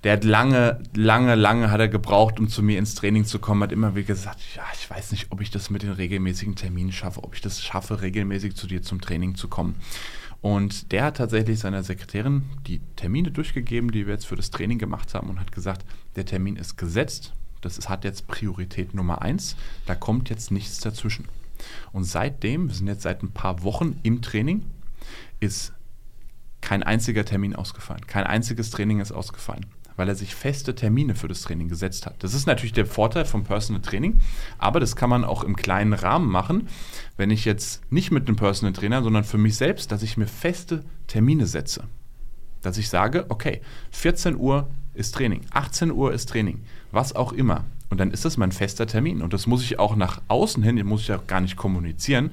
Der 0.03 0.13
hat 0.13 0.23
lange, 0.23 0.81
lange, 0.95 1.35
lange 1.35 1.71
hat 1.71 1.79
er 1.79 1.87
gebraucht, 1.87 2.39
um 2.39 2.47
zu 2.47 2.61
mir 2.61 2.77
ins 2.77 2.95
Training 2.95 3.25
zu 3.25 3.39
kommen, 3.39 3.63
hat 3.63 3.71
immer 3.71 3.95
wieder 3.95 4.07
gesagt, 4.07 4.39
ja, 4.55 4.63
ich 4.79 4.89
weiß 4.89 5.11
nicht, 5.11 5.31
ob 5.31 5.41
ich 5.41 5.49
das 5.49 5.69
mit 5.69 5.81
den 5.81 5.91
regelmäßigen 5.91 6.55
Terminen 6.55 6.91
schaffe, 6.91 7.23
ob 7.23 7.33
ich 7.35 7.41
das 7.41 7.63
schaffe, 7.63 8.01
regelmäßig 8.01 8.55
zu 8.55 8.67
dir 8.67 8.83
zum 8.83 9.01
Training 9.01 9.35
zu 9.35 9.47
kommen. 9.47 9.75
Und 10.47 10.93
der 10.93 11.03
hat 11.03 11.17
tatsächlich 11.17 11.59
seiner 11.59 11.83
Sekretärin 11.83 12.43
die 12.67 12.79
Termine 12.95 13.31
durchgegeben, 13.31 13.91
die 13.91 14.07
wir 14.07 14.13
jetzt 14.13 14.27
für 14.27 14.37
das 14.37 14.49
Training 14.49 14.77
gemacht 14.77 15.13
haben 15.13 15.29
und 15.29 15.41
hat 15.41 15.51
gesagt, 15.51 15.85
der 16.15 16.25
Termin 16.25 16.55
ist 16.55 16.77
gesetzt, 16.77 17.33
das 17.59 17.77
ist, 17.77 17.89
hat 17.89 18.05
jetzt 18.05 18.27
Priorität 18.27 18.93
Nummer 18.93 19.21
eins, 19.21 19.57
da 19.87 19.93
kommt 19.93 20.29
jetzt 20.29 20.51
nichts 20.51 20.79
dazwischen. 20.79 21.25
Und 21.91 22.05
seitdem, 22.05 22.69
wir 22.69 22.75
sind 22.75 22.87
jetzt 22.87 23.01
seit 23.01 23.23
ein 23.23 23.31
paar 23.31 23.61
Wochen 23.63 23.99
im 24.03 24.21
Training, 24.21 24.63
ist 25.41 25.73
kein 26.61 26.81
einziger 26.81 27.25
Termin 27.25 27.53
ausgefallen, 27.53 28.07
kein 28.07 28.23
einziges 28.23 28.69
Training 28.69 29.01
ist 29.01 29.11
ausgefallen 29.11 29.65
weil 29.97 30.07
er 30.07 30.15
sich 30.15 30.33
feste 30.33 30.73
Termine 30.73 31.15
für 31.15 31.27
das 31.27 31.41
Training 31.41 31.67
gesetzt 31.67 32.05
hat. 32.05 32.23
Das 32.23 32.33
ist 32.33 32.47
natürlich 32.47 32.71
der 32.71 32.85
Vorteil 32.85 33.25
vom 33.25 33.43
Personal 33.43 33.81
Training, 33.81 34.21
aber 34.57 34.79
das 34.79 34.95
kann 34.95 35.09
man 35.09 35.25
auch 35.25 35.43
im 35.43 35.57
kleinen 35.57 35.93
Rahmen 35.93 36.31
machen, 36.31 36.69
wenn 37.17 37.31
ich 37.31 37.43
jetzt 37.43 37.81
nicht 37.91 38.11
mit 38.11 38.27
einem 38.27 38.37
Personal 38.37 38.73
Trainer, 38.73 39.03
sondern 39.03 39.25
für 39.25 39.37
mich 39.37 39.57
selbst, 39.57 39.91
dass 39.91 40.03
ich 40.03 40.15
mir 40.15 40.27
feste 40.27 40.85
Termine 41.07 41.47
setze. 41.47 41.83
Dass 42.61 42.77
ich 42.77 42.89
sage, 42.89 43.25
okay, 43.29 43.61
14 43.91 44.37
Uhr 44.37 44.69
ist 44.93 45.15
Training, 45.15 45.41
18 45.51 45.91
Uhr 45.91 46.13
ist 46.13 46.29
Training, 46.29 46.61
was 46.91 47.15
auch 47.15 47.33
immer. 47.33 47.65
Und 47.89 47.99
dann 47.99 48.11
ist 48.11 48.25
das 48.25 48.37
mein 48.37 48.51
fester 48.51 48.85
Termin. 48.85 49.21
Und 49.21 49.33
das 49.33 49.47
muss 49.47 49.63
ich 49.63 49.79
auch 49.79 49.95
nach 49.95 50.21
außen 50.27 50.61
hin, 50.63 50.75
den 50.75 50.87
muss 50.87 51.01
ich 51.01 51.11
auch 51.13 51.27
gar 51.27 51.41
nicht 51.41 51.55
kommunizieren, 51.55 52.31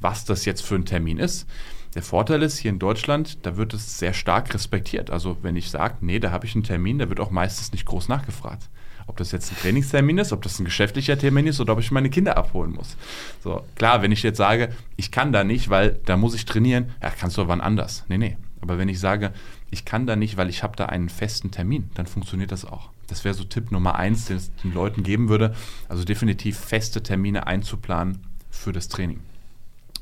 was 0.00 0.24
das 0.24 0.44
jetzt 0.44 0.62
für 0.62 0.74
ein 0.74 0.84
Termin 0.84 1.18
ist. 1.18 1.46
Der 1.94 2.02
Vorteil 2.02 2.42
ist, 2.42 2.58
hier 2.58 2.72
in 2.72 2.80
Deutschland, 2.80 3.46
da 3.46 3.56
wird 3.56 3.72
es 3.72 3.98
sehr 3.98 4.14
stark 4.14 4.52
respektiert. 4.52 5.10
Also 5.10 5.36
wenn 5.42 5.54
ich 5.54 5.70
sage, 5.70 5.96
nee, 6.00 6.18
da 6.18 6.32
habe 6.32 6.44
ich 6.46 6.54
einen 6.54 6.64
Termin, 6.64 6.98
da 6.98 7.08
wird 7.08 7.20
auch 7.20 7.30
meistens 7.30 7.70
nicht 7.72 7.86
groß 7.86 8.08
nachgefragt. 8.08 8.68
Ob 9.06 9.16
das 9.18 9.32
jetzt 9.32 9.52
ein 9.52 9.58
Trainingstermin 9.58 10.18
ist, 10.18 10.32
ob 10.32 10.42
das 10.42 10.58
ein 10.58 10.64
geschäftlicher 10.64 11.18
Termin 11.18 11.46
ist 11.46 11.60
oder 11.60 11.74
ob 11.74 11.80
ich 11.80 11.90
meine 11.90 12.10
Kinder 12.10 12.36
abholen 12.36 12.72
muss. 12.72 12.96
So, 13.42 13.62
klar, 13.76 14.02
wenn 14.02 14.12
ich 14.12 14.22
jetzt 14.22 14.38
sage, 14.38 14.70
ich 14.96 15.10
kann 15.10 15.32
da 15.32 15.44
nicht, 15.44 15.70
weil 15.70 16.00
da 16.06 16.16
muss 16.16 16.34
ich 16.34 16.46
trainieren, 16.46 16.90
ja, 17.02 17.10
kannst 17.10 17.36
du 17.36 17.46
wann 17.46 17.60
anders. 17.60 18.04
Nee, 18.08 18.18
nee. 18.18 18.36
Aber 18.60 18.78
wenn 18.78 18.88
ich 18.88 18.98
sage, 18.98 19.32
ich 19.70 19.84
kann 19.84 20.06
da 20.06 20.16
nicht, 20.16 20.36
weil 20.36 20.48
ich 20.48 20.62
habe 20.62 20.74
da 20.74 20.86
einen 20.86 21.10
festen 21.10 21.50
Termin, 21.50 21.90
dann 21.94 22.06
funktioniert 22.06 22.50
das 22.50 22.64
auch. 22.64 22.88
Das 23.06 23.24
wäre 23.24 23.34
so 23.34 23.44
Tipp 23.44 23.70
Nummer 23.70 23.96
eins, 23.96 24.24
den 24.24 24.38
es 24.38 24.54
den 24.56 24.72
Leuten 24.72 25.02
geben 25.02 25.28
würde. 25.28 25.54
Also 25.88 26.04
definitiv 26.04 26.58
feste 26.58 27.02
Termine 27.02 27.46
einzuplanen 27.46 28.20
für 28.50 28.72
das 28.72 28.88
Training. 28.88 29.20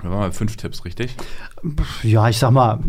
Wir 0.00 0.10
waren 0.10 0.18
mal 0.18 0.32
fünf 0.32 0.56
Tipps, 0.56 0.84
richtig? 0.84 1.14
Ja, 2.02 2.28
ich 2.28 2.38
sag 2.38 2.50
mal, 2.50 2.80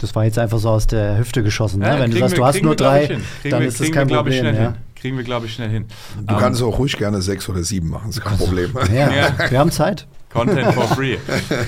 das 0.00 0.14
war 0.14 0.24
jetzt 0.24 0.38
einfach 0.38 0.58
so 0.58 0.70
aus 0.70 0.86
der 0.86 1.18
Hüfte 1.18 1.42
geschossen. 1.42 1.80
Ne? 1.80 1.86
Ja, 1.86 2.00
Wenn 2.00 2.10
du 2.10 2.18
sagst, 2.18 2.32
wir, 2.32 2.38
du 2.38 2.44
hast 2.44 2.62
nur 2.62 2.76
drei, 2.76 3.18
dann 3.44 3.60
wir, 3.60 3.68
ist 3.68 3.80
das 3.80 3.90
kein 3.90 4.08
wir, 4.08 4.16
Problem. 4.16 4.44
Ja. 4.44 4.52
Hin. 4.52 4.74
Kriegen 4.94 5.16
wir, 5.16 5.24
glaube 5.24 5.46
ich, 5.46 5.54
schnell 5.54 5.70
hin. 5.70 5.86
Du 6.26 6.34
um, 6.34 6.40
kannst 6.40 6.62
auch 6.62 6.78
ruhig 6.78 6.96
gerne 6.96 7.22
sechs 7.22 7.48
oder 7.48 7.62
sieben 7.62 7.88
machen, 7.88 8.08
das 8.08 8.18
ist 8.18 8.24
kein 8.24 8.38
Problem. 8.38 8.72
Ja, 8.92 9.10
ja. 9.10 9.50
Wir 9.50 9.58
haben 9.58 9.70
Zeit. 9.70 10.06
Content 10.30 10.74
for 10.74 10.88
free. 10.94 11.16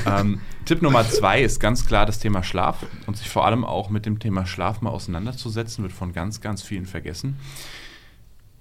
ähm, 0.07 0.41
Tipp 0.65 0.83
Nummer 0.83 1.09
zwei 1.09 1.43
ist 1.43 1.59
ganz 1.59 1.85
klar 1.87 2.07
das 2.07 2.21
Thema 2.21 2.43
Schlaf 2.43 2.87
und 3.07 3.17
sich 3.17 3.29
vor 3.29 3.45
allem 3.45 3.65
auch 3.65 3.91
mit 3.91 4.07
dem 4.07 4.19
Thema 4.19 4.47
Schlaf 4.47 4.81
mal 4.81 4.91
auseinanderzusetzen, 4.91 5.83
wird 5.83 5.93
von 5.93 6.13
ganz, 6.13 6.41
ganz 6.41 6.63
vielen 6.63 6.87
vergessen. 6.87 7.37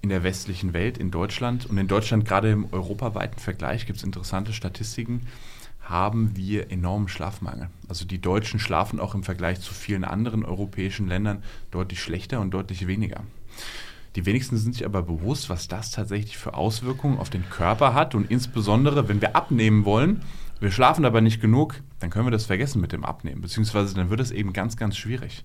In 0.00 0.08
der 0.08 0.24
westlichen 0.24 0.72
Welt, 0.72 0.98
in 0.98 1.12
Deutschland 1.12 1.66
und 1.66 1.78
in 1.78 1.86
Deutschland 1.86 2.24
gerade 2.24 2.50
im 2.50 2.66
europaweiten 2.72 3.38
Vergleich 3.38 3.86
gibt 3.86 3.98
es 3.98 4.04
interessante 4.04 4.52
Statistiken 4.52 5.28
haben 5.82 6.36
wir 6.36 6.70
enormen 6.70 7.08
Schlafmangel. 7.08 7.68
Also 7.88 8.04
die 8.04 8.20
Deutschen 8.20 8.60
schlafen 8.60 9.00
auch 9.00 9.14
im 9.14 9.24
Vergleich 9.24 9.60
zu 9.60 9.74
vielen 9.74 10.04
anderen 10.04 10.44
europäischen 10.44 11.08
Ländern 11.08 11.42
deutlich 11.70 12.00
schlechter 12.00 12.40
und 12.40 12.52
deutlich 12.52 12.86
weniger. 12.86 13.22
Die 14.14 14.26
wenigsten 14.26 14.56
sind 14.58 14.74
sich 14.74 14.84
aber 14.84 15.02
bewusst, 15.02 15.48
was 15.48 15.68
das 15.68 15.90
tatsächlich 15.90 16.36
für 16.36 16.54
Auswirkungen 16.54 17.18
auf 17.18 17.30
den 17.30 17.48
Körper 17.48 17.94
hat 17.94 18.14
und 18.14 18.30
insbesondere, 18.30 19.08
wenn 19.08 19.20
wir 19.20 19.34
abnehmen 19.34 19.84
wollen, 19.84 20.22
wir 20.60 20.70
schlafen 20.70 21.04
aber 21.04 21.20
nicht 21.20 21.40
genug, 21.40 21.80
dann 21.98 22.10
können 22.10 22.26
wir 22.26 22.30
das 22.30 22.46
vergessen 22.46 22.80
mit 22.80 22.92
dem 22.92 23.04
Abnehmen, 23.04 23.40
beziehungsweise 23.40 23.94
dann 23.94 24.10
wird 24.10 24.20
es 24.20 24.30
eben 24.30 24.52
ganz, 24.52 24.76
ganz 24.76 24.96
schwierig. 24.96 25.44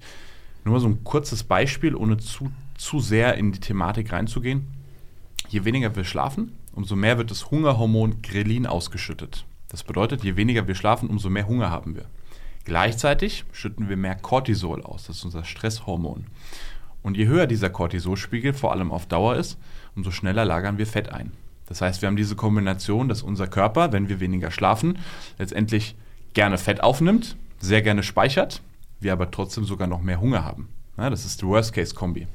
Nur 0.63 0.79
so 0.79 0.87
ein 0.87 1.03
kurzes 1.03 1.43
Beispiel, 1.43 1.95
ohne 1.95 2.17
zu, 2.17 2.51
zu 2.77 2.99
sehr 2.99 3.35
in 3.35 3.53
die 3.53 3.59
Thematik 3.59 4.11
reinzugehen. 4.11 4.67
Je 5.49 5.63
weniger 5.63 5.95
wir 5.95 6.03
schlafen, 6.03 6.51
umso 6.73 6.95
mehr 6.95 7.17
wird 7.17 7.31
das 7.31 7.49
Hungerhormon 7.49 8.21
Grelin 8.21 8.67
ausgeschüttet. 8.67 9.45
Das 9.69 9.83
bedeutet, 9.83 10.23
je 10.23 10.35
weniger 10.35 10.67
wir 10.67 10.75
schlafen, 10.75 11.09
umso 11.09 11.29
mehr 11.29 11.47
Hunger 11.47 11.69
haben 11.69 11.95
wir. 11.95 12.05
Gleichzeitig 12.63 13.45
schütten 13.51 13.89
wir 13.89 13.97
mehr 13.97 14.15
Cortisol 14.15 14.81
aus, 14.83 15.07
das 15.07 15.17
ist 15.17 15.25
unser 15.25 15.43
Stresshormon. 15.43 16.25
Und 17.01 17.15
je 17.15 17.27
höher 17.27 17.47
dieser 17.47 17.69
Cortisolspiegel 17.69 18.53
vor 18.53 18.71
allem 18.71 18.91
auf 18.91 19.05
Dauer 19.05 19.35
ist, 19.35 19.57
umso 19.95 20.11
schneller 20.11 20.43
lagern 20.43 20.77
wir 20.77 20.87
Fett 20.87 21.09
ein. 21.09 21.31
Das 21.67 21.81
heißt, 21.81 22.01
wir 22.01 22.07
haben 22.07 22.15
diese 22.15 22.35
Kombination, 22.35 23.09
dass 23.09 23.23
unser 23.23 23.47
Körper, 23.47 23.91
wenn 23.91 24.09
wir 24.09 24.19
weniger 24.19 24.51
schlafen, 24.51 24.99
letztendlich 25.37 25.95
gerne 26.33 26.57
Fett 26.57 26.81
aufnimmt, 26.81 27.35
sehr 27.59 27.81
gerne 27.81 28.03
speichert, 28.03 28.61
wir 28.99 29.13
aber 29.13 29.31
trotzdem 29.31 29.65
sogar 29.65 29.87
noch 29.87 30.01
mehr 30.01 30.19
Hunger 30.19 30.43
haben. 30.43 30.69
Ja, 30.97 31.09
das 31.09 31.25
ist 31.25 31.41
die 31.41 31.45
Worst-Case-Kombi. 31.45 32.27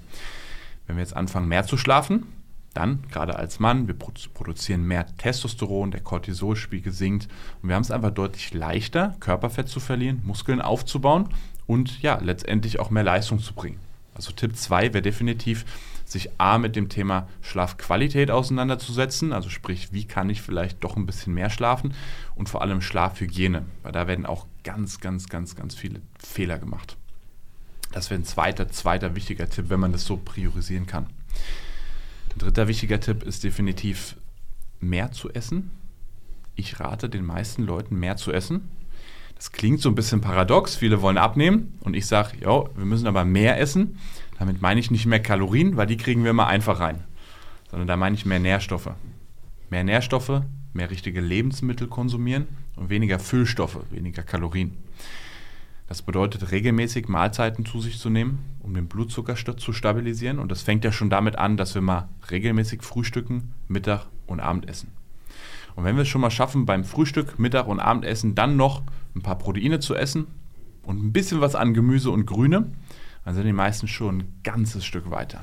Wenn 0.86 0.96
wir 0.96 1.02
jetzt 1.02 1.16
anfangen, 1.16 1.48
mehr 1.48 1.64
zu 1.64 1.76
schlafen, 1.76 2.26
dann, 2.72 3.02
gerade 3.10 3.36
als 3.36 3.60
Mann, 3.60 3.86
wir 3.86 3.94
produzieren 3.94 4.84
mehr 4.84 5.06
Testosteron, 5.16 5.90
der 5.90 6.00
Cortisolspiegel 6.00 6.92
sinkt 6.92 7.28
und 7.62 7.68
wir 7.68 7.74
haben 7.74 7.82
es 7.82 7.90
einfach 7.90 8.10
deutlich 8.10 8.54
leichter, 8.54 9.16
Körperfett 9.20 9.68
zu 9.68 9.80
verlieren, 9.80 10.20
Muskeln 10.24 10.60
aufzubauen 10.60 11.28
und 11.66 12.02
ja, 12.02 12.18
letztendlich 12.20 12.80
auch 12.80 12.90
mehr 12.90 13.04
Leistung 13.04 13.38
zu 13.38 13.54
bringen. 13.54 13.78
Also 14.14 14.32
Tipp 14.32 14.56
2 14.56 14.92
wäre 14.92 15.02
definitiv, 15.02 15.64
sich 16.04 16.30
A 16.38 16.58
mit 16.58 16.76
dem 16.76 16.88
Thema 16.88 17.28
Schlafqualität 17.40 18.30
auseinanderzusetzen, 18.30 19.32
also 19.32 19.48
sprich, 19.48 19.92
wie 19.92 20.04
kann 20.04 20.30
ich 20.30 20.42
vielleicht 20.42 20.84
doch 20.84 20.96
ein 20.96 21.06
bisschen 21.06 21.34
mehr 21.34 21.50
schlafen 21.50 21.94
und 22.34 22.48
vor 22.48 22.62
allem 22.62 22.82
Schlafhygiene, 22.82 23.64
weil 23.82 23.92
da 23.92 24.06
werden 24.06 24.26
auch 24.26 24.46
ganz, 24.64 25.00
ganz, 25.00 25.28
ganz, 25.28 25.56
ganz 25.56 25.74
viele 25.74 26.00
Fehler 26.18 26.58
gemacht. 26.58 26.96
Das 27.92 28.10
wäre 28.10 28.20
ein 28.20 28.24
zweiter, 28.24 28.68
zweiter 28.68 29.14
wichtiger 29.16 29.48
Tipp, 29.48 29.66
wenn 29.68 29.80
man 29.80 29.92
das 29.92 30.04
so 30.04 30.16
priorisieren 30.16 30.86
kann. 30.86 31.06
Dritter 32.38 32.68
wichtiger 32.68 33.00
Tipp 33.00 33.22
ist 33.22 33.44
definitiv 33.44 34.16
mehr 34.80 35.12
zu 35.12 35.30
essen. 35.30 35.70
Ich 36.54 36.80
rate 36.80 37.08
den 37.08 37.24
meisten 37.24 37.64
Leuten 37.64 37.96
mehr 37.96 38.16
zu 38.16 38.32
essen. 38.32 38.68
Das 39.36 39.52
klingt 39.52 39.80
so 39.80 39.88
ein 39.88 39.94
bisschen 39.94 40.20
paradox. 40.20 40.76
Viele 40.76 41.02
wollen 41.02 41.18
abnehmen 41.18 41.78
und 41.80 41.94
ich 41.94 42.06
sage, 42.06 42.36
ja, 42.40 42.64
wir 42.76 42.84
müssen 42.84 43.06
aber 43.06 43.24
mehr 43.24 43.58
essen. 43.58 43.98
Damit 44.38 44.62
meine 44.62 44.80
ich 44.80 44.90
nicht 44.90 45.06
mehr 45.06 45.20
Kalorien, 45.20 45.76
weil 45.76 45.86
die 45.86 45.96
kriegen 45.96 46.24
wir 46.24 46.30
immer 46.30 46.46
einfach 46.46 46.80
rein, 46.80 47.02
sondern 47.70 47.88
da 47.88 47.96
meine 47.96 48.14
ich 48.14 48.26
mehr 48.26 48.38
Nährstoffe. 48.38 48.90
Mehr 49.70 49.84
Nährstoffe, 49.84 50.42
mehr 50.72 50.90
richtige 50.90 51.20
Lebensmittel 51.20 51.86
konsumieren 51.88 52.46
und 52.76 52.90
weniger 52.90 53.18
Füllstoffe, 53.18 53.78
weniger 53.90 54.22
Kalorien. 54.22 54.76
Das 55.92 56.00
bedeutet, 56.00 56.52
regelmäßig 56.52 57.08
Mahlzeiten 57.08 57.66
zu 57.66 57.82
sich 57.82 57.98
zu 57.98 58.08
nehmen, 58.08 58.38
um 58.60 58.72
den 58.72 58.88
Blutzucker 58.88 59.36
zu 59.36 59.74
stabilisieren. 59.74 60.38
Und 60.38 60.50
das 60.50 60.62
fängt 60.62 60.86
ja 60.86 60.90
schon 60.90 61.10
damit 61.10 61.36
an, 61.36 61.58
dass 61.58 61.74
wir 61.74 61.82
mal 61.82 62.08
regelmäßig 62.30 62.82
frühstücken, 62.82 63.52
Mittag 63.68 64.06
und 64.26 64.40
Abendessen. 64.40 64.88
Und 65.76 65.84
wenn 65.84 65.96
wir 65.96 66.04
es 66.04 66.08
schon 66.08 66.22
mal 66.22 66.30
schaffen, 66.30 66.64
beim 66.64 66.84
Frühstück, 66.84 67.38
Mittag 67.38 67.66
und 67.66 67.78
Abendessen 67.78 68.34
dann 68.34 68.56
noch 68.56 68.80
ein 69.14 69.20
paar 69.20 69.36
Proteine 69.36 69.80
zu 69.80 69.94
essen 69.94 70.28
und 70.82 71.04
ein 71.04 71.12
bisschen 71.12 71.42
was 71.42 71.54
an 71.54 71.74
Gemüse 71.74 72.10
und 72.10 72.24
Grüne, 72.24 72.72
dann 73.26 73.34
sind 73.34 73.44
die 73.44 73.52
meisten 73.52 73.86
schon 73.86 74.20
ein 74.20 74.40
ganzes 74.44 74.86
Stück 74.86 75.10
weiter. 75.10 75.42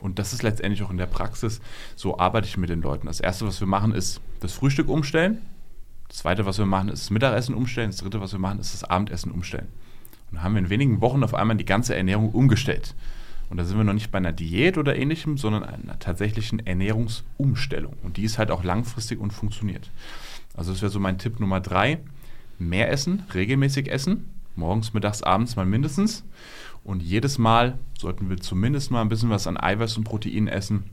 Und 0.00 0.20
das 0.20 0.32
ist 0.32 0.44
letztendlich 0.44 0.84
auch 0.84 0.90
in 0.92 0.98
der 0.98 1.06
Praxis, 1.06 1.60
so 1.96 2.16
arbeite 2.16 2.46
ich 2.46 2.56
mit 2.56 2.70
den 2.70 2.80
Leuten. 2.80 3.08
Das 3.08 3.18
Erste, 3.18 3.44
was 3.44 3.58
wir 3.58 3.66
machen, 3.66 3.92
ist 3.92 4.20
das 4.38 4.52
Frühstück 4.52 4.88
umstellen. 4.88 5.38
Das 6.10 6.18
Zweite, 6.18 6.44
was 6.44 6.58
wir 6.58 6.66
machen, 6.66 6.88
ist 6.88 7.04
das 7.04 7.10
Mittagessen 7.10 7.54
umstellen. 7.54 7.90
Das 7.90 8.00
Dritte, 8.00 8.20
was 8.20 8.32
wir 8.32 8.40
machen, 8.40 8.58
ist 8.58 8.74
das 8.74 8.82
Abendessen 8.82 9.30
umstellen. 9.30 9.68
Und 10.30 10.36
dann 10.36 10.42
haben 10.42 10.54
wir 10.54 10.58
in 10.58 10.68
wenigen 10.68 11.00
Wochen 11.00 11.22
auf 11.22 11.34
einmal 11.34 11.56
die 11.56 11.64
ganze 11.64 11.94
Ernährung 11.94 12.30
umgestellt. 12.30 12.96
Und 13.48 13.58
da 13.58 13.64
sind 13.64 13.76
wir 13.76 13.84
noch 13.84 13.92
nicht 13.92 14.10
bei 14.10 14.18
einer 14.18 14.32
Diät 14.32 14.76
oder 14.76 14.96
ähnlichem, 14.96 15.38
sondern 15.38 15.62
einer 15.62 16.00
tatsächlichen 16.00 16.66
Ernährungsumstellung. 16.66 17.94
Und 18.02 18.16
die 18.16 18.24
ist 18.24 18.38
halt 18.38 18.50
auch 18.50 18.64
langfristig 18.64 19.20
und 19.20 19.32
funktioniert. 19.32 19.92
Also 20.56 20.72
das 20.72 20.82
wäre 20.82 20.90
so 20.90 20.98
mein 20.98 21.18
Tipp 21.18 21.38
Nummer 21.38 21.60
drei. 21.60 22.00
Mehr 22.58 22.90
essen, 22.90 23.22
regelmäßig 23.32 23.88
essen. 23.88 24.30
Morgens, 24.56 24.92
mittags, 24.92 25.22
abends 25.22 25.54
mal 25.54 25.64
mindestens. 25.64 26.24
Und 26.82 27.04
jedes 27.04 27.38
Mal 27.38 27.78
sollten 27.96 28.30
wir 28.30 28.38
zumindest 28.38 28.90
mal 28.90 29.00
ein 29.00 29.08
bisschen 29.08 29.30
was 29.30 29.46
an 29.46 29.56
Eiweiß 29.56 29.96
und 29.96 30.04
Protein 30.04 30.48
essen 30.48 30.90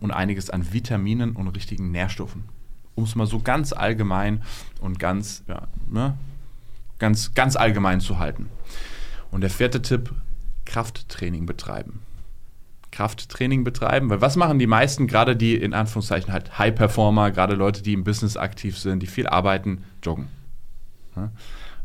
und 0.00 0.12
einiges 0.12 0.48
an 0.48 0.72
Vitaminen 0.72 1.34
und 1.34 1.48
richtigen 1.48 1.90
Nährstoffen. 1.90 2.53
Um 2.94 3.04
es 3.04 3.14
mal 3.14 3.26
so 3.26 3.40
ganz 3.40 3.72
allgemein 3.72 4.42
und 4.80 4.98
ganz, 4.98 5.42
ja, 5.48 5.66
ne, 5.88 6.16
ganz, 6.98 7.34
ganz 7.34 7.56
allgemein 7.56 8.00
zu 8.00 8.18
halten. 8.18 8.48
Und 9.30 9.40
der 9.40 9.50
vierte 9.50 9.82
Tipp, 9.82 10.12
Krafttraining 10.64 11.46
betreiben. 11.46 12.00
Krafttraining 12.92 13.64
betreiben, 13.64 14.08
weil 14.08 14.20
was 14.20 14.36
machen 14.36 14.60
die 14.60 14.68
meisten, 14.68 15.08
gerade 15.08 15.34
die 15.34 15.56
in 15.56 15.74
Anführungszeichen 15.74 16.32
halt 16.32 16.58
High-Performer, 16.58 17.32
gerade 17.32 17.56
Leute, 17.56 17.82
die 17.82 17.92
im 17.92 18.04
Business 18.04 18.36
aktiv 18.36 18.78
sind, 18.78 19.02
die 19.02 19.08
viel 19.08 19.26
arbeiten, 19.26 19.82
joggen. 20.02 20.28
Ja, 21.16 21.32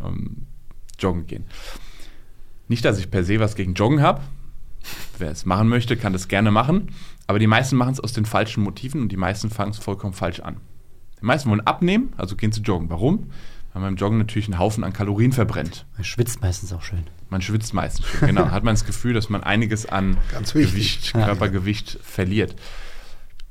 ähm, 0.05 0.45
joggen 0.99 1.26
gehen. 1.26 1.45
Nicht, 2.68 2.86
dass 2.86 2.99
ich 2.99 3.10
per 3.10 3.24
se 3.24 3.39
was 3.39 3.55
gegen 3.55 3.74
Joggen 3.74 4.01
habe. 4.01 4.22
Wer 5.18 5.32
es 5.32 5.45
machen 5.45 5.68
möchte, 5.68 5.97
kann 5.97 6.14
das 6.14 6.28
gerne 6.28 6.51
machen. 6.51 6.91
Aber 7.28 7.39
die 7.39 7.47
meisten 7.47 7.76
machen 7.76 7.93
es 7.93 7.99
aus 7.99 8.14
den 8.14 8.26
falschen 8.26 8.64
Motiven 8.64 9.01
und 9.01 9.12
die 9.12 9.18
meisten 9.18 9.49
fangen 9.49 9.72
es 9.72 9.80
vollkommen 9.80 10.14
falsch 10.14 10.39
an. 10.39 10.57
Die 11.22 11.26
meisten 11.26 11.49
wollen 11.49 11.61
abnehmen, 11.61 12.13
also 12.17 12.36
gehen 12.36 12.51
zu 12.51 12.61
joggen. 12.61 12.89
Warum? 12.89 13.30
weil 13.74 13.82
man 13.82 13.95
beim 13.95 13.97
Joggen 13.97 14.17
natürlich 14.17 14.47
einen 14.47 14.59
Haufen 14.59 14.84
an 14.84 14.93
Kalorien 14.93 15.32
verbrennt. 15.32 15.86
Man 15.95 16.03
schwitzt 16.03 16.41
meistens 16.41 16.74
auch 16.74 16.82
schön. 16.82 17.03
Man 17.30 17.41
schwitzt 17.41 17.74
meistens 17.74 18.05
schön, 18.07 18.28
genau. 18.30 18.45
Hat 18.51 18.63
man 18.63 18.74
das 18.74 18.86
Gefühl, 18.86 19.13
dass 19.13 19.30
man 19.30 19.43
einiges 19.43 19.86
an 19.86 20.17
Gewicht, 20.53 21.13
Körpergewicht 21.13 21.95
ja. 21.95 21.99
verliert. 22.01 22.55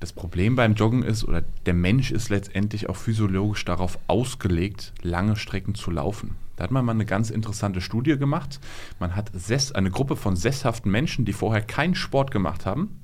Das 0.01 0.12
Problem 0.12 0.57
beim 0.57 0.75
Joggen 0.75 1.03
ist, 1.03 1.25
oder 1.25 1.43
der 1.66 1.75
Mensch 1.75 2.11
ist 2.11 2.31
letztendlich 2.31 2.89
auch 2.89 2.97
physiologisch 2.97 3.64
darauf 3.64 3.99
ausgelegt, 4.07 4.93
lange 5.03 5.37
Strecken 5.37 5.75
zu 5.75 5.91
laufen. 5.91 6.37
Da 6.57 6.64
hat 6.64 6.71
man 6.73 6.85
mal 6.85 6.93
eine 6.93 7.07
ganz 7.07 7.31
interessante 7.31 7.81
Studie 7.81 8.16
gemacht. 8.16 8.61
Man 8.99 9.14
hat 9.14 9.31
eine 9.75 9.91
Gruppe 9.91 10.16
von 10.16 10.35
sesshaften 10.35 10.91
Menschen, 10.91 11.25
die 11.25 11.33
vorher 11.33 11.62
keinen 11.62 11.95
Sport 11.95 12.33
gemacht 12.33 12.66
haben, 12.66 13.01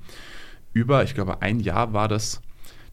über, 0.73 1.03
ich 1.03 1.15
glaube, 1.15 1.41
ein 1.41 1.61
Jahr 1.61 1.93
war 1.93 2.09
das, 2.09 2.41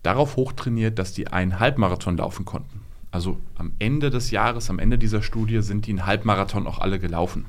darauf 0.03 0.37
hochtrainiert, 0.37 0.99
dass 0.99 1.13
die 1.13 1.29
einen 1.29 1.61
Halbmarathon 1.61 2.17
laufen 2.17 2.45
konnten. 2.45 2.81
Also 3.11 3.39
am 3.57 3.73
Ende 3.79 4.11
des 4.11 4.31
Jahres, 4.31 4.71
am 4.71 4.79
Ende 4.79 4.99
dieser 4.99 5.23
Studie 5.23 5.61
sind 5.63 5.87
die 5.87 5.91
einen 5.91 6.07
Halbmarathon 6.07 6.67
auch 6.67 6.79
alle 6.79 6.99
gelaufen 6.99 7.45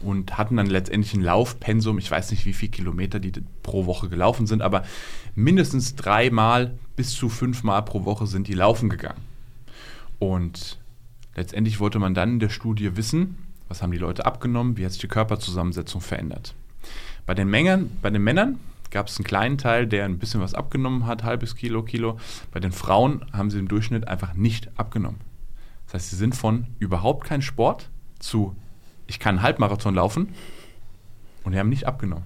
und 0.00 0.36
hatten 0.36 0.56
dann 0.56 0.66
letztendlich 0.66 1.14
ein 1.14 1.22
Laufpensum, 1.22 1.98
ich 1.98 2.10
weiß 2.10 2.30
nicht, 2.30 2.44
wie 2.46 2.52
viele 2.52 2.72
Kilometer 2.72 3.20
die 3.20 3.32
pro 3.62 3.86
Woche 3.86 4.08
gelaufen 4.08 4.46
sind, 4.46 4.62
aber 4.62 4.84
mindestens 5.34 5.94
dreimal 5.94 6.76
bis 6.96 7.12
zu 7.14 7.28
fünfmal 7.28 7.82
pro 7.82 8.04
Woche 8.04 8.26
sind 8.26 8.48
die 8.48 8.54
laufen 8.54 8.88
gegangen. 8.88 9.20
Und 10.18 10.78
letztendlich 11.34 11.80
wollte 11.80 11.98
man 11.98 12.14
dann 12.14 12.34
in 12.34 12.38
der 12.40 12.48
Studie 12.48 12.96
wissen, 12.96 13.38
was 13.68 13.82
haben 13.82 13.92
die 13.92 13.98
Leute 13.98 14.26
abgenommen, 14.26 14.76
wie 14.76 14.84
hat 14.84 14.92
sich 14.92 15.00
die 15.00 15.08
Körperzusammensetzung 15.08 16.00
verändert. 16.00 16.54
Bei 17.24 17.34
den, 17.34 17.48
Mengen, 17.48 17.90
bei 18.02 18.10
den 18.10 18.22
Männern 18.22 18.58
gab 18.90 19.08
es 19.08 19.18
einen 19.18 19.24
kleinen 19.24 19.58
Teil, 19.58 19.86
der 19.86 20.04
ein 20.04 20.18
bisschen 20.18 20.40
was 20.40 20.54
abgenommen 20.54 21.06
hat, 21.06 21.24
halbes 21.24 21.56
Kilo, 21.56 21.82
Kilo. 21.82 22.18
Bei 22.52 22.60
den 22.60 22.72
Frauen 22.72 23.24
haben 23.32 23.50
sie 23.50 23.58
im 23.58 23.68
Durchschnitt 23.68 24.08
einfach 24.08 24.34
nicht 24.34 24.68
abgenommen. 24.76 25.20
Das 25.86 25.94
heißt, 25.94 26.10
sie 26.10 26.16
sind 26.16 26.34
von 26.34 26.66
überhaupt 26.78 27.26
kein 27.26 27.42
Sport 27.42 27.90
zu, 28.18 28.56
ich 29.06 29.20
kann 29.20 29.36
einen 29.36 29.42
Halbmarathon 29.42 29.94
laufen 29.94 30.34
und 31.44 31.52
die 31.52 31.58
haben 31.58 31.68
nicht 31.68 31.86
abgenommen. 31.86 32.24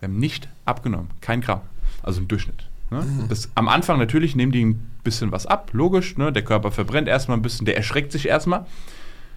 Wir 0.00 0.08
haben 0.08 0.18
nicht 0.18 0.48
abgenommen, 0.64 1.08
kein 1.20 1.40
Gramm, 1.40 1.60
also 2.02 2.20
im 2.20 2.28
Durchschnitt. 2.28 2.68
Ne? 2.90 3.02
Mhm. 3.02 3.28
Das, 3.28 3.50
am 3.54 3.68
Anfang 3.68 3.98
natürlich 3.98 4.36
nehmen 4.36 4.52
die 4.52 4.64
ein 4.64 4.90
bisschen 5.02 5.32
was 5.32 5.46
ab, 5.46 5.70
logisch, 5.72 6.16
ne? 6.16 6.32
der 6.32 6.44
Körper 6.44 6.70
verbrennt 6.70 7.08
erstmal 7.08 7.36
ein 7.36 7.42
bisschen, 7.42 7.66
der 7.66 7.76
erschreckt 7.76 8.12
sich 8.12 8.28
erstmal, 8.28 8.66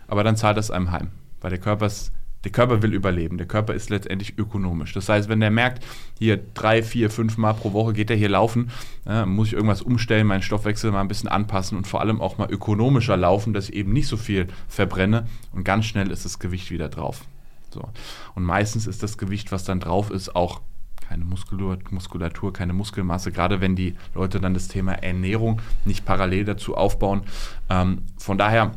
aber 0.07 0.24
dann 0.24 0.36
zahlt 0.36 0.57
das 0.57 0.72
einem 0.72 0.91
heim, 0.91 1.10
weil 1.41 1.49
der 1.49 1.60
Körper 1.60 1.86
ist 1.86 2.12
der 2.44 2.52
Körper 2.52 2.82
will 2.82 2.94
überleben. 2.94 3.38
Der 3.38 3.48
Körper 3.48 3.74
ist 3.74 3.90
letztendlich 3.90 4.38
ökonomisch. 4.38 4.94
Das 4.94 5.10
heißt, 5.10 5.28
wenn 5.30 5.40
der 5.40 5.52
merkt, 5.52 5.86
hier 6.18 6.38
drei, 6.54 6.82
vier, 6.84 7.10
fünf 7.10 7.38
Mal 7.38 7.54
pro 7.54 7.74
Woche 7.74 7.94
geht 7.94 8.10
er 8.10 8.16
hier 8.16 8.30
laufen, 8.30 8.72
äh, 9.06 9.26
muss 9.26 9.48
ich 9.48 9.54
irgendwas 9.54 9.82
umstellen, 9.82 10.28
meinen 10.28 10.42
Stoffwechsel 10.42 10.92
mal 10.92 11.02
ein 11.02 11.08
bisschen 11.08 11.30
anpassen 11.30 11.78
und 11.78 11.88
vor 11.88 12.02
allem 12.02 12.22
auch 12.22 12.38
mal 12.38 12.50
ökonomischer 12.50 13.18
laufen, 13.18 13.54
dass 13.54 13.70
ich 13.70 13.76
eben 13.76 13.94
nicht 13.94 14.08
so 14.08 14.18
viel 14.18 14.48
verbrenne 14.68 15.28
und 15.54 15.64
ganz 15.64 15.86
schnell 15.86 16.12
ist 16.12 16.26
das 16.26 16.40
Gewicht 16.40 16.72
wieder 16.72 16.88
drauf. 16.88 17.26
So. 17.72 17.90
Und 18.36 18.44
meistens 18.44 18.88
ist 18.88 19.04
das 19.04 19.18
Gewicht, 19.18 19.52
was 19.52 19.64
dann 19.64 19.80
drauf 19.80 20.10
ist, 20.10 20.36
auch 20.36 20.62
keine 21.08 21.26
Muskulatur, 21.26 22.54
keine 22.54 22.74
Muskelmasse, 22.74 23.32
gerade 23.32 23.62
wenn 23.62 23.76
die 23.76 23.96
Leute 24.14 24.40
dann 24.40 24.54
das 24.54 24.68
Thema 24.68 24.94
Ernährung 24.94 25.60
nicht 25.84 26.06
parallel 26.06 26.46
dazu 26.46 26.76
aufbauen. 26.76 27.24
Ähm, 27.70 28.04
von 28.18 28.38
daher, 28.38 28.74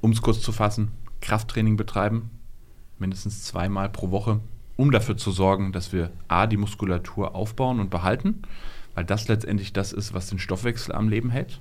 um 0.00 0.12
es 0.12 0.22
kurz 0.22 0.40
zu 0.40 0.52
fassen, 0.52 0.92
Krafttraining 1.20 1.76
betreiben, 1.76 2.30
mindestens 3.04 3.44
zweimal 3.44 3.90
pro 3.90 4.10
Woche, 4.10 4.40
um 4.76 4.90
dafür 4.90 5.18
zu 5.18 5.30
sorgen, 5.30 5.72
dass 5.72 5.92
wir 5.92 6.10
A, 6.26 6.46
die 6.46 6.56
Muskulatur 6.56 7.34
aufbauen 7.34 7.78
und 7.78 7.90
behalten, 7.90 8.42
weil 8.94 9.04
das 9.04 9.28
letztendlich 9.28 9.74
das 9.74 9.92
ist, 9.92 10.14
was 10.14 10.30
den 10.30 10.38
Stoffwechsel 10.38 10.94
am 10.94 11.10
Leben 11.10 11.28
hält. 11.28 11.60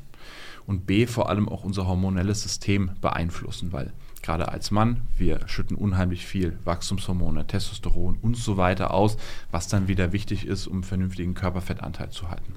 Und 0.66 0.88
B, 0.88 1.06
vor 1.06 1.28
allem 1.28 1.50
auch 1.50 1.66
unser 1.66 1.86
hormonelles 1.86 2.44
System 2.44 2.92
beeinflussen, 3.02 3.74
weil 3.74 3.92
gerade 4.22 4.48
als 4.48 4.72
Mann, 4.72 5.02
wir 5.18 5.46
schütten 5.50 5.76
unheimlich 5.76 6.26
viel 6.26 6.58
Wachstumshormone, 6.64 7.46
Testosteron 7.46 8.18
und 8.22 8.38
so 8.38 8.56
weiter 8.56 8.94
aus, 8.94 9.18
was 9.52 9.68
dann 9.68 9.90
wieder 9.90 10.14
wichtig 10.14 10.48
ist, 10.48 10.68
um 10.68 10.76
einen 10.76 10.84
vernünftigen 10.84 11.34
Körperfettanteil 11.34 12.12
zu 12.12 12.30
halten. 12.30 12.54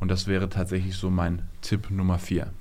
Und 0.00 0.08
das 0.08 0.26
wäre 0.26 0.50
tatsächlich 0.50 0.96
so 0.96 1.08
mein 1.08 1.48
Tipp 1.62 1.90
Nummer 1.90 2.18
vier. 2.18 2.52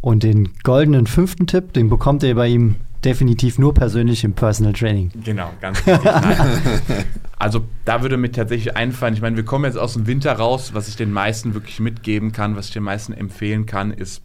Und 0.00 0.24
den 0.24 0.52
goldenen 0.64 1.06
fünften 1.06 1.46
Tipp, 1.46 1.72
den 1.72 1.88
bekommt 1.88 2.24
ihr 2.24 2.34
bei 2.34 2.48
ihm 2.48 2.74
definitiv 3.06 3.58
nur 3.58 3.72
persönlich 3.72 4.24
im 4.24 4.32
Personal 4.34 4.72
Training. 4.72 5.10
Genau, 5.24 5.50
ganz 5.60 5.86
richtig. 5.86 6.10
Also 7.38 7.66
da 7.84 8.00
würde 8.00 8.16
mir 8.16 8.32
tatsächlich 8.32 8.76
einfallen, 8.76 9.12
ich 9.12 9.20
meine, 9.20 9.36
wir 9.36 9.44
kommen 9.44 9.66
jetzt 9.66 9.76
aus 9.76 9.92
dem 9.92 10.06
Winter 10.06 10.32
raus, 10.32 10.72
was 10.72 10.88
ich 10.88 10.96
den 10.96 11.12
meisten 11.12 11.52
wirklich 11.52 11.80
mitgeben 11.80 12.32
kann, 12.32 12.56
was 12.56 12.68
ich 12.68 12.72
den 12.72 12.82
meisten 12.82 13.12
empfehlen 13.12 13.66
kann, 13.66 13.90
ist 13.90 14.22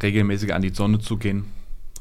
regelmäßig 0.00 0.54
an 0.54 0.62
die 0.62 0.72
Sonne 0.72 1.00
zu 1.00 1.16
gehen, 1.16 1.46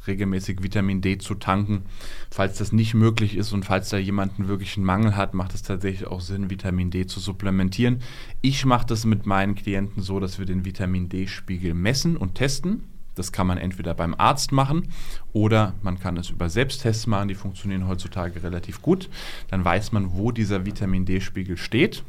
regelmäßig 0.05 0.61
Vitamin 0.61 1.01
D 1.01 1.17
zu 1.17 1.33
tanken. 1.33 1.85
Falls 2.29 2.59
das 2.59 2.71
nicht 2.71 2.93
möglich 2.93 3.35
ist 3.35 3.53
und 3.53 3.65
falls 3.65 3.89
da 3.89 3.97
jemand 3.97 4.37
einen 4.37 4.47
wirklichen 4.47 4.83
Mangel 4.83 5.15
hat, 5.15 5.33
macht 5.33 5.55
es 5.55 5.63
tatsächlich 5.63 6.07
auch 6.07 6.21
Sinn, 6.21 6.51
Vitamin 6.51 6.91
D 6.91 7.07
zu 7.07 7.19
supplementieren. 7.19 8.03
Ich 8.41 8.65
mache 8.65 8.85
das 8.85 9.05
mit 9.05 9.25
meinen 9.25 9.55
Klienten 9.55 10.03
so, 10.03 10.19
dass 10.19 10.37
wir 10.37 10.45
den 10.45 10.63
Vitamin 10.63 11.09
D-Spiegel 11.09 11.73
messen 11.73 12.17
und 12.17 12.35
testen. 12.35 12.83
Das 13.15 13.31
kann 13.31 13.47
man 13.47 13.57
entweder 13.57 13.93
beim 13.93 14.15
Arzt 14.17 14.51
machen 14.51 14.89
oder 15.33 15.73
man 15.81 15.99
kann 15.99 16.17
es 16.17 16.29
über 16.29 16.49
Selbsttests 16.49 17.07
machen. 17.07 17.27
Die 17.27 17.35
funktionieren 17.35 17.87
heutzutage 17.87 18.43
relativ 18.43 18.81
gut. 18.81 19.09
Dann 19.49 19.63
weiß 19.63 19.91
man, 19.91 20.13
wo 20.13 20.31
dieser 20.31 20.65
Vitamin 20.65 21.05
D-Spiegel 21.05 21.57
steht. 21.57 22.03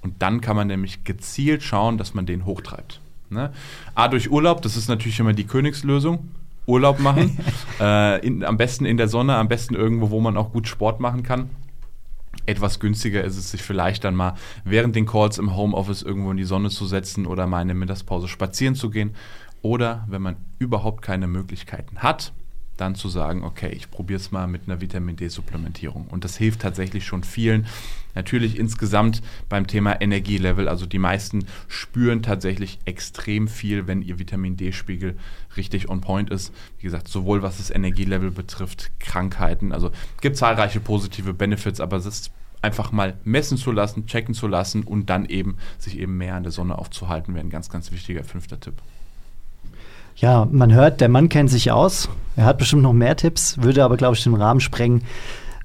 Und 0.00 0.22
dann 0.22 0.40
kann 0.40 0.56
man 0.56 0.68
nämlich 0.68 1.04
gezielt 1.04 1.62
schauen, 1.62 1.98
dass 1.98 2.14
man 2.14 2.24
den 2.24 2.46
hochtreibt. 2.46 3.00
Ne? 3.30 3.52
A, 3.94 4.08
durch 4.08 4.30
Urlaub, 4.30 4.62
das 4.62 4.76
ist 4.76 4.88
natürlich 4.88 5.18
immer 5.18 5.32
die 5.32 5.46
Königslösung. 5.46 6.28
Urlaub 6.66 7.00
machen. 7.00 7.38
äh, 7.80 8.24
in, 8.24 8.44
am 8.44 8.56
besten 8.56 8.84
in 8.84 8.96
der 8.96 9.08
Sonne, 9.08 9.36
am 9.36 9.48
besten 9.48 9.74
irgendwo, 9.74 10.10
wo 10.10 10.20
man 10.20 10.36
auch 10.36 10.52
gut 10.52 10.68
Sport 10.68 11.00
machen 11.00 11.22
kann. 11.22 11.50
Etwas 12.46 12.78
günstiger 12.80 13.24
ist 13.24 13.36
es, 13.36 13.50
sich 13.50 13.62
vielleicht 13.62 14.04
dann 14.04 14.14
mal 14.14 14.34
während 14.64 14.94
den 14.94 15.04
Calls 15.04 15.38
im 15.38 15.56
Homeoffice 15.56 16.02
irgendwo 16.02 16.30
in 16.30 16.36
die 16.36 16.44
Sonne 16.44 16.70
zu 16.70 16.86
setzen 16.86 17.26
oder 17.26 17.46
mal 17.46 17.60
in 17.60 17.68
der 17.68 17.74
Mittagspause 17.76 18.28
spazieren 18.28 18.74
zu 18.74 18.90
gehen. 18.90 19.14
Oder 19.62 20.06
wenn 20.08 20.22
man 20.22 20.36
überhaupt 20.58 21.02
keine 21.02 21.26
Möglichkeiten 21.26 21.98
hat, 21.98 22.32
dann 22.78 22.94
zu 22.94 23.08
sagen, 23.08 23.42
okay, 23.42 23.70
ich 23.70 23.90
probiere 23.90 24.20
es 24.20 24.30
mal 24.30 24.46
mit 24.46 24.62
einer 24.66 24.80
Vitamin 24.80 25.16
D-Supplementierung. 25.16 26.06
Und 26.06 26.24
das 26.24 26.36
hilft 26.36 26.60
tatsächlich 26.60 27.04
schon 27.04 27.24
vielen. 27.24 27.66
Natürlich 28.14 28.58
insgesamt 28.58 29.20
beim 29.48 29.66
Thema 29.66 30.00
Energielevel, 30.00 30.68
also 30.68 30.86
die 30.86 30.98
meisten 30.98 31.44
spüren 31.66 32.22
tatsächlich 32.22 32.78
extrem 32.84 33.48
viel, 33.48 33.86
wenn 33.86 34.02
ihr 34.02 34.18
Vitamin 34.18 34.56
D-Spiegel 34.56 35.16
richtig 35.56 35.88
on 35.88 36.00
point 36.00 36.30
ist. 36.30 36.54
Wie 36.78 36.84
gesagt, 36.84 37.08
sowohl 37.08 37.42
was 37.42 37.58
das 37.58 37.70
Energielevel 37.70 38.30
betrifft, 38.30 38.90
Krankheiten, 39.00 39.72
also 39.72 39.88
es 39.88 40.20
gibt 40.20 40.36
zahlreiche 40.36 40.80
positive 40.80 41.34
Benefits, 41.34 41.80
aber 41.80 41.96
es 41.96 42.06
ist 42.06 42.30
einfach 42.62 42.92
mal 42.92 43.16
messen 43.24 43.56
zu 43.56 43.70
lassen, 43.70 44.06
checken 44.06 44.34
zu 44.34 44.48
lassen 44.48 44.82
und 44.82 45.10
dann 45.10 45.26
eben 45.26 45.58
sich 45.78 45.98
eben 45.98 46.16
mehr 46.16 46.34
an 46.34 46.42
der 46.42 46.52
Sonne 46.52 46.76
aufzuhalten, 46.78 47.34
wäre 47.34 47.44
ein 47.44 47.50
ganz, 47.50 47.68
ganz 47.68 47.92
wichtiger 47.92 48.24
fünfter 48.24 48.58
Tipp. 48.58 48.82
Ja, 50.20 50.48
man 50.50 50.74
hört, 50.74 51.00
der 51.00 51.08
Mann 51.08 51.28
kennt 51.28 51.48
sich 51.48 51.70
aus. 51.70 52.08
Er 52.34 52.44
hat 52.44 52.58
bestimmt 52.58 52.82
noch 52.82 52.92
mehr 52.92 53.16
Tipps, 53.16 53.58
würde 53.62 53.84
aber, 53.84 53.96
glaube 53.96 54.16
ich, 54.16 54.24
den 54.24 54.34
Rahmen 54.34 54.60
sprengen. 54.60 55.02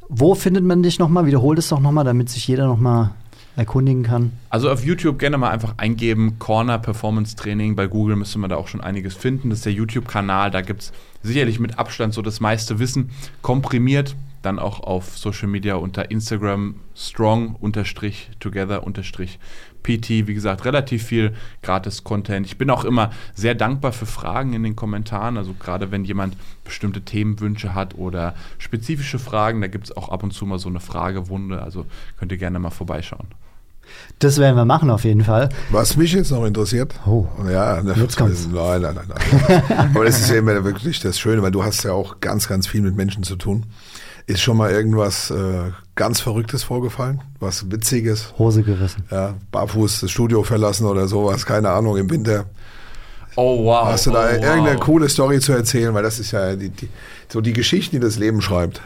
Wo 0.09 0.35
findet 0.35 0.63
man 0.63 0.83
dich 0.83 0.99
nochmal? 0.99 1.25
Wiederhol 1.25 1.57
es 1.57 1.69
doch 1.69 1.79
nochmal, 1.79 2.03
damit 2.03 2.29
sich 2.29 2.47
jeder 2.47 2.67
nochmal 2.67 3.11
erkundigen 3.55 4.03
kann. 4.03 4.31
Also 4.49 4.69
auf 4.69 4.85
YouTube 4.85 5.17
gerne 5.17 5.39
mal 5.39 5.49
einfach 5.49 5.75
eingeben, 5.77 6.37
Corner 6.37 6.77
Performance 6.77 7.35
Training. 7.35 7.75
Bei 7.75 7.87
Google 7.87 8.15
müsste 8.15 8.37
man 8.37 8.49
da 8.49 8.57
auch 8.57 8.67
schon 8.67 8.81
einiges 8.81 9.15
finden. 9.15 9.49
Das 9.49 9.59
ist 9.59 9.65
der 9.65 9.73
YouTube-Kanal. 9.73 10.51
Da 10.51 10.61
gibt 10.61 10.81
es 10.83 10.93
sicherlich 11.23 11.59
mit 11.59 11.79
Abstand 11.79 12.13
so 12.13 12.21
das 12.21 12.39
meiste 12.39 12.77
Wissen 12.77 13.09
komprimiert. 13.41 14.15
Dann 14.43 14.59
auch 14.59 14.81
auf 14.81 15.17
Social 15.17 15.47
Media 15.47 15.75
unter 15.75 16.11
Instagram 16.11 16.75
strong-together-pt. 19.83 20.27
Wie 20.27 20.33
gesagt, 20.33 20.65
relativ 20.65 21.03
viel 21.03 21.33
gratis 21.61 22.03
Content. 22.03 22.45
Ich 22.45 22.57
bin 22.57 22.69
auch 22.69 22.85
immer 22.85 23.11
sehr 23.35 23.55
dankbar 23.55 23.91
für 23.91 24.05
Fragen 24.05 24.53
in 24.53 24.63
den 24.63 24.75
Kommentaren. 24.75 25.37
Also 25.37 25.53
gerade 25.59 25.91
wenn 25.91 26.05
jemand 26.05 26.35
bestimmte 26.63 27.01
Themenwünsche 27.01 27.73
hat 27.75 27.95
oder 27.95 28.33
spezifische 28.57 29.19
Fragen, 29.19 29.61
da 29.61 29.67
gibt 29.67 29.85
es 29.85 29.97
auch 29.97 30.09
ab 30.09 30.23
und 30.23 30.33
zu 30.33 30.45
mal 30.45 30.59
so 30.59 30.69
eine 30.69 30.79
Fragewunde. 30.79 31.61
Also 31.61 31.85
könnt 32.17 32.31
ihr 32.31 32.37
gerne 32.37 32.59
mal 32.59 32.69
vorbeischauen. 32.71 33.27
Das 34.19 34.39
werden 34.39 34.55
wir 34.55 34.65
machen 34.65 34.89
auf 34.89 35.03
jeden 35.03 35.25
Fall. 35.25 35.49
Was 35.69 35.97
mich 35.97 36.13
jetzt 36.13 36.31
noch 36.31 36.45
interessiert, 36.45 36.95
Oh. 37.05 37.27
ja, 37.51 37.83
ne, 37.83 37.93
Jetzt 37.97 38.15
kommt's. 38.17 38.47
nein, 38.51 38.81
nein, 38.81 38.95
nein, 38.95 39.05
nein. 39.09 39.63
Aber 39.93 40.05
das 40.05 40.21
ist 40.21 40.29
ja 40.29 40.37
immer 40.37 40.63
wirklich 40.63 41.01
das 41.01 41.19
Schöne, 41.19 41.41
weil 41.41 41.51
du 41.51 41.63
hast 41.65 41.83
ja 41.83 41.91
auch 41.91 42.21
ganz, 42.21 42.47
ganz 42.47 42.65
viel 42.65 42.81
mit 42.81 42.95
Menschen 42.95 43.23
zu 43.23 43.35
tun. 43.35 43.65
Ist 44.25 44.41
schon 44.41 44.57
mal 44.57 44.71
irgendwas 44.71 45.31
äh, 45.31 45.71
ganz 45.95 46.21
Verrücktes 46.21 46.63
vorgefallen? 46.63 47.21
Was 47.39 47.69
Witziges? 47.71 48.33
Hose 48.37 48.63
gerissen. 48.63 49.03
Ja, 49.11 49.35
barfuß 49.51 50.01
das 50.01 50.11
Studio 50.11 50.43
verlassen 50.43 50.85
oder 50.85 51.07
sowas, 51.07 51.45
keine 51.45 51.69
Ahnung, 51.69 51.97
im 51.97 52.09
Winter. 52.09 52.45
Oh 53.35 53.65
wow. 53.65 53.87
Hast 53.87 54.05
du 54.05 54.11
da 54.11 54.25
oh, 54.25 54.31
irgendeine 54.31 54.75
wow. 54.75 54.79
coole 54.79 55.09
Story 55.09 55.39
zu 55.39 55.51
erzählen? 55.51 55.93
Weil 55.93 56.03
das 56.03 56.19
ist 56.19 56.31
ja 56.31 56.55
die, 56.55 56.69
die, 56.69 56.87
so 57.27 57.41
die 57.41 57.53
Geschichten, 57.53 57.95
die 57.95 57.99
das 57.99 58.17
Leben 58.17 58.41
schreibt. 58.41 58.81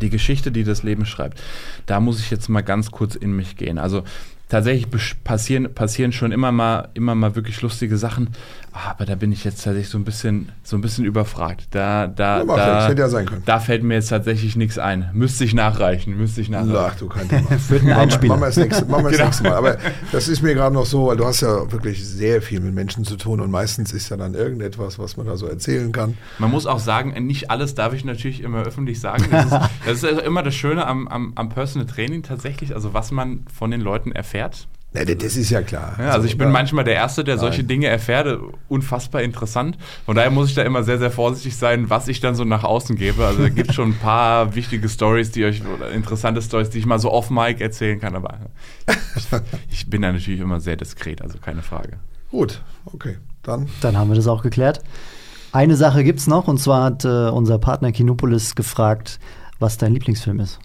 die 0.00 0.10
Geschichte, 0.10 0.50
die 0.50 0.64
das 0.64 0.82
Leben 0.82 1.04
schreibt. 1.04 1.40
Da 1.86 2.00
muss 2.00 2.20
ich 2.20 2.30
jetzt 2.30 2.48
mal 2.48 2.62
ganz 2.62 2.90
kurz 2.90 3.14
in 3.14 3.32
mich 3.32 3.56
gehen. 3.56 3.78
Also 3.78 4.02
tatsächlich 4.48 4.86
passieren, 5.24 5.74
passieren 5.74 6.12
schon 6.12 6.32
immer 6.32 6.52
mal, 6.52 6.88
immer 6.94 7.14
mal 7.14 7.34
wirklich 7.36 7.60
lustige 7.60 7.96
Sachen. 7.96 8.30
Ah, 8.72 8.90
Aber 8.90 9.04
da 9.04 9.14
bin 9.16 9.32
ich 9.32 9.42
jetzt 9.44 9.64
tatsächlich 9.64 9.88
so 9.88 9.98
ein 9.98 10.04
bisschen, 10.04 10.52
so 10.62 10.76
ein 10.76 10.80
bisschen 10.80 11.04
überfragt. 11.04 11.68
Da, 11.72 12.06
da, 12.06 12.38
Ja, 12.38 12.44
da, 12.44 12.88
hätte 12.88 13.00
ja 13.02 13.08
sein 13.08 13.26
können. 13.26 13.42
da 13.44 13.58
fällt 13.58 13.82
mir 13.82 13.94
jetzt 13.94 14.08
tatsächlich 14.08 14.54
nichts 14.56 14.78
ein. 14.78 15.10
Müsste 15.12 15.44
ich 15.44 15.54
nachreichen, 15.54 16.16
müsste 16.16 16.40
ich 16.40 16.48
nachreichen. 16.50 16.76
Ach, 16.76 16.94
du 16.96 17.08
Thema. 17.08 17.48
Für 17.58 17.78
den 17.78 17.88
Machen 17.88 17.88
wir- 17.88 17.96
Einspieler. 17.98 18.28
Machen 18.36 18.42
wir 18.42 18.46
das 18.46 18.56
nächste, 18.56 18.84
machen 18.86 19.04
wir 19.04 19.10
das 19.10 19.16
Genau. 19.18 19.24
nächste 19.26 19.42
Mal. 19.44 19.52
Aber 19.54 19.76
das 20.12 20.28
ist 20.28 20.42
mir 20.42 20.54
gerade 20.54 20.74
noch 20.74 20.86
so, 20.86 21.08
weil 21.08 21.16
du 21.16 21.24
hast 21.26 21.40
ja 21.40 21.70
wirklich 21.72 22.06
sehr 22.06 22.40
viel 22.42 22.60
mit 22.60 22.72
Menschen 22.74 23.04
zu 23.04 23.16
tun 23.16 23.40
und 23.40 23.50
meistens 23.50 23.92
ist 23.92 24.08
ja 24.08 24.16
dann 24.16 24.34
irgendetwas, 24.34 24.98
was 24.98 25.16
man 25.16 25.26
da 25.26 25.36
so 25.36 25.46
erzählen 25.46 25.90
kann. 25.92 26.16
Man 26.38 26.50
muss 26.50 26.66
auch 26.66 26.78
sagen, 26.78 27.10
nicht 27.26 27.50
alles 27.50 27.74
darf 27.74 27.92
ich 27.92 28.04
natürlich 28.04 28.40
immer 28.42 28.62
öffentlich 28.62 29.00
sagen. 29.00 29.24
Das 29.30 29.44
ist, 29.46 29.52
das 29.86 29.96
ist 29.98 30.04
also 30.04 30.20
immer 30.20 30.42
das 30.42 30.54
Schöne 30.54 30.86
am, 30.86 31.08
am, 31.08 31.32
am 31.34 31.48
Personal 31.48 31.86
Training 31.86 32.22
tatsächlich, 32.22 32.74
also 32.74 32.94
was 32.94 33.10
man 33.10 33.44
von 33.52 33.70
den 33.70 33.80
Leuten 33.80 34.12
erfährt. 34.12 34.68
Ja, 34.92 35.04
das 35.04 35.36
ist 35.36 35.50
ja 35.50 35.62
klar. 35.62 35.94
Ja, 36.00 36.10
also 36.10 36.26
ich 36.26 36.36
bin 36.36 36.50
manchmal 36.50 36.82
der 36.82 36.94
Erste, 36.94 37.22
der 37.22 37.38
solche 37.38 37.60
Nein. 37.60 37.68
Dinge 37.68 37.86
erfährt. 37.86 38.40
Unfassbar 38.68 39.22
interessant. 39.22 39.78
Von 40.04 40.16
daher 40.16 40.32
muss 40.32 40.48
ich 40.48 40.56
da 40.56 40.62
immer 40.62 40.82
sehr, 40.82 40.98
sehr 40.98 41.12
vorsichtig 41.12 41.56
sein, 41.56 41.90
was 41.90 42.08
ich 42.08 42.18
dann 42.18 42.34
so 42.34 42.44
nach 42.44 42.64
außen 42.64 42.96
gebe. 42.96 43.24
Also 43.24 43.42
da 43.42 43.50
gibt 43.50 43.72
schon 43.72 43.90
ein 43.90 43.98
paar 43.98 44.54
wichtige 44.56 44.88
Stories, 44.88 45.30
die 45.30 45.44
euch, 45.44 45.62
oder 45.64 45.92
interessante 45.92 46.42
Stories, 46.42 46.70
die 46.70 46.78
ich 46.78 46.86
mal 46.86 46.98
so 46.98 47.12
off-Mic 47.12 47.62
erzählen 47.62 48.00
kann. 48.00 48.16
Aber 48.16 48.40
ich, 49.14 49.28
ich 49.70 49.90
bin 49.90 50.02
da 50.02 50.10
natürlich 50.10 50.40
immer 50.40 50.58
sehr 50.58 50.76
diskret, 50.76 51.22
also 51.22 51.38
keine 51.38 51.62
Frage. 51.62 51.98
Gut, 52.32 52.60
okay. 52.84 53.18
Dann 53.44 53.68
Dann 53.80 53.96
haben 53.96 54.10
wir 54.10 54.16
das 54.16 54.26
auch 54.26 54.42
geklärt. 54.42 54.82
Eine 55.52 55.76
Sache 55.76 56.02
gibt's 56.02 56.26
noch, 56.26 56.48
und 56.48 56.58
zwar 56.58 56.84
hat 56.84 57.04
äh, 57.04 57.28
unser 57.28 57.58
Partner 57.58 57.92
Kinopolis 57.92 58.56
gefragt, 58.56 59.20
was 59.60 59.78
dein 59.78 59.92
Lieblingsfilm 59.92 60.40
ist. 60.40 60.58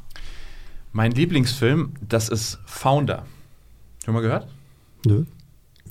Mein 0.91 1.11
Lieblingsfilm, 1.11 1.93
das 2.01 2.29
ist 2.29 2.59
Founder. 2.65 3.25
Schon 4.05 4.13
mal 4.13 4.21
gehört? 4.21 4.47
Nö. 5.05 5.25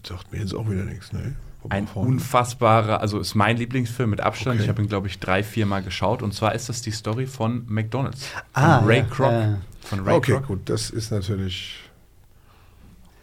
sagt 0.06 0.32
mir 0.32 0.38
jetzt 0.38 0.54
auch 0.54 0.70
wieder 0.70 0.84
nichts. 0.84 1.12
Ne? 1.12 1.34
Ein 1.70 1.86
unfassbarer, 1.94 3.00
also 3.00 3.18
ist 3.18 3.34
mein 3.34 3.56
Lieblingsfilm 3.56 4.10
mit 4.10 4.20
Abstand. 4.20 4.56
Okay. 4.56 4.64
Ich 4.64 4.68
habe 4.68 4.82
ihn, 4.82 4.88
glaube 4.88 5.06
ich, 5.08 5.18
drei, 5.18 5.42
vier 5.42 5.66
Mal 5.66 5.82
geschaut. 5.82 6.22
Und 6.22 6.32
zwar 6.34 6.54
ist 6.54 6.68
das 6.68 6.82
die 6.82 6.90
Story 6.90 7.26
von 7.26 7.64
McDonalds. 7.68 8.26
Von 8.26 8.42
Ah, 8.52 8.78
Ray 8.84 8.98
ja, 8.98 9.04
Kroc. 9.04 9.30
ja. 9.32 9.58
Von 9.80 10.00
Ray 10.00 10.14
Okay, 10.14 10.32
Kroc. 10.32 10.46
gut, 10.46 10.60
das 10.66 10.90
ist 10.90 11.10
natürlich 11.10 11.80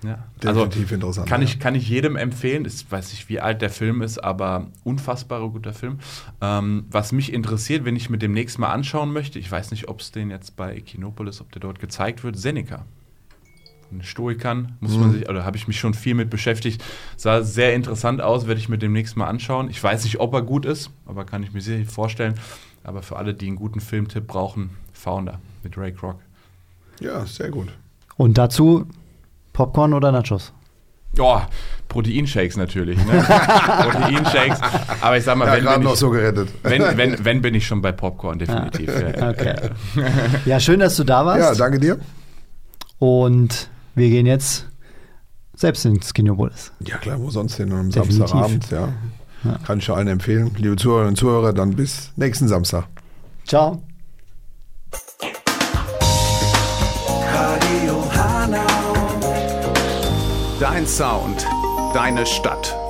Ja. 0.03 0.25
Also 0.43 0.65
definitiv 0.65 0.91
interessant. 0.91 1.29
kann 1.29 1.41
ja. 1.41 1.47
ich, 1.47 1.59
kann 1.59 1.75
ich 1.75 1.87
jedem 1.87 2.15
empfehlen. 2.15 2.65
Ich 2.65 2.91
weiß 2.91 3.11
nicht, 3.11 3.29
wie 3.29 3.39
alt 3.39 3.61
der 3.61 3.69
Film 3.69 4.01
ist, 4.01 4.17
aber 4.17 4.67
unfassbarer 4.83 5.49
guter 5.49 5.73
Film. 5.73 5.99
Ähm, 6.41 6.85
was 6.89 7.11
mich 7.11 7.31
interessiert, 7.31 7.85
wenn 7.85 7.95
ich 7.95 8.09
mir 8.09 8.17
demnächst 8.17 8.57
mal 8.57 8.71
anschauen 8.71 9.13
möchte, 9.13 9.37
ich 9.37 9.51
weiß 9.51 9.69
nicht, 9.69 9.87
ob 9.87 10.01
es 10.01 10.11
den 10.11 10.31
jetzt 10.31 10.55
bei 10.55 10.73
Echinopolis, 10.75 11.39
ob 11.41 11.51
der 11.51 11.59
dort 11.61 11.79
gezeigt 11.79 12.23
wird, 12.23 12.37
Seneca. 12.37 12.85
Den 13.91 14.03
Stoikern 14.03 14.77
muss 14.79 14.93
Mhm. 14.93 14.99
man 15.01 15.11
sich, 15.11 15.29
oder 15.29 15.43
habe 15.45 15.57
ich 15.57 15.67
mich 15.67 15.79
schon 15.79 15.93
viel 15.93 16.15
mit 16.15 16.29
beschäftigt. 16.29 16.83
Sah 17.17 17.41
sehr 17.43 17.75
interessant 17.75 18.21
aus, 18.21 18.47
werde 18.47 18.59
ich 18.59 18.69
mir 18.69 18.77
demnächst 18.77 19.17
mal 19.17 19.27
anschauen. 19.27 19.69
Ich 19.69 19.83
weiß 19.83 20.03
nicht, 20.05 20.19
ob 20.19 20.33
er 20.33 20.41
gut 20.41 20.65
ist, 20.65 20.89
aber 21.05 21.25
kann 21.25 21.43
ich 21.43 21.51
mir 21.53 21.61
sicher 21.61 21.89
vorstellen. 21.89 22.35
Aber 22.83 23.01
für 23.03 23.17
alle, 23.17 23.33
die 23.33 23.47
einen 23.47 23.57
guten 23.57 23.79
Filmtipp 23.81 24.25
brauchen, 24.27 24.71
Founder 24.93 25.39
mit 25.61 25.77
Ray 25.77 25.91
Kroc. 25.91 26.15
Ja, 26.99 27.25
sehr 27.25 27.49
gut. 27.49 27.67
Und 28.17 28.37
dazu 28.37 28.85
Popcorn 29.53 29.93
oder 29.93 30.11
Nachos? 30.11 30.53
Oh, 31.19 31.41
Proteinshakes 31.89 32.55
natürlich. 32.55 32.97
Ne? 33.05 33.21
Proteinshakes. 33.27 34.59
Aber 35.01 35.17
ich 35.17 35.23
sag 35.25 35.35
mal, 35.37 35.45
Ja, 35.47 35.53
wenn, 35.55 35.65
bin 35.75 35.83
noch 35.83 35.93
ich, 35.93 35.99
so 35.99 36.09
gerettet. 36.09 36.47
wenn, 36.63 36.81
wenn, 36.97 37.25
wenn 37.25 37.41
bin 37.41 37.53
ich 37.53 37.67
schon 37.67 37.81
bei 37.81 37.91
Popcorn, 37.91 38.39
definitiv. 38.39 38.87
Ja, 38.87 39.09
ja. 39.09 39.29
Okay. 39.31 39.55
Ja, 40.45 40.59
schön, 40.61 40.79
dass 40.79 40.95
du 40.95 41.03
da 41.03 41.25
warst. 41.25 41.39
Ja, 41.41 41.53
danke 41.55 41.79
dir. 41.79 41.99
Und 42.99 43.69
wir 43.95 44.09
gehen 44.09 44.25
jetzt 44.25 44.67
selbst 45.55 45.85
ins 45.85 46.13
Kinopolis. 46.13 46.71
Ja, 46.79 46.97
klar, 46.97 47.19
wo 47.19 47.29
sonst 47.29 47.55
hin? 47.55 47.71
Am 47.71 47.89
Definitiv. 47.89 48.17
Samstagabend, 48.17 48.71
ja. 48.71 48.93
Ja. 49.43 49.57
Kann 49.65 49.79
ich 49.79 49.89
allen 49.89 50.07
empfehlen. 50.07 50.51
Liebe 50.57 50.75
Zuhörerinnen 50.75 51.09
und 51.09 51.15
Zuhörer, 51.17 51.53
dann 51.53 51.75
bis 51.75 52.11
nächsten 52.15 52.47
Samstag. 52.47 52.87
Ciao. 53.45 53.81
Dein 60.59 60.85
Sound, 60.85 61.45
deine 61.95 62.23
Stadt. 62.25 62.80